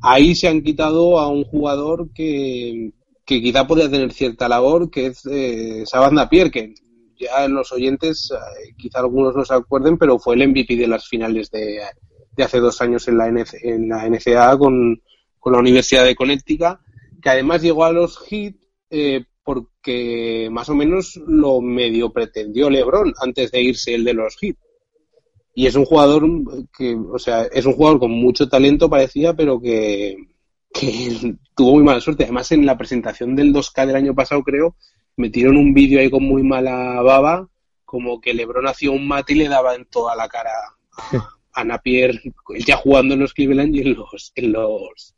Ahí 0.00 0.36
se 0.36 0.46
han 0.46 0.62
quitado 0.62 1.18
a 1.18 1.26
un 1.26 1.42
jugador 1.42 2.10
que, 2.14 2.92
quizá 3.24 3.66
podría 3.66 3.90
tener 3.90 4.12
cierta 4.12 4.48
labor, 4.48 4.88
que 4.88 5.06
es 5.06 5.26
eh, 5.26 5.82
Napier, 6.12 6.52
que 6.52 6.74
ya 7.18 7.48
los 7.48 7.72
oyentes, 7.72 8.30
eh, 8.30 8.72
quizá 8.78 9.00
algunos 9.00 9.34
no 9.34 9.44
se 9.44 9.54
acuerden, 9.54 9.98
pero 9.98 10.20
fue 10.20 10.36
el 10.36 10.48
MVP 10.48 10.76
de 10.76 10.86
las 10.86 11.08
finales 11.08 11.50
de, 11.50 11.80
hace 12.40 12.60
dos 12.60 12.80
años 12.80 13.08
en 13.08 13.18
la, 13.18 13.28
NCAA 14.08 14.56
con, 14.58 15.02
la 15.44 15.58
Universidad 15.58 16.04
de 16.04 16.14
Connecticut, 16.14 16.78
que 17.20 17.30
además 17.30 17.62
llegó 17.62 17.84
a 17.84 17.90
los 17.90 18.16
eh, 18.90 19.24
porque 19.44 20.48
más 20.50 20.68
o 20.68 20.74
menos 20.74 21.16
lo 21.26 21.60
medio 21.60 22.12
pretendió 22.12 22.70
LeBron 22.70 23.14
antes 23.20 23.50
de 23.50 23.62
irse 23.62 23.94
el 23.94 24.04
de 24.04 24.14
los 24.14 24.36
Heat. 24.36 24.56
Y 25.54 25.66
es 25.66 25.74
un 25.74 25.84
jugador 25.84 26.24
que, 26.76 26.94
o 26.94 27.18
sea, 27.18 27.44
es 27.44 27.66
un 27.66 27.72
jugador 27.72 27.98
con 27.98 28.12
mucho 28.12 28.48
talento 28.48 28.88
parecía, 28.88 29.34
pero 29.34 29.60
que, 29.60 30.16
tuvo 31.56 31.74
muy 31.74 31.82
mala 31.82 32.00
suerte. 32.00 32.24
Además, 32.24 32.52
en 32.52 32.64
la 32.64 32.78
presentación 32.78 33.34
del 33.34 33.52
2K 33.52 33.86
del 33.86 33.96
año 33.96 34.14
pasado, 34.14 34.42
creo, 34.42 34.76
metieron 35.16 35.56
un 35.56 35.74
vídeo 35.74 36.00
ahí 36.00 36.10
con 36.10 36.22
muy 36.22 36.42
mala 36.42 37.00
baba, 37.02 37.48
como 37.84 38.20
que 38.20 38.34
LeBron 38.34 38.68
hacía 38.68 38.90
un 38.90 39.06
mate 39.08 39.32
y 39.32 39.36
le 39.36 39.48
daba 39.48 39.74
en 39.74 39.84
toda 39.86 40.14
la 40.14 40.28
cara 40.28 40.52
a, 41.52 41.64
Napier, 41.64 42.20
ya 42.66 42.76
jugando 42.76 43.14
en 43.14 43.20
los 43.20 43.34
Cleveland 43.34 43.74
y 43.74 43.80
en 43.80 43.94
los, 43.94 44.32
en 44.34 44.52
los 44.52 45.14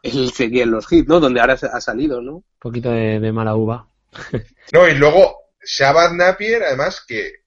él 0.14 0.30
seguía 0.32 0.64
en 0.64 0.70
los 0.70 0.90
hits, 0.90 1.08
¿no? 1.08 1.20
Donde 1.20 1.40
ahora 1.40 1.54
ha 1.54 1.80
salido, 1.80 2.20
¿no? 2.20 2.36
Un 2.36 2.44
poquito 2.58 2.90
de, 2.90 3.32
mala 3.32 3.56
uva. 3.56 3.88
no, 4.72 4.88
y 4.88 4.94
luego 4.94 5.52
Shabbat 5.64 6.12
Napier, 6.12 6.62
además, 6.62 7.04
que 7.06 7.40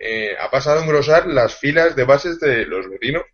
eh, 0.00 0.34
ha 0.40 0.50
pasado 0.50 0.80
a 0.80 0.82
engrosar 0.82 1.26
las 1.26 1.56
filas 1.56 1.94
de 1.96 2.04
bases 2.04 2.40
de 2.40 2.64
los 2.66 2.88
vecinos, 2.88 3.24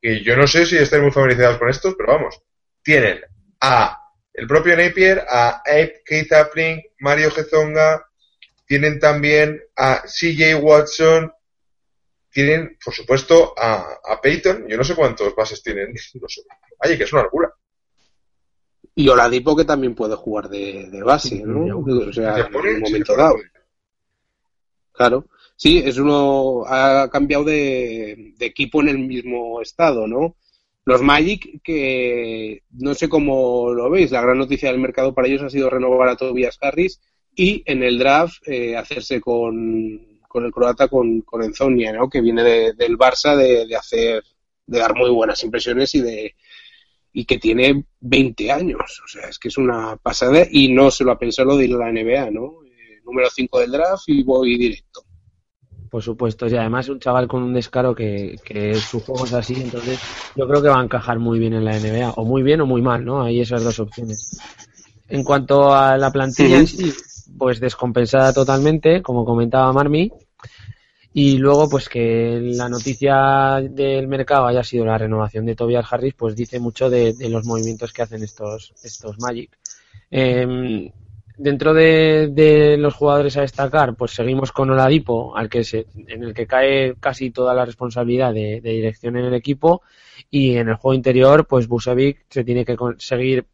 que 0.00 0.22
yo 0.22 0.36
no 0.36 0.46
sé 0.46 0.66
si 0.66 0.76
estén 0.76 1.02
muy 1.02 1.10
familiarizados 1.10 1.58
con 1.58 1.68
estos, 1.70 1.94
pero 1.96 2.12
vamos, 2.12 2.40
tienen 2.82 3.20
a 3.60 4.00
el 4.32 4.46
propio 4.48 4.76
Napier, 4.76 5.24
a 5.28 5.62
Abe 5.64 6.02
Keith 6.04 6.32
Appling, 6.32 6.82
Mario 6.98 7.30
Gezonga, 7.30 8.04
tienen 8.66 8.98
también 8.98 9.62
a 9.76 10.02
CJ 10.02 10.56
Watson, 10.56 11.32
tienen, 12.30 12.76
por 12.84 12.92
supuesto, 12.92 13.54
a, 13.56 14.00
a 14.04 14.20
Peyton, 14.20 14.66
yo 14.68 14.76
no 14.76 14.82
sé 14.82 14.96
cuántos 14.96 15.34
bases 15.36 15.62
tienen, 15.62 15.94
no 16.14 16.28
sé. 16.28 16.42
Oye, 16.80 16.98
que 16.98 17.04
es 17.04 17.12
una 17.12 17.22
locura. 17.22 17.53
Y 18.96 19.08
Oladipo 19.08 19.56
que 19.56 19.64
también 19.64 19.94
puede 19.94 20.14
jugar 20.14 20.48
de, 20.48 21.02
base, 21.04 21.42
¿no? 21.44 21.78
O 21.78 22.12
sea, 22.12 22.38
en 22.38 22.54
un 22.54 22.80
momento 22.80 23.16
dado. 23.16 23.36
Claro. 24.92 25.26
Sí, 25.56 25.78
es 25.84 25.98
uno, 25.98 26.64
ha 26.66 27.08
cambiado 27.10 27.44
de, 27.44 28.34
equipo 28.40 28.80
en 28.80 28.88
el 28.88 28.98
mismo 28.98 29.60
estado, 29.60 30.06
¿no? 30.06 30.36
Los 30.84 31.00
Magic, 31.02 31.62
que 31.62 32.62
no 32.72 32.94
sé 32.94 33.08
cómo 33.08 33.72
lo 33.72 33.88
veis, 33.88 34.10
la 34.10 34.20
gran 34.20 34.38
noticia 34.38 34.70
del 34.70 34.80
mercado 34.80 35.14
para 35.14 35.28
ellos 35.28 35.42
ha 35.42 35.50
sido 35.50 35.70
renovar 35.70 36.08
a 36.08 36.16
Tobias 36.16 36.58
Harris 36.60 37.00
y 37.34 37.62
en 37.64 37.82
el 37.82 37.98
draft 37.98 38.46
eh, 38.46 38.76
hacerse 38.76 39.20
con, 39.20 40.20
con, 40.28 40.44
el 40.44 40.52
croata 40.52 40.88
con, 40.88 41.22
con 41.22 41.42
Enzonia, 41.42 41.92
¿no? 41.92 42.10
que 42.10 42.20
viene 42.20 42.42
del 42.42 42.98
Barça 42.98 43.34
de, 43.34 43.66
de, 43.66 43.76
hacer, 43.76 44.22
de 44.66 44.78
dar 44.78 44.94
muy 44.94 45.10
buenas 45.10 45.42
impresiones 45.42 45.94
y 45.94 46.02
de 46.02 46.34
y 47.14 47.24
que 47.24 47.38
tiene 47.38 47.84
20 48.00 48.52
años. 48.52 49.00
O 49.02 49.08
sea, 49.08 49.28
es 49.28 49.38
que 49.38 49.48
es 49.48 49.56
una 49.56 49.96
pasada 49.96 50.44
y 50.50 50.72
no 50.72 50.90
se 50.90 51.04
lo 51.04 51.12
ha 51.12 51.18
pensado 51.18 51.50
lo 51.50 51.56
de 51.56 51.66
ir 51.66 51.74
a 51.74 51.78
la 51.78 51.92
NBA, 51.92 52.30
¿no? 52.32 52.64
Eh, 52.66 53.00
número 53.06 53.30
5 53.30 53.60
del 53.60 53.70
draft 53.70 54.02
y 54.08 54.22
voy 54.24 54.58
directo. 54.58 55.02
Por 55.88 56.02
supuesto, 56.02 56.48
y 56.48 56.56
además 56.56 56.86
es 56.86 56.90
un 56.90 56.98
chaval 56.98 57.28
con 57.28 57.44
un 57.44 57.54
descaro 57.54 57.94
que, 57.94 58.34
que 58.44 58.74
su 58.74 58.98
juego 58.98 59.26
es 59.26 59.32
así, 59.32 59.54
entonces 59.54 60.00
yo 60.34 60.48
creo 60.48 60.60
que 60.60 60.68
va 60.68 60.80
a 60.80 60.82
encajar 60.82 61.20
muy 61.20 61.38
bien 61.38 61.52
en 61.52 61.64
la 61.64 61.78
NBA, 61.78 62.10
o 62.16 62.24
muy 62.24 62.42
bien 62.42 62.60
o 62.62 62.66
muy 62.66 62.82
mal, 62.82 63.04
¿no? 63.04 63.22
Hay 63.22 63.40
esas 63.40 63.62
dos 63.62 63.78
opciones. 63.78 64.36
En 65.08 65.22
cuanto 65.22 65.72
a 65.72 65.96
la 65.96 66.10
plantilla 66.10 66.58
en 66.58 66.66
sí, 66.66 66.92
pues 67.38 67.60
descompensada 67.60 68.32
totalmente, 68.32 69.02
como 69.02 69.24
comentaba 69.24 69.72
Marmi, 69.72 70.10
y 71.16 71.38
luego, 71.38 71.68
pues 71.68 71.88
que 71.88 72.40
la 72.42 72.68
noticia 72.68 73.60
del 73.62 74.08
mercado 74.08 74.48
haya 74.48 74.64
sido 74.64 74.84
la 74.84 74.98
renovación 74.98 75.46
de 75.46 75.54
Tobias 75.54 75.86
Harris, 75.88 76.14
pues 76.14 76.34
dice 76.34 76.58
mucho 76.58 76.90
de, 76.90 77.14
los 77.30 77.46
movimientos 77.46 77.92
que 77.92 78.02
hacen 78.02 78.24
estos, 78.24 78.74
estos 78.82 79.20
Magic. 79.20 79.56
Em, 80.10 80.90
dentro 81.36 81.72
de, 81.72 82.76
los 82.80 82.94
jugadores 82.94 83.36
a 83.36 83.42
destacar, 83.42 83.94
pues 83.94 84.10
seguimos 84.10 84.50
con 84.50 84.70
Oladipo, 84.70 85.36
al 85.36 85.48
que 85.48 85.62
se, 85.62 85.86
en 85.94 86.24
el 86.24 86.34
que 86.34 86.48
cae 86.48 86.96
casi 86.98 87.30
toda 87.30 87.54
la 87.54 87.64
responsabilidad 87.64 88.34
de, 88.34 88.60
dirección 88.60 89.16
en 89.16 89.26
el 89.26 89.34
equipo, 89.34 89.82
y 90.32 90.56
en 90.56 90.68
el 90.68 90.74
juego 90.74 90.94
interior, 90.94 91.46
pues 91.46 91.68
Busevic 91.68 92.26
se 92.28 92.42
tiene 92.42 92.64
que 92.64 92.76
seguir 92.98 93.46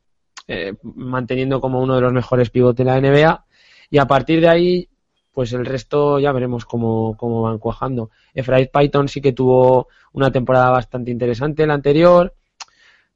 eh, 0.49 0.73
manteniendo 0.83 1.61
como 1.61 1.83
uno 1.83 1.97
de 1.97 2.01
los 2.01 2.13
mejores 2.15 2.49
pivotes 2.49 2.87
de 2.87 2.91
la 2.91 2.99
NBA, 2.99 3.45
y 3.91 3.99
a 3.99 4.07
partir 4.07 4.41
de 4.41 4.49
ahí 4.49 4.90
pues 5.33 5.53
el 5.53 5.65
resto 5.65 6.19
ya 6.19 6.33
veremos 6.33 6.65
cómo, 6.65 7.17
cómo 7.17 7.43
van 7.43 7.59
cuajando. 7.59 8.11
Efraín 8.35 8.69
Python 8.73 9.09
sí 9.09 9.21
que 9.21 9.33
tuvo 9.33 9.89
una 10.13 10.31
temporada 10.31 10.71
bastante 10.71 11.11
interesante 11.11 11.67
la 11.67 11.75
anterior. 11.75 12.35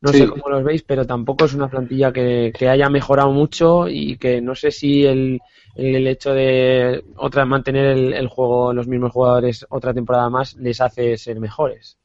No 0.01 0.12
sé 0.12 0.29
cómo 0.29 0.51
los 0.51 0.62
veis, 0.62 0.83
pero 0.83 1.07
tampoco 1.07 1.47
es 1.47 1.55
una 1.55 1.69
plantilla 1.69 2.12
que, 2.12 2.53
haya 2.69 2.91
mejorado 2.91 3.31
mucho 3.31 3.89
y 3.89 4.19
que 4.19 4.43
no 4.43 4.55
sé 4.55 4.71
si 4.71 5.07
el, 5.07 5.41
el 5.75 6.07
hecho 6.07 6.35
de 6.35 7.03
otra 7.17 7.47
mantener 7.47 7.87
el, 7.87 8.29
juego 8.29 8.75
los 8.75 8.87
mismos 8.87 9.12
jugadores 9.12 9.65
otra 9.71 9.95
temporada 9.95 10.29
más 10.29 10.57
les 10.57 10.83
hace 10.83 11.17
ser 11.17 11.41
mejores. 11.41 11.97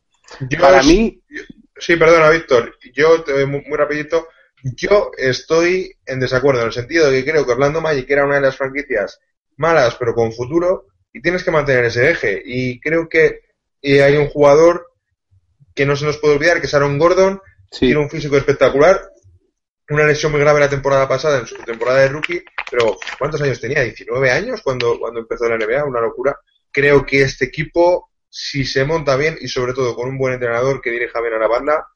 Para 0.61 0.81
mí, 0.81 1.19
sí, 1.77 1.97
perdona, 1.97 2.29
Víctor. 2.29 2.77
Yo 2.93 3.25
muy, 3.47 3.63
muy 3.67 3.77
rapidito. 3.77 4.29
Yo 4.63 5.11
estoy 5.17 5.91
en 6.05 6.21
desacuerdo 6.21 6.61
en 6.61 6.67
el 6.67 6.73
sentido 6.73 7.11
de 7.11 7.23
que 7.23 7.31
creo 7.31 7.45
que 7.45 7.51
Orlando 7.51 7.81
Magic 7.81 8.09
era 8.09 8.25
una 8.25 8.35
de 8.35 8.41
las 8.41 8.55
franquicias 8.55 9.19
malas 9.59 9.95
pero 9.95 10.15
con 10.15 10.31
futuro 10.33 10.87
y 11.13 11.21
tienes 11.21 11.43
que 11.43 11.51
mantener 11.51 11.85
ese 11.85 12.09
eje. 12.09 12.41
Y 12.43 12.79
creo 12.79 13.07
que 13.07 13.41
eh, 13.81 14.03
hay 14.03 14.17
un 14.17 14.29
jugador 14.29 14.87
que 15.75 15.85
no 15.85 15.95
se 15.95 16.05
nos 16.05 16.17
puede 16.17 16.35
olvidar, 16.35 16.59
que 16.59 16.67
es 16.67 16.73
Aaron 16.73 16.97
Gordon, 16.97 17.41
tiene 17.71 17.99
un 17.99 18.09
físico 18.09 18.35
espectacular, 18.35 19.01
una 19.89 20.05
lesión 20.05 20.31
muy 20.31 20.41
grave 20.41 20.59
la 20.59 20.69
temporada 20.69 21.07
pasada, 21.07 21.39
en 21.39 21.47
su 21.47 21.55
temporada 21.57 21.99
de 21.99 22.09
rookie, 22.09 22.43
pero 22.69 22.97
¿cuántos 23.17 23.41
años 23.41 23.59
tenía? 23.59 23.83
¿19 23.83 24.29
años 24.29 24.61
cuando, 24.61 24.99
cuando 24.99 25.19
empezó 25.19 25.47
la 25.47 25.57
NBA? 25.57 25.85
Una 25.85 26.01
locura. 26.01 26.37
Creo 26.71 27.05
que 27.05 27.21
este 27.21 27.45
equipo, 27.45 28.11
si 28.29 28.65
se 28.65 28.83
monta 28.85 29.15
bien 29.15 29.37
y 29.39 29.47
sobre 29.47 29.73
todo 29.73 29.95
con 29.95 30.09
un 30.09 30.17
buen 30.17 30.33
entrenador 30.33 30.81
que 30.81 30.91
dirija 30.91 31.19
bien 31.21 31.33
a 31.33 31.39
la 31.39 31.47
banda, 31.47 31.87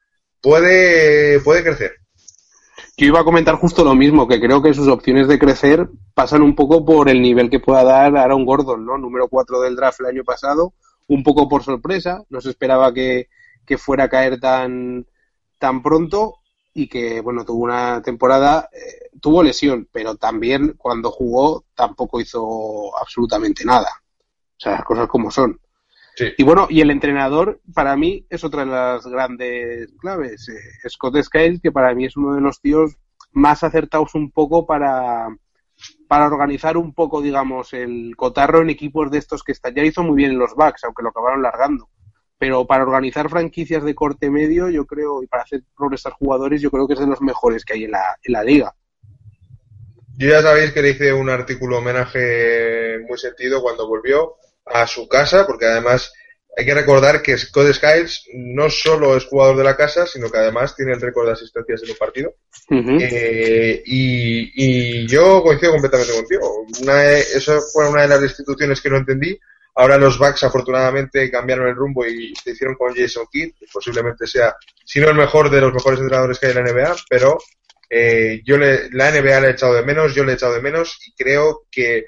puede, 0.41 1.39
puede 1.41 1.63
crecer. 1.63 1.97
Yo 2.95 3.07
iba 3.07 3.21
a 3.21 3.23
comentar 3.23 3.55
justo 3.55 3.83
lo 3.83 3.95
mismo, 3.95 4.27
que 4.27 4.39
creo 4.39 4.61
que 4.61 4.73
sus 4.73 4.87
opciones 4.87 5.27
de 5.27 5.39
crecer 5.39 5.89
pasan 6.13 6.43
un 6.43 6.55
poco 6.55 6.85
por 6.85 7.09
el 7.09 7.23
nivel 7.23 7.49
que 7.49 7.59
pueda 7.59 7.83
dar 7.83 8.15
Aaron 8.15 8.45
Gordon, 8.45 8.85
¿no? 8.85 8.99
Número 8.99 9.27
4 9.27 9.61
del 9.61 9.75
draft 9.75 10.01
el 10.01 10.05
año 10.05 10.23
pasado, 10.23 10.73
un 11.07 11.23
poco 11.23 11.49
por 11.49 11.63
sorpresa, 11.63 12.23
no 12.29 12.39
se 12.39 12.51
esperaba 12.51 12.93
que, 12.93 13.29
fuera 13.77 14.03
a 14.03 14.09
caer 14.09 14.39
tan, 14.39 15.07
tan 15.57 15.81
pronto 15.81 16.35
y 16.71 16.87
que, 16.87 17.21
bueno, 17.21 17.43
tuvo 17.43 17.63
una 17.63 18.03
temporada, 18.03 18.69
eh, 18.71 19.09
tuvo 19.19 19.41
lesión, 19.41 19.89
pero 19.91 20.15
también 20.15 20.75
cuando 20.77 21.09
jugó 21.09 21.65
tampoco 21.73 22.21
hizo 22.21 22.95
absolutamente 22.95 23.65
nada. 23.65 23.89
O 24.55 24.59
sea, 24.59 24.73
las 24.73 24.83
cosas 24.83 25.07
como 25.07 25.31
son. 25.31 25.59
Y 26.37 26.43
bueno, 26.43 26.67
y 26.69 26.81
el 26.81 26.91
entrenador 26.91 27.59
para 27.73 27.95
mí 27.95 28.25
es 28.29 28.43
otra 28.43 28.65
de 28.65 28.71
las 28.71 29.05
grandes 29.05 29.91
claves. 29.99 30.47
Eh, 30.49 30.89
Scott 30.89 31.21
Skiles, 31.21 31.59
que 31.61 31.71
para 31.71 31.93
mí 31.95 32.05
es 32.05 32.15
uno 32.17 32.35
de 32.35 32.41
los 32.41 32.61
tíos 32.61 32.97
más 33.31 33.63
acertados 33.63 34.13
un 34.13 34.31
poco 34.31 34.67
para, 34.67 35.27
para 36.07 36.27
organizar 36.27 36.77
un 36.77 36.93
poco, 36.93 37.21
digamos, 37.21 37.73
el 37.73 38.15
cotarro 38.15 38.61
en 38.61 38.69
equipos 38.69 39.09
de 39.09 39.17
estos 39.17 39.43
que 39.43 39.53
están. 39.53 39.73
Ya 39.73 39.83
hizo 39.83 40.03
muy 40.03 40.15
bien 40.15 40.31
en 40.31 40.39
los 40.39 40.55
backs, 40.55 40.83
aunque 40.83 41.01
lo 41.01 41.09
acabaron 41.09 41.41
largando. 41.41 41.89
Pero 42.37 42.67
para 42.67 42.83
organizar 42.83 43.29
franquicias 43.29 43.83
de 43.83 43.95
corte 43.95 44.29
medio, 44.29 44.69
yo 44.69 44.85
creo, 44.85 45.23
y 45.23 45.27
para 45.27 45.43
hacer 45.43 45.63
progresar 45.75 46.13
jugadores, 46.13 46.61
yo 46.61 46.69
creo 46.69 46.87
que 46.87 46.93
es 46.93 46.99
de 46.99 47.07
los 47.07 47.21
mejores 47.21 47.65
que 47.65 47.73
hay 47.73 47.85
en 47.85 47.91
la, 47.91 48.17
en 48.21 48.33
la 48.33 48.43
liga. 48.43 48.75
Yo 50.15 50.29
ya 50.29 50.43
sabéis 50.43 50.71
que 50.73 50.81
le 50.83 50.91
hice 50.91 51.11
un 51.11 51.29
artículo 51.29 51.79
homenaje 51.79 52.99
muy 53.07 53.17
sentido 53.17 53.63
cuando 53.63 53.87
volvió 53.87 54.35
a 54.65 54.87
su 54.87 55.07
casa, 55.07 55.45
porque 55.45 55.65
además 55.65 56.11
hay 56.55 56.65
que 56.65 56.73
recordar 56.73 57.21
que 57.21 57.37
Scott 57.37 57.73
Skiles 57.73 58.25
no 58.35 58.69
solo 58.69 59.17
es 59.17 59.25
jugador 59.25 59.57
de 59.57 59.63
la 59.63 59.75
casa, 59.75 60.05
sino 60.05 60.29
que 60.29 60.37
además 60.37 60.75
tiene 60.75 60.93
el 60.93 61.01
récord 61.01 61.25
de 61.25 61.33
asistencias 61.33 61.81
en 61.83 61.89
un 61.91 61.97
partido. 61.97 62.35
Eh, 62.69 63.81
y, 63.85 65.07
yo 65.07 65.41
coincido 65.41 65.71
completamente 65.71 66.13
contigo. 66.13 66.65
Una, 66.81 67.11
eso 67.13 67.59
fue 67.73 67.89
una 67.89 68.03
de 68.03 68.07
las 68.07 68.21
instituciones 68.21 68.81
que 68.81 68.89
no 68.89 68.97
entendí. 68.97 69.37
Ahora 69.75 69.97
los 69.97 70.19
Bucks 70.19 70.43
afortunadamente 70.43 71.31
cambiaron 71.31 71.67
el 71.67 71.75
rumbo 71.75 72.05
y 72.05 72.33
se 72.35 72.51
hicieron 72.51 72.75
con 72.75 72.93
Jason 72.93 73.25
Kidd, 73.31 73.53
que 73.59 73.65
posiblemente 73.73 74.27
sea, 74.27 74.55
si 74.85 74.99
no 74.99 75.09
el 75.09 75.15
mejor 75.15 75.49
de 75.49 75.61
los 75.61 75.73
mejores 75.73 75.99
entrenadores 75.99 76.37
que 76.37 76.45
hay 76.45 76.51
en 76.55 76.63
la 76.63 76.71
NBA, 76.71 76.95
pero 77.09 77.39
eh, 77.89 78.41
yo 78.45 78.57
le, 78.57 78.91
la 78.91 79.09
NBA 79.09 79.39
le 79.39 79.47
he 79.47 79.51
echado 79.51 79.73
de 79.73 79.83
menos, 79.83 80.13
yo 80.13 80.23
le 80.23 80.33
he 80.33 80.35
echado 80.35 80.53
de 80.53 80.61
menos 80.61 80.99
y 81.07 81.13
creo 81.15 81.63
que 81.71 82.05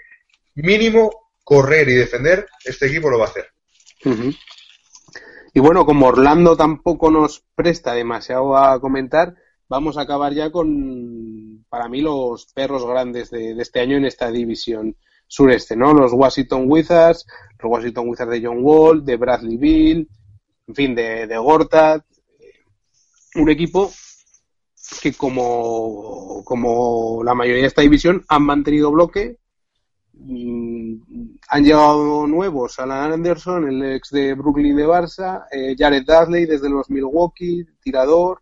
mínimo 0.53 1.24
correr 1.45 1.87
y 1.87 1.93
defender, 1.93 2.47
este 2.65 2.87
equipo 2.87 3.09
lo 3.09 3.19
va 3.19 3.25
a 3.25 3.29
hacer. 3.29 3.45
Y 5.53 5.59
bueno, 5.61 5.85
como 5.85 6.07
Orlando 6.07 6.57
tampoco 6.57 7.09
nos 7.09 7.45
presta 7.55 7.93
demasiado 7.93 8.57
a 8.57 8.81
comentar, 8.81 9.35
vamos 9.69 9.97
a 9.97 10.01
acabar 10.01 10.33
ya 10.33 10.51
con, 10.51 11.65
para 11.69 11.87
mí, 11.87 12.01
los 12.01 12.47
perros 12.47 12.85
grandes 12.85 13.29
de, 13.29 13.51
este 13.61 13.79
año 13.79 13.95
en 13.95 14.05
esta 14.05 14.29
división 14.31 14.97
sureste, 15.27 15.75
¿no? 15.75 15.93
Los 15.93 16.11
Washington 16.13 16.65
Wizards, 16.67 17.25
los 17.59 17.71
Washington 17.71 18.09
Wizards 18.09 18.31
de 18.31 18.45
John 18.45 18.59
Wall, 18.61 19.05
de 19.05 19.15
Bradley 19.15 19.57
Bill, 19.57 20.09
en 20.67 20.75
fin, 20.75 20.95
de, 20.95 21.27
de 21.27 21.37
Gortat. 21.37 22.03
Un 23.35 23.49
equipo 23.49 23.91
que 25.01 25.13
como, 25.13 26.43
como 26.43 27.23
la 27.23 27.33
mayoría 27.33 27.61
de 27.61 27.67
esta 27.67 27.81
división 27.81 28.25
han 28.27 28.43
mantenido 28.43 28.91
bloque, 28.91 29.37
han 31.49 31.63
llegado 31.63 32.27
nuevos, 32.27 32.79
Alan 32.79 33.11
Anderson, 33.11 33.67
el 33.67 33.95
ex 33.95 34.09
de 34.09 34.33
Brooklyn 34.33 34.75
de 34.75 34.87
Barça, 34.87 35.45
eh, 35.51 35.75
Jared 35.77 36.05
Dudley 36.05 36.45
desde 36.45 36.69
los 36.69 36.89
Milwaukee, 36.89 37.65
tirador. 37.81 38.41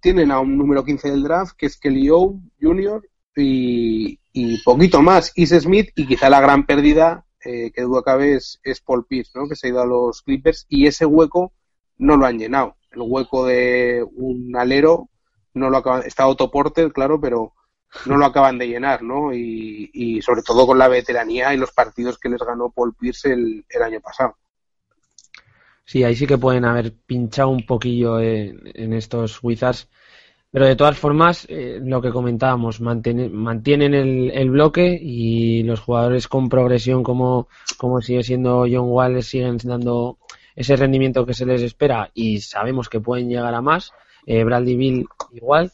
tienen 0.00 0.30
a 0.30 0.40
un 0.40 0.56
número 0.56 0.84
15 0.84 1.10
del 1.10 1.22
draft, 1.22 1.54
que 1.56 1.66
es 1.66 1.76
Kelly 1.78 2.10
O 2.10 2.40
Jr., 2.60 3.02
y, 3.34 4.18
poquito 4.64 5.00
más, 5.02 5.32
Is 5.36 5.50
Smith, 5.50 5.90
y 5.94 6.06
quizá 6.06 6.28
la 6.28 6.40
gran 6.40 6.66
pérdida, 6.66 7.24
eh, 7.44 7.70
que 7.72 7.82
duda 7.82 8.02
cabe, 8.02 8.34
es, 8.34 8.60
Paul 8.84 9.06
Pierce, 9.06 9.32
¿no? 9.34 9.48
que 9.48 9.56
se 9.56 9.66
ha 9.66 9.70
ido 9.70 9.80
a 9.80 9.86
los 9.86 10.22
Clippers, 10.22 10.66
y 10.68 10.86
ese 10.86 11.06
hueco 11.06 11.52
no 11.98 12.16
lo 12.16 12.26
han 12.26 12.38
llenado. 12.38 12.76
El 12.90 13.02
hueco 13.02 13.46
de 13.46 14.04
un 14.16 14.54
alero 14.56 15.08
no 15.54 15.70
lo 15.70 15.78
acaban. 15.78 16.02
Está 16.04 16.26
Otto 16.26 16.50
Porter, 16.50 16.92
claro, 16.92 17.20
pero 17.20 17.54
no 18.06 18.16
lo 18.16 18.26
acaban 18.26 18.58
de 18.58 18.68
llenar, 18.68 19.02
¿no? 19.02 19.32
Y, 19.34 20.20
sobre 20.22 20.42
todo 20.42 20.66
con 20.66 20.78
la 20.78 20.88
veteranía 20.88 21.52
y 21.52 21.56
los 21.56 21.72
partidos 21.72 22.18
que 22.18 22.28
les 22.28 22.40
ganó 22.40 22.70
Paul 22.70 22.94
Pierce 22.94 23.32
el, 23.32 23.64
año 23.82 24.00
pasado. 24.00 24.36
Sí, 25.84 26.04
ahí 26.04 26.14
sí 26.14 26.26
que 26.26 26.38
pueden 26.38 26.64
haber 26.64 26.94
pinchado 26.94 27.48
un 27.50 27.66
poquillo 27.66 28.20
en, 28.20 28.92
estos 28.92 29.42
Wizards. 29.42 29.88
Pero 30.50 30.66
de 30.66 30.76
todas 30.76 30.98
formas, 30.98 31.46
eh, 31.48 31.80
lo 31.82 32.02
que 32.02 32.10
comentábamos, 32.10 32.80
mantienen, 32.80 33.94
el, 33.94 34.50
bloque 34.50 34.98
y 35.00 35.62
los 35.62 35.80
jugadores 35.80 36.28
con 36.28 36.50
progresión 36.50 37.02
como, 37.02 37.48
como 37.78 38.02
sigue 38.02 38.22
siendo 38.22 38.66
John 38.70 38.90
Wall 38.90 39.22
siguen 39.22 39.56
dando 39.64 40.18
ese 40.54 40.76
rendimiento 40.76 41.24
que 41.24 41.32
se 41.32 41.46
les 41.46 41.62
espera 41.62 42.10
y 42.12 42.40
sabemos 42.40 42.90
que 42.90 43.00
pueden 43.00 43.30
llegar 43.30 43.54
a 43.54 43.62
más. 43.62 43.92
Eh, 44.26 44.44
Bradley 44.44 44.76
Bill 44.76 45.06
igual. 45.32 45.72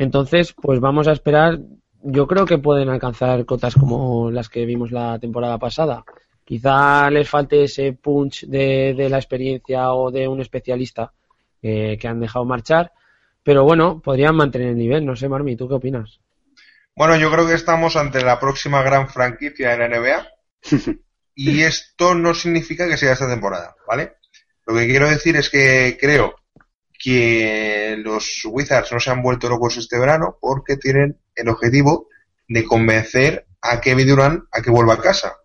Entonces, 0.00 0.54
pues 0.54 0.80
vamos 0.80 1.08
a 1.08 1.12
esperar. 1.12 1.58
Yo 2.02 2.26
creo 2.26 2.46
que 2.46 2.56
pueden 2.56 2.88
alcanzar 2.88 3.44
cotas 3.44 3.74
como 3.74 4.30
las 4.30 4.48
que 4.48 4.64
vimos 4.64 4.92
la 4.92 5.18
temporada 5.18 5.58
pasada. 5.58 6.04
Quizá 6.42 7.10
les 7.10 7.28
falte 7.28 7.64
ese 7.64 7.92
punch 7.92 8.46
de, 8.46 9.08
la 9.10 9.18
experiencia 9.18 9.92
o 9.92 10.10
de 10.10 10.26
un 10.26 10.40
especialista 10.40 11.12
que 11.60 12.00
han 12.02 12.18
dejado 12.18 12.46
marchar. 12.46 12.92
Pero 13.42 13.64
bueno, 13.64 14.00
podrían 14.00 14.36
mantener 14.36 14.68
el 14.68 14.78
nivel. 14.78 15.04
No 15.04 15.16
sé, 15.16 15.28
Marmi, 15.28 15.54
¿tú 15.54 15.68
qué 15.68 15.74
opinas? 15.74 16.18
Bueno, 16.96 17.16
yo 17.16 17.30
creo 17.30 17.46
que 17.46 17.52
estamos 17.52 17.94
ante 17.96 18.24
la 18.24 18.40
próxima 18.40 18.82
gran 18.82 19.06
franquicia 19.10 19.76
de 19.76 19.76
la 19.76 19.98
NBA. 20.00 20.28
y 21.34 21.60
esto 21.60 22.14
no 22.14 22.32
significa 22.32 22.88
que 22.88 22.96
sea 22.96 23.12
esta 23.12 23.28
temporada, 23.28 23.76
¿vale? 23.86 24.14
Lo 24.66 24.74
que 24.74 24.86
quiero 24.86 25.10
decir 25.10 25.36
es 25.36 25.50
que 25.50 25.98
creo 26.00 26.39
que 27.02 27.96
los 27.98 28.42
Wizards 28.44 28.92
no 28.92 29.00
se 29.00 29.10
han 29.10 29.22
vuelto 29.22 29.48
locos 29.48 29.78
este 29.78 29.98
verano 29.98 30.36
porque 30.38 30.76
tienen 30.76 31.18
el 31.34 31.48
objetivo 31.48 32.08
de 32.46 32.64
convencer 32.64 33.46
a 33.62 33.80
Kevin 33.80 34.06
Durant 34.06 34.44
a 34.52 34.60
que 34.60 34.70
vuelva 34.70 34.94
a 34.94 35.00
casa. 35.00 35.36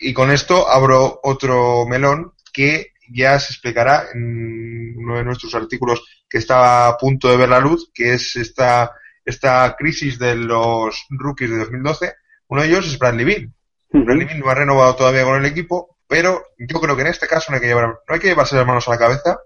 Y 0.00 0.12
con 0.12 0.32
esto 0.32 0.68
abro 0.68 1.20
otro 1.22 1.86
melón 1.86 2.32
que 2.52 2.94
ya 3.08 3.38
se 3.38 3.52
explicará 3.52 4.06
en 4.12 4.96
uno 4.96 5.18
de 5.18 5.24
nuestros 5.24 5.54
artículos 5.54 6.02
que 6.28 6.38
estaba 6.38 6.88
a 6.88 6.96
punto 6.96 7.30
de 7.30 7.36
ver 7.36 7.48
la 7.48 7.60
luz, 7.60 7.92
que 7.94 8.14
es 8.14 8.34
esta, 8.34 8.90
esta 9.24 9.76
crisis 9.78 10.18
de 10.18 10.34
los 10.34 11.06
rookies 11.10 11.50
de 11.50 11.58
2012. 11.58 12.14
Uno 12.48 12.62
de 12.62 12.68
ellos 12.68 12.88
es 12.88 12.98
Bradley 12.98 13.24
Beal. 13.24 13.52
Bradley 13.90 14.26
Beal 14.26 14.40
no 14.40 14.50
ha 14.50 14.54
renovado 14.54 14.96
todavía 14.96 15.22
con 15.22 15.36
el 15.36 15.46
equipo, 15.46 15.96
pero 16.08 16.42
yo 16.58 16.80
creo 16.80 16.96
que 16.96 17.02
en 17.02 17.08
este 17.08 17.28
caso 17.28 17.50
no 17.50 17.56
hay 17.56 17.60
que, 17.60 17.68
llevar, 17.68 17.86
no 17.86 18.14
hay 18.14 18.18
que 18.18 18.28
llevarse 18.28 18.56
las 18.56 18.66
manos 18.66 18.88
a 18.88 18.92
la 18.92 18.98
cabeza. 18.98 19.38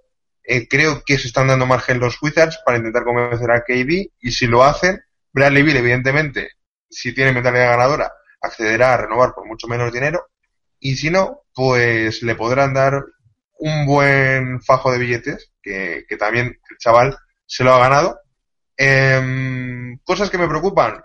Eh, 0.42 0.66
creo 0.68 1.02
que 1.04 1.18
se 1.18 1.28
están 1.28 1.48
dando 1.48 1.66
margen 1.66 2.00
los 2.00 2.20
Wizards 2.20 2.58
para 2.64 2.78
intentar 2.78 3.04
convencer 3.04 3.50
a 3.50 3.62
KD 3.62 4.10
y 4.20 4.32
si 4.32 4.46
lo 4.46 4.64
hacen, 4.64 5.00
Bradley 5.32 5.62
Beal 5.62 5.76
evidentemente, 5.76 6.52
si 6.88 7.14
tiene 7.14 7.32
mentalidad 7.32 7.70
ganadora, 7.70 8.12
accederá 8.40 8.94
a 8.94 8.96
renovar 8.96 9.32
por 9.34 9.46
mucho 9.46 9.68
menos 9.68 9.92
dinero 9.92 10.26
y 10.80 10.96
si 10.96 11.10
no, 11.10 11.42
pues 11.54 12.22
le 12.22 12.34
podrán 12.34 12.72
dar 12.72 13.04
un 13.58 13.86
buen 13.86 14.62
fajo 14.62 14.90
de 14.90 14.98
billetes, 14.98 15.52
que, 15.62 16.04
también 16.18 16.58
el 16.70 16.78
chaval 16.78 17.16
se 17.46 17.62
lo 17.62 17.74
ha 17.74 17.78
ganado. 17.78 18.18
Em, 18.76 19.98
cosas 19.98 20.30
que 20.30 20.38
me 20.38 20.48
preocupan. 20.48 21.02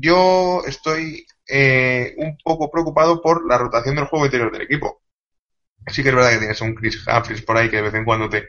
Yo 0.00 0.62
estoy 0.66 1.26
eh, 1.46 2.14
un 2.16 2.38
poco 2.42 2.70
preocupado 2.70 3.20
por 3.20 3.46
la 3.46 3.58
rotación 3.58 3.94
del 3.96 4.06
juego 4.06 4.24
interior 4.24 4.50
del 4.50 4.62
equipo. 4.62 5.02
Sí 5.86 6.02
que 6.02 6.08
es 6.08 6.14
verdad 6.14 6.30
que 6.30 6.38
tienes 6.38 6.60
un 6.60 6.74
Chris 6.74 7.06
Humphries 7.06 7.42
por 7.42 7.56
ahí 7.56 7.70
que 7.70 7.76
de 7.76 7.82
vez 7.82 7.94
en 7.94 8.04
cuando 8.04 8.28
te, 8.28 8.46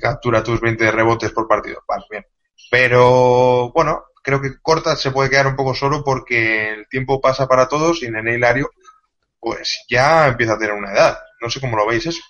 captura 0.00 0.42
tus 0.42 0.60
20 0.60 0.90
rebotes 0.90 1.32
por 1.32 1.46
partido. 1.46 1.82
Vale, 1.86 2.04
bien. 2.10 2.26
Pero, 2.70 3.72
bueno, 3.72 4.04
creo 4.22 4.40
que 4.40 4.60
Corta 4.60 4.96
se 4.96 5.10
puede 5.10 5.30
quedar 5.30 5.46
un 5.46 5.56
poco 5.56 5.74
solo 5.74 6.02
porque 6.04 6.72
el 6.72 6.88
tiempo 6.88 7.20
pasa 7.20 7.46
para 7.46 7.68
todos 7.68 8.02
y 8.02 8.06
en 8.06 8.16
el 8.16 8.28
Hilario, 8.28 8.70
pues 9.38 9.84
ya 9.88 10.28
empieza 10.28 10.54
a 10.54 10.58
tener 10.58 10.74
una 10.74 10.92
edad. 10.92 11.18
No 11.40 11.48
sé 11.48 11.60
cómo 11.60 11.76
lo 11.76 11.86
veis 11.86 12.06
eso. 12.06 12.20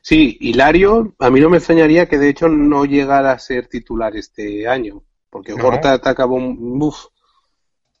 Sí, 0.00 0.36
Hilario, 0.40 1.14
a 1.18 1.30
mí 1.30 1.40
no 1.40 1.50
me 1.50 1.58
extrañaría 1.58 2.06
que 2.06 2.18
de 2.18 2.28
hecho 2.28 2.48
no 2.48 2.84
llegara 2.84 3.32
a 3.32 3.38
ser 3.38 3.68
titular 3.68 4.16
este 4.16 4.66
año, 4.66 5.02
porque 5.28 5.54
Corta 5.54 5.94
acabó, 5.94 6.36
uf, 6.36 7.06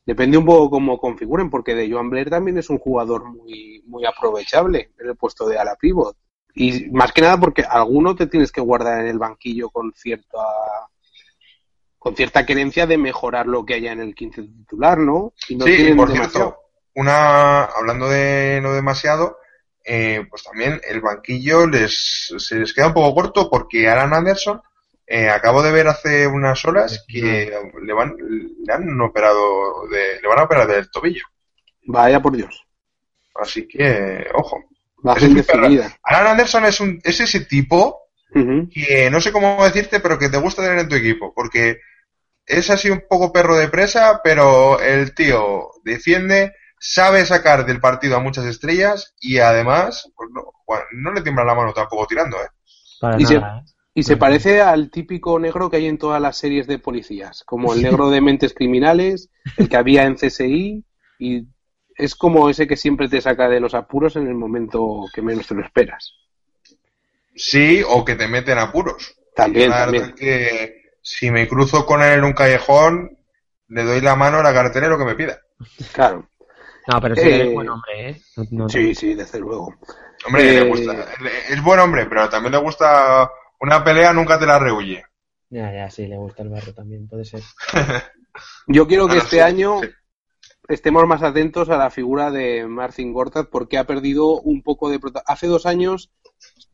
depende 0.04 0.38
un 0.38 0.44
poco 0.44 0.70
cómo 0.70 0.98
configuren, 0.98 1.50
porque 1.50 1.74
de 1.74 1.90
Joan 1.90 2.10
Blair 2.10 2.30
también 2.30 2.58
es 2.58 2.70
un 2.70 2.78
jugador 2.78 3.24
muy, 3.24 3.82
muy 3.86 4.04
aprovechable 4.04 4.90
en 4.98 5.08
el 5.08 5.16
puesto 5.16 5.48
de 5.48 5.58
ala 5.58 5.76
pivot. 5.76 6.16
Y 6.54 6.90
más 6.90 7.12
que 7.12 7.22
nada 7.22 7.38
porque 7.40 7.62
alguno 7.62 8.14
te 8.14 8.26
tienes 8.26 8.52
que 8.52 8.60
guardar 8.60 9.00
en 9.00 9.06
el 9.06 9.18
banquillo 9.18 9.70
con 9.70 9.92
cierta 9.94 10.38
con 11.98 12.16
cierta 12.16 12.44
querencia 12.44 12.84
de 12.84 12.98
mejorar 12.98 13.46
lo 13.46 13.64
que 13.64 13.74
haya 13.74 13.92
en 13.92 14.00
el 14.00 14.12
15 14.12 14.42
titular, 14.42 14.98
¿no? 14.98 15.34
Y 15.48 15.54
no 15.54 15.64
sí, 15.64 15.94
por 15.94 16.10
cierto, 16.10 16.58
una, 16.96 17.62
hablando 17.62 18.08
de 18.08 18.58
no 18.60 18.72
demasiado, 18.72 19.38
eh, 19.84 20.26
pues 20.28 20.42
también 20.42 20.80
el 20.88 21.00
banquillo 21.00 21.66
les, 21.68 22.34
se 22.36 22.56
les 22.56 22.74
queda 22.74 22.88
un 22.88 22.94
poco 22.94 23.14
corto 23.14 23.48
porque 23.48 23.88
Alan 23.88 24.12
Anderson, 24.12 24.60
eh, 25.06 25.28
acabo 25.28 25.62
de 25.62 25.72
ver 25.72 25.88
hace 25.88 26.26
unas 26.26 26.64
horas 26.64 27.04
que 27.06 27.52
le, 27.82 27.92
van, 27.92 28.16
le 28.18 28.72
han 28.72 29.00
operado, 29.00 29.86
de, 29.88 30.20
le 30.20 30.28
van 30.28 30.38
a 30.38 30.44
operar 30.44 30.66
del 30.66 30.90
tobillo. 30.90 31.24
Vaya 31.84 32.20
por 32.20 32.36
Dios. 32.36 32.64
Así 33.34 33.66
que, 33.66 34.26
ojo. 34.34 34.64
Alan 36.02 36.26
Anderson 36.28 36.64
es, 36.64 36.80
un, 36.80 37.00
es 37.02 37.20
ese 37.20 37.40
tipo 37.40 38.02
que 38.32 39.10
no 39.10 39.20
sé 39.20 39.32
cómo 39.32 39.62
decirte, 39.64 40.00
pero 40.00 40.18
que 40.18 40.30
te 40.30 40.38
gusta 40.38 40.62
tener 40.62 40.78
en 40.78 40.88
tu 40.88 40.94
equipo, 40.94 41.34
porque 41.34 41.80
es 42.46 42.70
así 42.70 42.88
un 42.88 43.04
poco 43.08 43.32
perro 43.32 43.56
de 43.56 43.68
presa, 43.68 44.20
pero 44.24 44.80
el 44.80 45.14
tío 45.14 45.70
defiende, 45.84 46.54
sabe 46.78 47.26
sacar 47.26 47.66
del 47.66 47.80
partido 47.80 48.16
a 48.16 48.20
muchas 48.20 48.46
estrellas 48.46 49.14
y 49.20 49.38
además 49.38 50.10
pues 50.16 50.30
no, 50.92 51.12
le 51.12 51.20
tiembla 51.20 51.44
la 51.44 51.54
mano 51.54 51.72
tampoco 51.72 52.06
tirando, 52.06 52.38
¿eh? 52.38 52.48
y, 53.18 53.26
se, 53.26 53.34
¿eh? 53.34 53.42
Y 53.94 54.02
se 54.04 54.16
parece 54.16 54.62
al 54.62 54.90
típico 54.90 55.38
negro 55.38 55.68
que 55.68 55.76
hay 55.76 55.86
en 55.86 55.98
todas 55.98 56.20
las 56.20 56.38
series 56.38 56.66
de 56.66 56.78
policías, 56.78 57.42
como 57.44 57.74
el 57.74 57.82
negro 57.82 58.10
de 58.10 58.20
mentes 58.20 58.54
criminales, 58.54 59.30
el 59.56 59.68
que 59.68 59.76
había 59.76 60.04
en 60.04 60.16
CSI, 60.16 60.84
y 61.18 61.46
es 61.94 62.14
como 62.14 62.48
ese 62.48 62.66
que 62.66 62.76
siempre 62.76 63.08
te 63.08 63.20
saca 63.20 63.48
de 63.48 63.60
los 63.60 63.74
apuros 63.74 64.16
en 64.16 64.26
el 64.26 64.34
momento 64.34 65.04
que 65.14 65.22
menos 65.22 65.46
te 65.46 65.54
lo 65.54 65.62
esperas. 65.62 66.14
Sí, 67.34 67.82
o 67.86 68.04
que 68.04 68.14
te 68.14 68.28
meten 68.28 68.58
apuros. 68.58 69.14
También, 69.34 69.70
también. 69.70 70.14
Que 70.14 70.92
si 71.02 71.30
me 71.30 71.48
cruzo 71.48 71.86
con 71.86 72.02
él 72.02 72.18
en 72.18 72.24
un 72.24 72.32
callejón, 72.32 73.18
le 73.68 73.84
doy 73.84 74.00
la 74.00 74.16
mano 74.16 74.38
a 74.38 74.42
la 74.42 74.52
cartera 74.52 74.88
lo 74.88 74.98
que 74.98 75.04
me 75.04 75.14
pida. 75.14 75.40
Claro. 75.92 76.28
No, 76.88 77.00
pero 77.00 77.14
sí 77.14 77.28
es 77.28 77.52
buen 77.52 77.68
hombre, 77.68 78.10
¿eh? 78.10 78.20
sí, 78.68 78.94
sí, 78.94 79.14
desde 79.14 79.38
luego. 79.38 79.72
Hombre, 80.26 80.44
le 80.44 80.58
eh, 80.58 80.68
gusta. 80.68 81.06
Es 81.48 81.62
buen 81.62 81.78
hombre, 81.78 82.06
pero 82.06 82.28
también 82.28 82.52
le 82.52 82.58
gusta 82.58 83.30
una 83.62 83.84
pelea, 83.84 84.12
nunca 84.12 84.38
te 84.38 84.46
la 84.46 84.58
rehuye. 84.58 85.04
Ya, 85.48 85.72
ya, 85.72 85.88
sí, 85.88 86.06
le 86.06 86.16
gusta 86.16 86.42
el 86.42 86.48
barro 86.48 86.74
también, 86.74 87.06
puede 87.06 87.24
ser. 87.24 87.42
Yo 88.66 88.88
quiero 88.88 89.06
que 89.06 89.18
este 89.18 89.40
año 89.40 89.80
estemos 90.68 91.06
más 91.06 91.22
atentos 91.22 91.70
a 91.70 91.76
la 91.76 91.90
figura 91.90 92.30
de 92.30 92.66
Marcin 92.66 93.12
Gortat 93.12 93.48
porque 93.50 93.78
ha 93.78 93.84
perdido 93.84 94.40
un 94.40 94.62
poco 94.62 94.90
de... 94.90 94.98
Hace 95.26 95.46
dos 95.46 95.66
años 95.66 96.10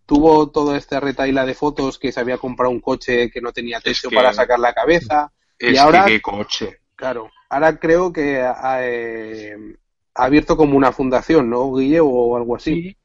tuvo 0.07 0.51
toda 0.51 0.79
esta 0.79 0.99
retaila 0.99 1.45
de 1.45 1.55
fotos 1.55 1.99
que 1.99 2.11
se 2.11 2.21
había 2.21 2.39
comprado 2.39 2.73
un 2.73 2.81
coche 2.81 3.31
que 3.31 3.43
no 3.43 3.53
tenía 3.53 3.81
techo 3.81 4.09
para 4.11 4.33
sacar 4.33 4.59
la 4.59 4.73
cabeza. 4.73 5.31
y 5.59 5.77
ahora, 5.77 6.07
qué 6.07 6.23
coche. 6.23 6.81
Claro, 6.97 7.31
ahora 7.51 7.79
creo 7.79 8.13
que 8.15 8.39
eh, 8.41 9.57
ha 10.15 10.25
abierto 10.25 10.57
como 10.57 10.77
una 10.77 10.93
fundación, 10.93 11.51
¿no, 11.51 11.75
Guille? 11.75 12.01
O 12.01 12.35
algo 12.37 12.57
así. 12.57 12.97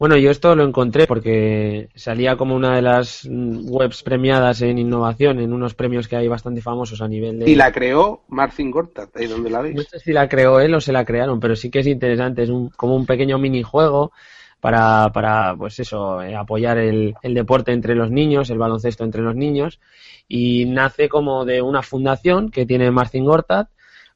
Bueno, 0.00 0.16
yo 0.16 0.30
esto 0.30 0.56
lo 0.56 0.64
encontré 0.64 1.06
porque 1.06 1.90
salía 1.94 2.36
como 2.36 2.56
una 2.56 2.74
de 2.74 2.80
las 2.80 3.28
webs 3.30 4.02
premiadas 4.02 4.62
en 4.62 4.78
innovación 4.78 5.38
en 5.40 5.52
unos 5.52 5.74
premios 5.74 6.08
que 6.08 6.16
hay 6.16 6.26
bastante 6.26 6.62
famosos 6.62 7.02
a 7.02 7.06
nivel 7.06 7.38
de... 7.38 7.50
Y 7.50 7.54
la 7.54 7.70
creó 7.70 8.22
Martin 8.28 8.70
Gortat, 8.70 9.14
ahí 9.18 9.26
donde 9.26 9.50
la 9.50 9.60
veis. 9.60 9.76
No 9.76 9.82
sé 9.82 10.00
si 10.00 10.14
la 10.14 10.26
creó 10.26 10.58
él 10.58 10.74
o 10.74 10.80
se 10.80 10.92
la 10.92 11.04
crearon, 11.04 11.38
pero 11.38 11.54
sí 11.54 11.70
que 11.70 11.80
es 11.80 11.86
interesante, 11.86 12.42
es 12.42 12.48
un, 12.48 12.70
como 12.70 12.96
un 12.96 13.04
pequeño 13.04 13.38
minijuego 13.38 14.10
para, 14.58 15.12
para 15.12 15.54
pues 15.54 15.78
eso, 15.80 16.22
eh, 16.22 16.34
apoyar 16.34 16.78
el, 16.78 17.14
el 17.22 17.34
deporte 17.34 17.72
entre 17.72 17.94
los 17.94 18.10
niños, 18.10 18.48
el 18.48 18.58
baloncesto 18.58 19.04
entre 19.04 19.20
los 19.20 19.36
niños, 19.36 19.80
y 20.26 20.64
nace 20.64 21.10
como 21.10 21.44
de 21.44 21.60
una 21.60 21.82
fundación 21.82 22.50
que 22.50 22.64
tiene 22.64 22.90
Martin 22.90 23.26
Gortat 23.26 23.68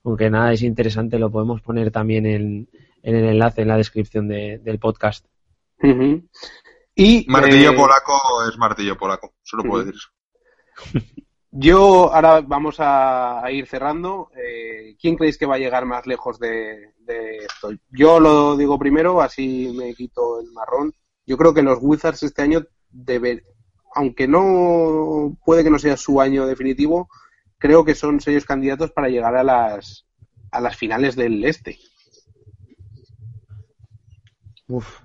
aunque 0.05 0.31
nada 0.31 0.53
es 0.53 0.63
interesante, 0.63 1.19
lo 1.19 1.31
podemos 1.31 1.63
poner 1.63 1.91
también 1.91 2.27
en, 2.27 2.69
el 3.03 3.15
enlace 3.15 3.63
en 3.63 3.69
la 3.69 3.79
descripción 3.79 4.29
del 4.29 4.79
podcast. 4.79 5.25
Y, 6.95 7.27
martillo 7.29 7.71
eh, 7.73 7.77
polaco 7.77 8.49
es 8.49 8.57
martillo 8.57 8.97
polaco, 8.97 9.35
solo 9.43 9.65
puedo 9.65 9.85
decir 9.85 10.01
eso. 10.01 11.01
Yo 11.57 12.13
ahora 12.13 12.41
vamos 12.41 12.77
a, 12.81 13.45
ir 13.53 13.69
cerrando. 13.69 14.29
Eh, 14.37 14.97
¿Quién 15.01 15.15
creéis 15.15 15.39
que 15.39 15.47
va 15.47 15.55
a 15.55 15.59
llegar 15.59 15.87
más 15.87 16.05
lejos 16.05 16.41
de, 16.41 16.95
esto? 17.45 17.71
Yo 17.91 18.19
lo 18.19 18.57
digo 18.57 18.77
primero, 18.77 19.23
así 19.23 19.73
me 19.77 19.95
quito 19.95 20.41
el 20.41 20.51
marrón. 20.51 20.93
Yo 21.25 21.37
creo 21.37 21.55
que 21.55 21.63
los 21.63 21.79
Wizards 21.81 22.25
este 22.25 22.43
año 22.43 22.67
deben, 22.91 23.45
aunque 23.95 24.27
no 24.27 25.37
puede 25.45 25.63
que 25.63 25.71
no 25.71 25.79
sea 25.79 25.97
su 25.97 26.21
año 26.21 26.45
definitivo, 26.45 27.09
creo 27.57 27.85
que 27.85 27.95
son 27.95 28.21
serios 28.21 28.45
candidatos 28.45 28.91
para 28.91 29.09
llegar 29.09 29.37
a 29.37 29.45
las, 29.45 30.07
a 30.51 30.61
las 30.61 30.77
finales 30.77 31.15
del 31.15 31.45
este. 31.45 31.79
Uf, 34.67 35.04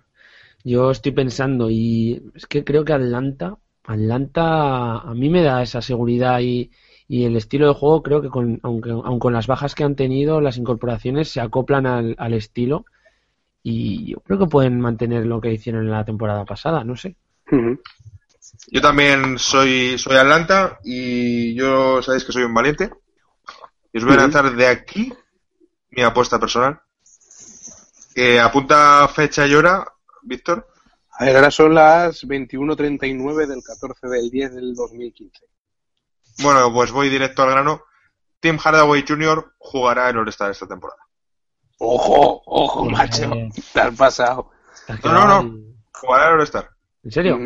yo 0.64 0.91
estoy 0.91 1.12
pensando 1.12 1.70
y 1.70 2.32
es 2.36 2.45
que 2.45 2.64
creo 2.64 2.84
que 2.86 2.93
Atlanta, 2.93 3.57
Atlanta 3.84 4.99
a 4.99 5.14
mí 5.14 5.30
me 5.30 5.43
da 5.43 5.62
esa 5.62 5.82
seguridad 5.82 6.39
y, 6.41 6.72
y 7.07 7.26
el 7.26 7.36
estilo 7.36 7.68
de 7.68 7.74
juego 7.74 8.03
creo 8.03 8.22
que 8.22 8.30
con, 8.30 8.60
aunque, 8.64 8.91
aun 8.91 9.20
con 9.20 9.34
las 9.34 9.47
bajas 9.47 9.76
que 9.76 9.84
han 9.84 9.95
tenido, 9.95 10.41
las 10.41 10.57
incorporaciones 10.57 11.30
se 11.30 11.41
acoplan 11.41 11.86
al, 11.86 12.16
al 12.18 12.34
estilo 12.34 12.86
y 13.64 14.12
yo 14.12 14.20
creo 14.22 14.39
que 14.39 14.47
pueden 14.47 14.80
mantener 14.80 15.26
lo 15.26 15.41
que 15.41 15.53
hicieron 15.53 15.84
en 15.84 15.91
la 15.91 16.05
temporada 16.05 16.45
pasada, 16.45 16.84
no 16.84 16.95
sé. 16.95 17.16
Yo 18.72 18.82
también 18.82 19.38
soy, 19.38 19.97
soy 19.97 20.18
Atlanta 20.18 20.80
y 20.84 21.53
yo 21.55 22.01
sabéis 22.01 22.24
que 22.24 22.32
soy 22.32 22.43
un 22.43 22.53
valiente. 22.53 22.91
Y 23.91 23.97
os 23.97 24.05
voy 24.05 24.14
a 24.14 24.18
lanzar 24.18 24.55
de 24.55 24.68
aquí 24.68 25.12
mi 25.91 26.03
apuesta 26.03 26.39
personal. 26.39 26.80
Que 28.14 28.39
apunta 28.39 29.07
fecha 29.07 29.47
y 29.47 29.55
hora, 29.55 29.86
Víctor. 30.24 30.67
A 31.11 31.26
ver, 31.26 31.36
ahora 31.36 31.51
son 31.51 31.76
las 31.76 32.24
21.39 32.26 33.45
del 33.45 33.61
14 33.63 34.07
del 34.07 34.30
10 34.30 34.55
del 34.55 34.76
2015. 34.76 35.45
Bueno, 36.41 36.72
pues 36.74 36.91
voy 36.91 37.09
directo 37.09 37.43
al 37.43 37.51
grano. 37.51 37.84
Tim 38.39 38.57
Hardaway 38.57 39.03
Jr. 39.05 39.53
jugará 39.57 40.09
en 40.09 40.17
All-Star 40.17 40.51
esta 40.51 40.67
temporada. 40.67 41.01
Ojo, 41.80 42.41
ojo, 42.45 42.86
macho. 42.86 43.32
Te 43.74 43.82
has 43.82 43.95
pasado. 43.95 44.51
No, 45.03 45.13
no, 45.13 45.43
no. 45.43 45.57
Jugará 45.91 46.30
en 46.30 46.34
All-Star. 46.36 46.70
¿En 47.03 47.11
serio? 47.11 47.38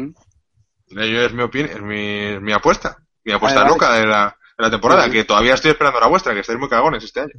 Es 0.95 1.33
mi 1.33 1.41
opinión, 1.41 1.69
es 1.71 1.81
mi, 1.81 2.39
mi 2.39 2.51
apuesta. 2.51 2.97
Mi 3.23 3.33
apuesta 3.33 3.67
loca 3.67 3.93
de 3.93 4.05
la, 4.05 4.37
de 4.57 4.63
la 4.63 4.69
temporada, 4.69 5.09
que 5.09 5.23
todavía 5.23 5.55
estoy 5.55 5.71
esperando 5.71 5.99
la 5.99 6.07
vuestra, 6.07 6.33
que 6.33 6.41
estáis 6.41 6.59
muy 6.59 6.69
cagones 6.69 7.03
este 7.03 7.21
año. 7.21 7.31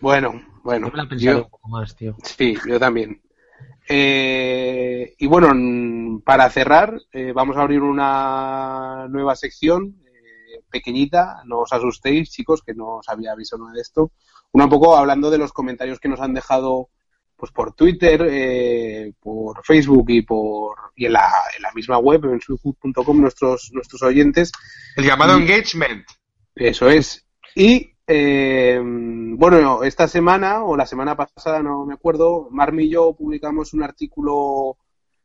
Bueno, 0.00 0.42
bueno. 0.64 0.90
Yo 1.16 1.36
un 1.36 1.50
poco 1.50 1.68
más, 1.68 1.94
tío. 1.94 2.16
Sí, 2.22 2.56
yo 2.66 2.78
también. 2.80 3.22
Eh, 3.88 5.14
y 5.18 5.26
bueno, 5.26 6.20
para 6.24 6.50
cerrar, 6.50 7.00
eh, 7.12 7.32
vamos 7.32 7.56
a 7.56 7.62
abrir 7.62 7.80
una 7.80 9.06
nueva 9.08 9.34
sección 9.34 9.96
eh, 10.04 10.60
pequeñita. 10.70 11.42
No 11.46 11.60
os 11.60 11.72
asustéis, 11.72 12.30
chicos, 12.30 12.62
que 12.62 12.74
no 12.74 12.96
os 12.96 13.08
había 13.08 13.32
avisado 13.32 13.62
nada 13.62 13.74
de 13.74 13.80
esto. 13.80 14.12
Un 14.52 14.68
poco 14.68 14.96
hablando 14.96 15.30
de 15.30 15.38
los 15.38 15.52
comentarios 15.52 16.00
que 16.00 16.08
nos 16.08 16.20
han 16.20 16.34
dejado 16.34 16.90
pues 17.36 17.52
por 17.52 17.72
Twitter, 17.72 19.14
por 19.20 19.64
Facebook 19.64 20.06
y 20.08 20.22
por 20.22 20.76
y 20.96 21.06
en 21.06 21.12
la, 21.12 21.30
en 21.56 21.62
la 21.62 21.70
misma 21.72 21.98
web, 21.98 22.24
en 22.24 22.40
suhood.com, 22.40 23.20
nuestros, 23.20 23.70
nuestros 23.72 24.02
oyentes. 24.02 24.50
El 24.96 25.04
llamado 25.04 25.38
engagement. 25.38 26.04
Eso 26.56 26.88
es. 26.88 27.24
Y 27.54 27.92
eh, 28.08 28.80
bueno, 28.82 29.82
esta 29.84 30.08
semana 30.08 30.64
o 30.64 30.76
la 30.76 30.86
semana 30.86 31.14
pasada, 31.14 31.62
no 31.62 31.84
me 31.84 31.94
acuerdo, 31.94 32.48
Marmi 32.50 32.84
y 32.84 32.90
yo 32.90 33.12
publicamos 33.12 33.74
un 33.74 33.82
artículo 33.82 34.78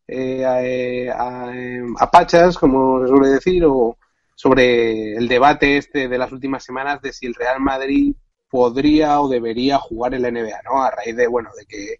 eh, 0.05 1.09
a, 1.09 2.11
pachas, 2.11 2.57
como 2.57 3.01
se 3.01 3.07
suele 3.07 3.29
decir, 3.29 3.63
o 3.65 3.97
sobre 4.35 5.15
el 5.15 5.29
debate 5.29 5.77
este 5.77 6.09
de 6.09 6.17
las 6.17 6.31
últimas 6.33 6.63
semanas 6.63 7.01
de 7.01 7.13
si 7.13 7.25
el 7.25 7.35
Real 7.35 7.61
Madrid 7.61 8.13
podría 8.49 9.21
o 9.21 9.29
debería 9.29 9.79
jugar 9.79 10.13
en 10.13 10.23
la 10.23 10.31
NBA, 10.31 10.61
¿no? 10.65 10.83
A 10.83 10.91
raíz 10.91 11.15
de, 11.15 11.27
bueno, 11.27 11.51
de 11.57 11.65
que 11.65 11.95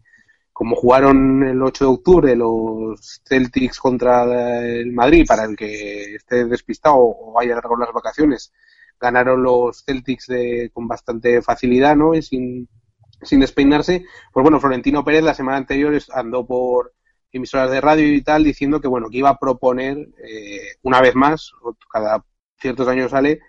como 0.52 0.76
jugaron 0.76 1.44
el 1.44 1.62
8 1.62 1.86
de 1.86 1.92
octubre 1.92 2.36
los 2.36 3.22
Celtics 3.26 3.80
contra 3.80 4.60
el 4.60 4.92
Madrid, 4.92 5.26
para 5.28 5.46
el 5.46 5.56
que 5.56 6.16
esté 6.16 6.46
despistado 6.46 6.96
o 6.98 7.40
haya 7.40 7.56
largado 7.56 7.78
las 7.78 7.94
vacaciones, 7.94 8.52
ganaron 9.04 9.44
los 9.44 9.84
Celtics 9.84 10.28
de, 10.28 10.72
con 10.74 10.88
bastante 10.88 11.42
facilidad, 11.42 11.96
¿no? 11.96 12.16
Y 12.16 12.22
sin, 12.22 12.70
sin 13.22 13.42
despeinarse. 13.42 14.06
Pues 14.32 14.44
bueno, 14.44 14.62
Florentino 14.62 15.04
Pérez 15.04 15.24
la 15.24 15.34
semana 15.34 15.58
anterior 15.58 15.94
andó 16.14 16.46
por 16.46 16.94
emisoras 17.34 17.70
de 17.70 17.82
radio 17.82 18.14
y 18.14 18.22
tal 18.22 18.46
diciendo 18.46 18.80
que 18.80 18.88
bueno, 18.88 19.10
que 19.10 19.18
iba 19.18 19.30
a 19.30 19.38
proponer 19.38 19.98
eh, 20.26 20.78
una 20.84 21.02
vez 21.02 21.16
más, 21.16 21.52
cada 21.92 22.24
ciertos 22.58 22.88
años 22.88 23.12
sale, 23.12 23.42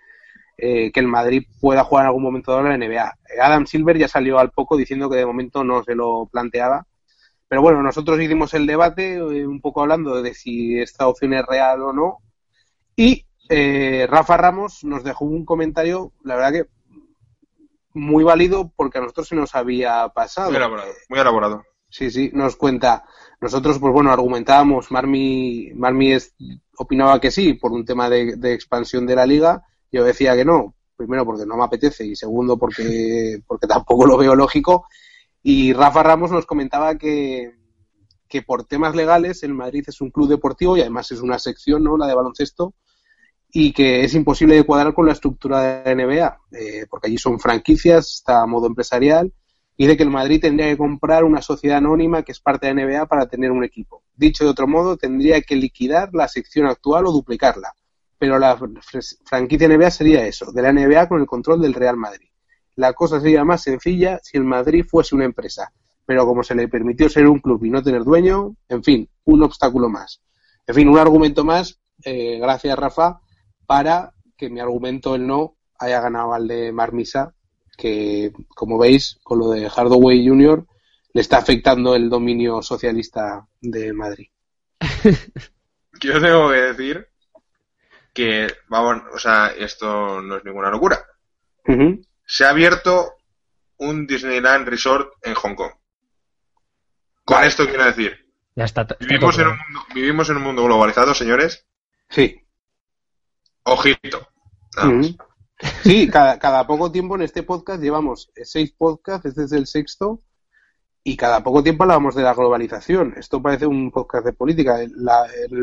eh, 0.57 0.91
que 0.91 0.99
el 0.99 1.07
Madrid 1.07 1.43
pueda 1.61 1.85
jugar 1.85 2.03
en 2.03 2.07
algún 2.07 2.23
momento 2.23 2.51
dado 2.51 2.67
la 2.67 2.77
NBA. 2.77 3.17
Adam 3.41 3.65
Silver 3.65 3.97
ya 3.97 4.09
salió 4.09 4.39
al 4.39 4.51
poco 4.51 4.75
diciendo 4.75 5.09
que 5.09 5.17
de 5.17 5.25
momento 5.25 5.63
no 5.63 5.83
se 5.83 5.95
lo 5.95 6.27
planteaba. 6.29 6.85
Pero 7.47 7.61
bueno, 7.61 7.81
nosotros 7.81 8.19
hicimos 8.19 8.53
el 8.53 8.67
debate 8.67 9.15
eh, 9.15 9.47
un 9.47 9.61
poco 9.61 9.81
hablando 9.83 10.21
de 10.21 10.33
si 10.33 10.79
esta 10.79 11.07
opción 11.07 11.33
es 11.33 11.45
real 11.45 11.81
o 11.81 11.93
no. 11.93 12.17
Y 12.97 13.25
eh, 13.49 14.07
Rafa 14.09 14.37
Ramos 14.37 14.83
nos 14.83 15.03
dejó 15.03 15.25
un 15.25 15.45
comentario, 15.45 16.11
la 16.23 16.35
verdad 16.35 16.51
que 16.51 16.69
muy 17.93 18.23
válido 18.23 18.71
porque 18.75 18.97
a 18.97 19.01
nosotros 19.01 19.27
se 19.27 19.35
nos 19.35 19.55
había 19.55 20.09
pasado. 20.09 20.49
Muy 20.49 20.57
elaborado. 20.57 20.91
Muy 21.09 21.19
elaborado. 21.19 21.63
Sí, 21.89 22.11
sí, 22.11 22.29
nos 22.33 22.55
cuenta. 22.57 23.05
Nosotros, 23.39 23.79
pues 23.79 23.93
bueno, 23.93 24.11
argumentábamos, 24.11 24.91
Marmi, 24.91 25.71
Marmi 25.75 26.17
opinaba 26.77 27.21
que 27.21 27.31
sí, 27.31 27.53
por 27.53 27.71
un 27.71 27.85
tema 27.85 28.09
de, 28.09 28.53
expansión 28.53 29.05
de 29.05 29.15
la 29.15 29.25
liga. 29.25 29.63
Yo 29.91 30.03
decía 30.03 30.35
que 30.35 30.43
no, 30.43 30.75
primero 30.97 31.25
porque 31.25 31.45
no 31.45 31.55
me 31.55 31.63
apetece 31.63 32.05
y 32.05 32.15
segundo 32.15 32.57
porque, 32.57 33.39
porque 33.47 33.67
tampoco 33.67 34.05
lo 34.05 34.17
veo 34.17 34.35
lógico. 34.35 34.87
Y 35.41 35.73
Rafa 35.73 36.03
Ramos 36.03 36.31
nos 36.31 36.45
comentaba 36.45 36.95
que, 36.95 37.53
que 38.27 38.41
por 38.41 38.65
temas 38.65 38.95
legales 38.95 39.43
el 39.43 39.53
Madrid 39.53 39.85
es 39.87 40.01
un 40.01 40.09
club 40.09 40.27
deportivo 40.27 40.75
y 40.75 40.81
además 40.81 41.11
es 41.11 41.21
una 41.21 41.39
sección, 41.39 41.83
¿no? 41.83 41.97
La 41.97 42.07
de 42.07 42.15
baloncesto 42.15 42.73
y 43.57 43.71
que 43.71 44.03
es 44.03 44.13
imposible 44.13 44.53
de 44.53 44.65
cuadrar 44.65 44.93
con 44.93 45.05
la 45.05 45.13
estructura 45.13 45.61
de 45.61 45.95
la 45.95 46.05
NBA, 46.05 46.39
eh, 46.51 46.85
porque 46.89 47.07
allí 47.07 47.17
son 47.17 47.39
franquicias, 47.39 48.15
está 48.15 48.41
a 48.41 48.45
modo 48.45 48.67
empresarial, 48.67 49.31
y 49.77 49.87
de 49.87 49.95
que 49.95 50.03
el 50.03 50.09
Madrid 50.09 50.41
tendría 50.41 50.67
que 50.67 50.75
comprar 50.75 51.23
una 51.23 51.41
sociedad 51.41 51.77
anónima 51.77 52.23
que 52.23 52.33
es 52.33 52.41
parte 52.41 52.67
de 52.67 52.73
la 52.73 52.85
NBA 52.85 53.05
para 53.05 53.27
tener 53.27 53.51
un 53.51 53.63
equipo. 53.63 54.03
Dicho 54.13 54.43
de 54.43 54.49
otro 54.49 54.67
modo, 54.67 54.97
tendría 54.97 55.39
que 55.39 55.55
liquidar 55.55 56.09
la 56.11 56.27
sección 56.27 56.67
actual 56.67 57.05
o 57.05 57.13
duplicarla, 57.13 57.73
pero 58.17 58.37
la 58.39 58.59
franquicia 59.23 59.69
NBA 59.69 59.89
sería 59.89 60.27
eso, 60.27 60.51
de 60.51 60.61
la 60.61 60.73
NBA 60.73 61.07
con 61.07 61.21
el 61.21 61.25
control 61.25 61.61
del 61.61 61.75
Real 61.75 61.95
Madrid. 61.95 62.27
La 62.75 62.91
cosa 62.91 63.21
sería 63.21 63.45
más 63.45 63.63
sencilla 63.63 64.19
si 64.21 64.35
el 64.35 64.43
Madrid 64.43 64.83
fuese 64.85 65.15
una 65.15 65.23
empresa, 65.23 65.71
pero 66.05 66.25
como 66.25 66.43
se 66.43 66.55
le 66.55 66.67
permitió 66.67 67.07
ser 67.07 67.25
un 67.25 67.39
club 67.39 67.63
y 67.63 67.69
no 67.69 67.81
tener 67.81 68.03
dueño, 68.03 68.53
en 68.67 68.83
fin, 68.83 69.09
un 69.23 69.43
obstáculo 69.43 69.87
más. 69.87 70.21
En 70.67 70.75
fin, 70.75 70.89
un 70.89 70.97
argumento 70.97 71.45
más, 71.45 71.79
eh, 72.03 72.37
gracias 72.37 72.77
Rafa, 72.77 73.21
para 73.65 74.13
que 74.37 74.49
mi 74.49 74.59
argumento 74.59 75.15
el 75.15 75.25
no 75.25 75.55
haya 75.79 76.01
ganado 76.01 76.33
al 76.33 76.47
de 76.47 76.71
Marmisa, 76.71 77.33
que 77.77 78.31
como 78.49 78.77
veis, 78.77 79.19
con 79.23 79.39
lo 79.39 79.49
de 79.49 79.69
Hardaway 79.69 80.27
Jr., 80.27 80.65
le 81.13 81.21
está 81.21 81.37
afectando 81.37 81.95
el 81.95 82.09
dominio 82.09 82.61
socialista 82.61 83.47
de 83.61 83.93
Madrid. 83.93 84.27
Yo 86.01 86.21
tengo 86.21 86.49
que 86.49 86.57
decir 86.57 87.07
que, 88.13 88.47
vamos, 88.67 89.03
o 89.13 89.19
sea, 89.19 89.47
esto 89.57 90.21
no 90.21 90.37
es 90.37 90.45
ninguna 90.45 90.69
locura. 90.69 91.03
Se 92.25 92.45
ha 92.45 92.49
abierto 92.49 93.15
un 93.77 94.05
Disneyland 94.05 94.67
Resort 94.67 95.13
en 95.21 95.33
Hong 95.35 95.55
Kong. 95.55 95.71
Con 97.23 97.43
esto 97.43 97.65
quiero 97.65 97.85
decir, 97.85 98.25
ya 98.55 98.63
está, 98.63 98.87
vivimos, 98.99 99.37
en 99.37 99.47
un 99.47 99.57
mundo, 99.57 99.85
vivimos 99.93 100.29
en 100.29 100.37
un 100.37 100.43
mundo 100.43 100.63
globalizado, 100.63 101.13
señores. 101.13 101.65
Sí. 102.09 102.44
Ojito. 103.65 104.27
Sí, 105.83 106.07
cada, 106.09 106.37
cada 106.37 106.67
poco 106.67 106.91
tiempo 106.91 107.15
en 107.15 107.23
este 107.23 107.43
podcast 107.43 107.81
llevamos 107.81 108.29
seis 108.43 108.73
podcasts, 108.77 109.25
este 109.25 109.43
es 109.43 109.51
el 109.53 109.67
sexto, 109.67 110.21
y 111.03 111.15
cada 111.15 111.43
poco 111.43 111.63
tiempo 111.63 111.83
hablamos 111.83 112.15
de 112.15 112.23
la 112.23 112.33
globalización. 112.33 113.13
Esto 113.17 113.41
parece 113.41 113.65
un 113.65 113.91
podcast 113.91 114.25
de 114.25 114.33
política. 114.33 114.77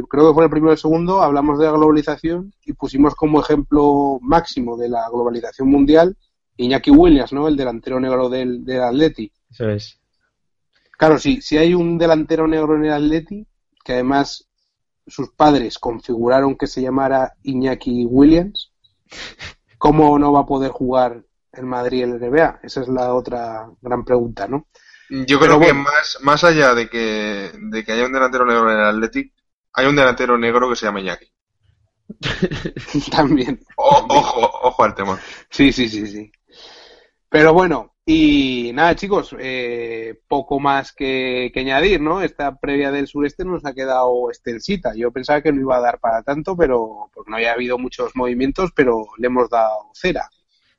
creo 0.08 0.28
que 0.28 0.34
fue 0.34 0.44
el 0.44 0.50
primero 0.50 0.72
y 0.72 0.74
el 0.74 0.78
segundo, 0.78 1.22
hablamos 1.22 1.58
de 1.58 1.66
la 1.66 1.72
globalización 1.72 2.52
y 2.64 2.72
pusimos 2.72 3.14
como 3.14 3.40
ejemplo 3.40 4.18
máximo 4.20 4.76
de 4.76 4.88
la 4.88 5.08
globalización 5.08 5.68
mundial 5.68 6.16
Iñaki 6.56 6.90
Williams, 6.90 7.32
¿no? 7.32 7.48
El 7.48 7.56
delantero 7.56 7.98
negro 7.98 8.28
del, 8.28 8.64
del 8.64 8.82
Atleti. 8.82 9.32
Eso 9.50 9.68
es. 9.70 9.98
Claro, 10.98 11.18
si, 11.18 11.40
si 11.40 11.58
hay 11.58 11.74
un 11.74 11.98
delantero 11.98 12.46
negro 12.46 12.76
en 12.76 12.84
el 12.84 12.92
Atleti, 12.92 13.46
que 13.84 13.94
además 13.94 14.48
sus 15.06 15.30
padres 15.32 15.78
configuraron 15.78 16.56
que 16.56 16.66
se 16.66 16.82
llamara 16.82 17.32
Iñaki 17.42 18.04
Williams, 18.06 18.72
¿cómo 19.78 20.18
no 20.18 20.32
va 20.32 20.40
a 20.40 20.46
poder 20.46 20.70
jugar 20.70 21.24
el 21.52 21.66
Madrid 21.66 22.04
en 22.04 22.12
el 22.12 22.30
NBA? 22.30 22.60
Esa 22.62 22.82
es 22.82 22.88
la 22.88 23.14
otra 23.14 23.68
gran 23.80 24.04
pregunta, 24.04 24.46
¿no? 24.48 24.66
Yo 25.10 25.38
creo 25.38 25.60
que 25.60 25.74
más, 25.74 26.18
más 26.22 26.42
allá 26.42 26.74
de 26.74 26.88
que, 26.88 27.52
de 27.54 27.84
que 27.84 27.92
haya 27.92 28.06
un 28.06 28.12
delantero 28.12 28.46
negro 28.46 28.70
en 28.70 28.78
el 28.78 28.84
Athletic, 28.86 29.34
hay 29.74 29.86
un 29.86 29.96
delantero 29.96 30.38
negro 30.38 30.70
que 30.70 30.76
se 30.76 30.86
llama 30.86 31.00
Iñaki. 31.00 31.30
También. 33.10 33.60
ojo, 33.76 34.50
ojo 34.62 34.84
al 34.84 34.94
tema. 34.94 35.20
Sí, 35.50 35.72
sí, 35.72 35.88
sí, 35.88 36.06
sí. 36.06 36.32
Pero 37.28 37.52
bueno, 37.52 37.91
y 38.04 38.72
nada, 38.74 38.96
chicos, 38.96 39.34
eh, 39.38 40.20
poco 40.26 40.58
más 40.58 40.92
que, 40.92 41.52
añadir, 41.54 42.00
¿no? 42.00 42.20
Esta 42.20 42.58
previa 42.58 42.90
del 42.90 43.06
sureste 43.06 43.44
nos 43.44 43.64
ha 43.64 43.74
quedado 43.74 44.28
extensita. 44.28 44.92
Yo 44.96 45.12
pensaba 45.12 45.40
que 45.40 45.52
no 45.52 45.60
iba 45.60 45.76
a 45.76 45.80
dar 45.80 46.00
para 46.00 46.22
tanto, 46.22 46.56
pero 46.56 47.10
porque 47.14 47.30
no 47.30 47.36
había 47.36 47.52
habido 47.52 47.78
muchos 47.78 48.16
movimientos, 48.16 48.72
pero 48.74 49.06
le 49.18 49.28
hemos 49.28 49.48
dado 49.48 49.90
cera. 49.94 50.28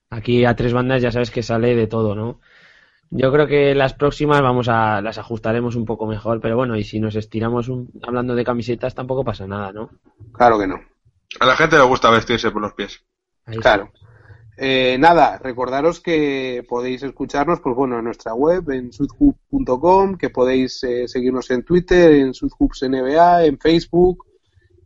Aquí 0.09 0.43
a 0.43 0.55
tres 0.55 0.73
bandas 0.73 1.01
ya 1.01 1.11
sabes 1.11 1.31
que 1.31 1.43
sale 1.43 1.75
de 1.75 1.87
todo, 1.87 2.13
¿no? 2.13 2.41
Yo 3.09 3.31
creo 3.31 3.47
que 3.47 3.73
las 3.73 3.93
próximas 3.93 4.41
vamos 4.41 4.67
a 4.67 4.99
las 5.01 5.17
ajustaremos 5.17 5.75
un 5.75 5.85
poco 5.85 6.07
mejor, 6.07 6.41
pero 6.41 6.57
bueno, 6.57 6.75
y 6.75 6.83
si 6.83 6.99
nos 6.99 7.15
estiramos 7.15 7.71
hablando 8.01 8.35
de 8.35 8.43
camisetas 8.43 8.95
tampoco 8.95 9.23
pasa 9.23 9.47
nada, 9.47 9.71
¿no? 9.71 9.91
Claro 10.33 10.59
que 10.59 10.67
no. 10.67 10.81
A 11.39 11.45
la 11.45 11.55
gente 11.55 11.77
le 11.77 11.83
gusta 11.83 12.09
vestirse 12.09 12.51
por 12.51 12.61
los 12.61 12.73
pies. 12.73 13.05
claro. 13.61 13.91
Eh, 14.55 14.97
nada, 14.99 15.39
recordaros 15.39 15.99
que 15.99 16.63
podéis 16.67 17.01
escucharnos, 17.03 17.59
pues 17.59 17.75
bueno, 17.75 17.97
en 17.97 18.05
nuestra 18.05 18.33
web, 18.33 18.69
en 18.71 18.91
sudhub.com, 18.93 20.17
que 20.17 20.29
podéis 20.29 20.83
eh, 20.83 21.07
seguirnos 21.07 21.49
en 21.49 21.63
Twitter, 21.63 22.11
en 22.11 22.33
sudhubsnba, 22.33 23.45
en 23.45 23.57
Facebook, 23.57 24.25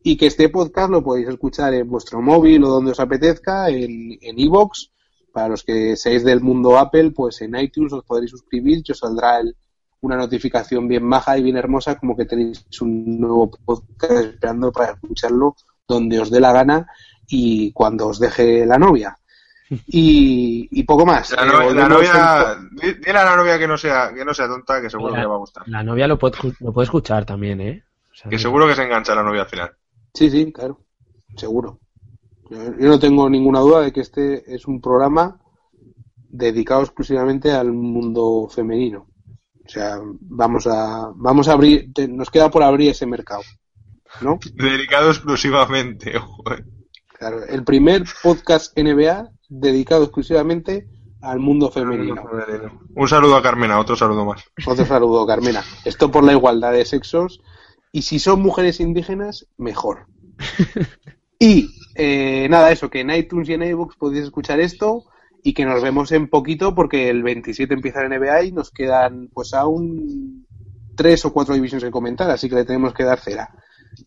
y 0.03 0.15
que 0.15 0.27
este 0.27 0.49
podcast 0.49 0.89
lo 0.89 1.03
podéis 1.03 1.27
escuchar 1.27 1.73
en 1.73 1.89
vuestro 1.89 2.21
móvil 2.21 2.63
o 2.63 2.69
donde 2.69 2.91
os 2.91 2.99
apetezca, 2.99 3.69
en 3.69 4.17
iVoox. 4.21 4.89
Para 5.33 5.49
los 5.49 5.63
que 5.63 5.95
seáis 5.95 6.23
del 6.23 6.41
mundo 6.41 6.77
Apple, 6.79 7.11
pues 7.11 7.41
en 7.41 7.55
iTunes 7.57 7.93
os 7.93 8.03
podréis 8.05 8.31
suscribir, 8.31 8.81
que 8.81 8.93
os 8.93 8.99
saldrá 8.99 9.39
el, 9.39 9.55
una 10.01 10.15
notificación 10.15 10.87
bien 10.87 11.03
maja 11.03 11.37
y 11.37 11.43
bien 11.43 11.57
hermosa, 11.57 11.99
como 11.99 12.15
que 12.15 12.25
tenéis 12.25 12.65
un 12.81 13.19
nuevo 13.19 13.51
podcast 13.51 14.13
esperando 14.13 14.71
para 14.71 14.93
escucharlo 14.93 15.55
donde 15.87 16.19
os 16.19 16.29
dé 16.29 16.39
la 16.39 16.53
gana 16.53 16.87
y 17.27 17.71
cuando 17.71 18.07
os 18.07 18.19
deje 18.19 18.65
la 18.65 18.77
novia. 18.77 19.17
Y, 19.69 20.83
poco 20.83 21.05
más. 21.05 21.31
La, 21.31 21.45
novia, 21.45 22.57
dile 22.71 23.19
a 23.19 23.25
la 23.25 23.35
novia 23.35 23.59
que 23.59 23.67
no 23.67 23.77
sea, 23.77 24.13
que 24.13 24.23
no 24.23 24.33
sea 24.33 24.47
tonta, 24.47 24.81
que 24.81 24.89
seguro 24.89 25.13
que 25.13 25.19
le 25.19 25.25
va 25.25 25.35
a 25.35 25.39
gustar. 25.39 25.67
La 25.67 25.83
novia 25.83 26.07
lo 26.07 26.17
puede, 26.17 26.37
lo 26.59 26.71
puede 26.71 26.85
escuchar 26.85 27.25
también, 27.25 27.59
¿eh? 27.61 27.83
que 28.29 28.39
seguro 28.39 28.67
que 28.67 28.75
se 28.75 28.83
engancha 28.83 29.13
la 29.13 29.23
novia 29.23 29.41
al 29.41 29.49
final. 29.49 29.71
Sí, 30.13 30.29
sí, 30.29 30.51
claro, 30.51 30.79
seguro. 31.35 31.79
Yo 32.49 32.87
no 32.87 32.97
tengo 32.97 33.29
ninguna 33.29 33.59
duda 33.59 33.81
de 33.81 33.91
que 33.91 34.01
este 34.01 34.55
es 34.55 34.65
un 34.67 34.79
programa 34.79 35.39
dedicado 36.29 36.81
exclusivamente 36.81 37.51
al 37.51 37.71
mundo 37.71 38.47
femenino. 38.49 39.07
O 39.65 39.69
sea, 39.69 39.99
vamos 40.01 40.65
a, 40.65 41.11
vamos 41.13 41.47
a 41.49 41.53
abrir, 41.53 41.91
nos 42.09 42.29
queda 42.29 42.49
por 42.49 42.63
abrir 42.63 42.91
ese 42.91 43.05
mercado, 43.05 43.43
¿no? 44.21 44.39
Dedicado 44.53 45.09
exclusivamente, 45.09 46.15
eh. 46.15 46.63
Claro, 47.19 47.43
el 47.45 47.63
primer 47.63 48.05
podcast 48.21 48.77
NBA 48.77 49.29
dedicado 49.49 50.03
exclusivamente 50.03 50.87
al 51.21 51.39
mundo 51.39 51.71
femenino. 51.71 52.15
Un 52.95 53.07
saludo 53.07 53.35
a 53.35 53.41
Carmena, 53.41 53.79
otro 53.79 53.95
saludo 53.95 54.25
más. 54.25 54.43
Otro 54.65 54.85
saludo, 54.85 55.25
Carmena. 55.25 55.63
Esto 55.85 56.11
por 56.11 56.23
la 56.23 56.33
igualdad 56.33 56.73
de 56.73 56.85
sexos. 56.85 57.41
Y 57.91 58.03
si 58.03 58.19
son 58.19 58.41
mujeres 58.41 58.79
indígenas, 58.79 59.47
mejor. 59.57 60.07
y 61.39 61.69
eh, 61.95 62.47
nada, 62.49 62.71
eso, 62.71 62.89
que 62.89 63.01
en 63.01 63.11
iTunes 63.11 63.49
y 63.49 63.53
en 63.53 63.63
iBooks 63.63 63.95
podéis 63.95 64.25
escuchar 64.25 64.59
esto 64.59 65.05
y 65.43 65.53
que 65.53 65.65
nos 65.65 65.81
vemos 65.81 66.11
en 66.11 66.29
poquito 66.29 66.75
porque 66.75 67.09
el 67.09 67.23
27 67.23 67.73
empieza 67.73 68.03
la 68.03 68.17
NBA 68.17 68.43
y 68.43 68.51
nos 68.51 68.71
quedan 68.71 69.29
pues 69.33 69.53
aún 69.53 70.45
tres 70.95 71.23
o 71.25 71.31
cuatro 71.31 71.53
divisiones 71.53 71.85
que 71.85 71.91
comentar, 71.91 72.29
así 72.29 72.49
que 72.49 72.55
le 72.55 72.65
tenemos 72.65 72.93
que 72.93 73.03
dar 73.03 73.19
cera. 73.19 73.49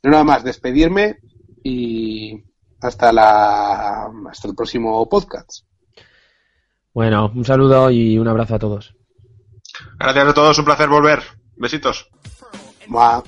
Pero 0.01 0.13
nada 0.13 0.25
más, 0.25 0.45
despedirme 0.45 1.19
y 1.63 2.45
hasta, 2.81 3.13
la, 3.13 4.11
hasta 4.31 4.49
el 4.49 4.55
próximo 4.55 5.09
podcast. 5.09 5.65
Bueno, 6.93 7.31
un 7.35 7.45
saludo 7.45 7.91
y 7.91 8.19
un 8.19 8.29
abrazo 8.29 8.57
a 8.57 8.59
todos. 8.59 8.95
Gracias 9.99 10.29
a 10.29 10.35
todos, 10.35 10.59
un 10.59 10.65
placer 10.65 10.89
volver. 10.89 11.23
Besitos. 11.57 12.09
Bye. 12.89 13.23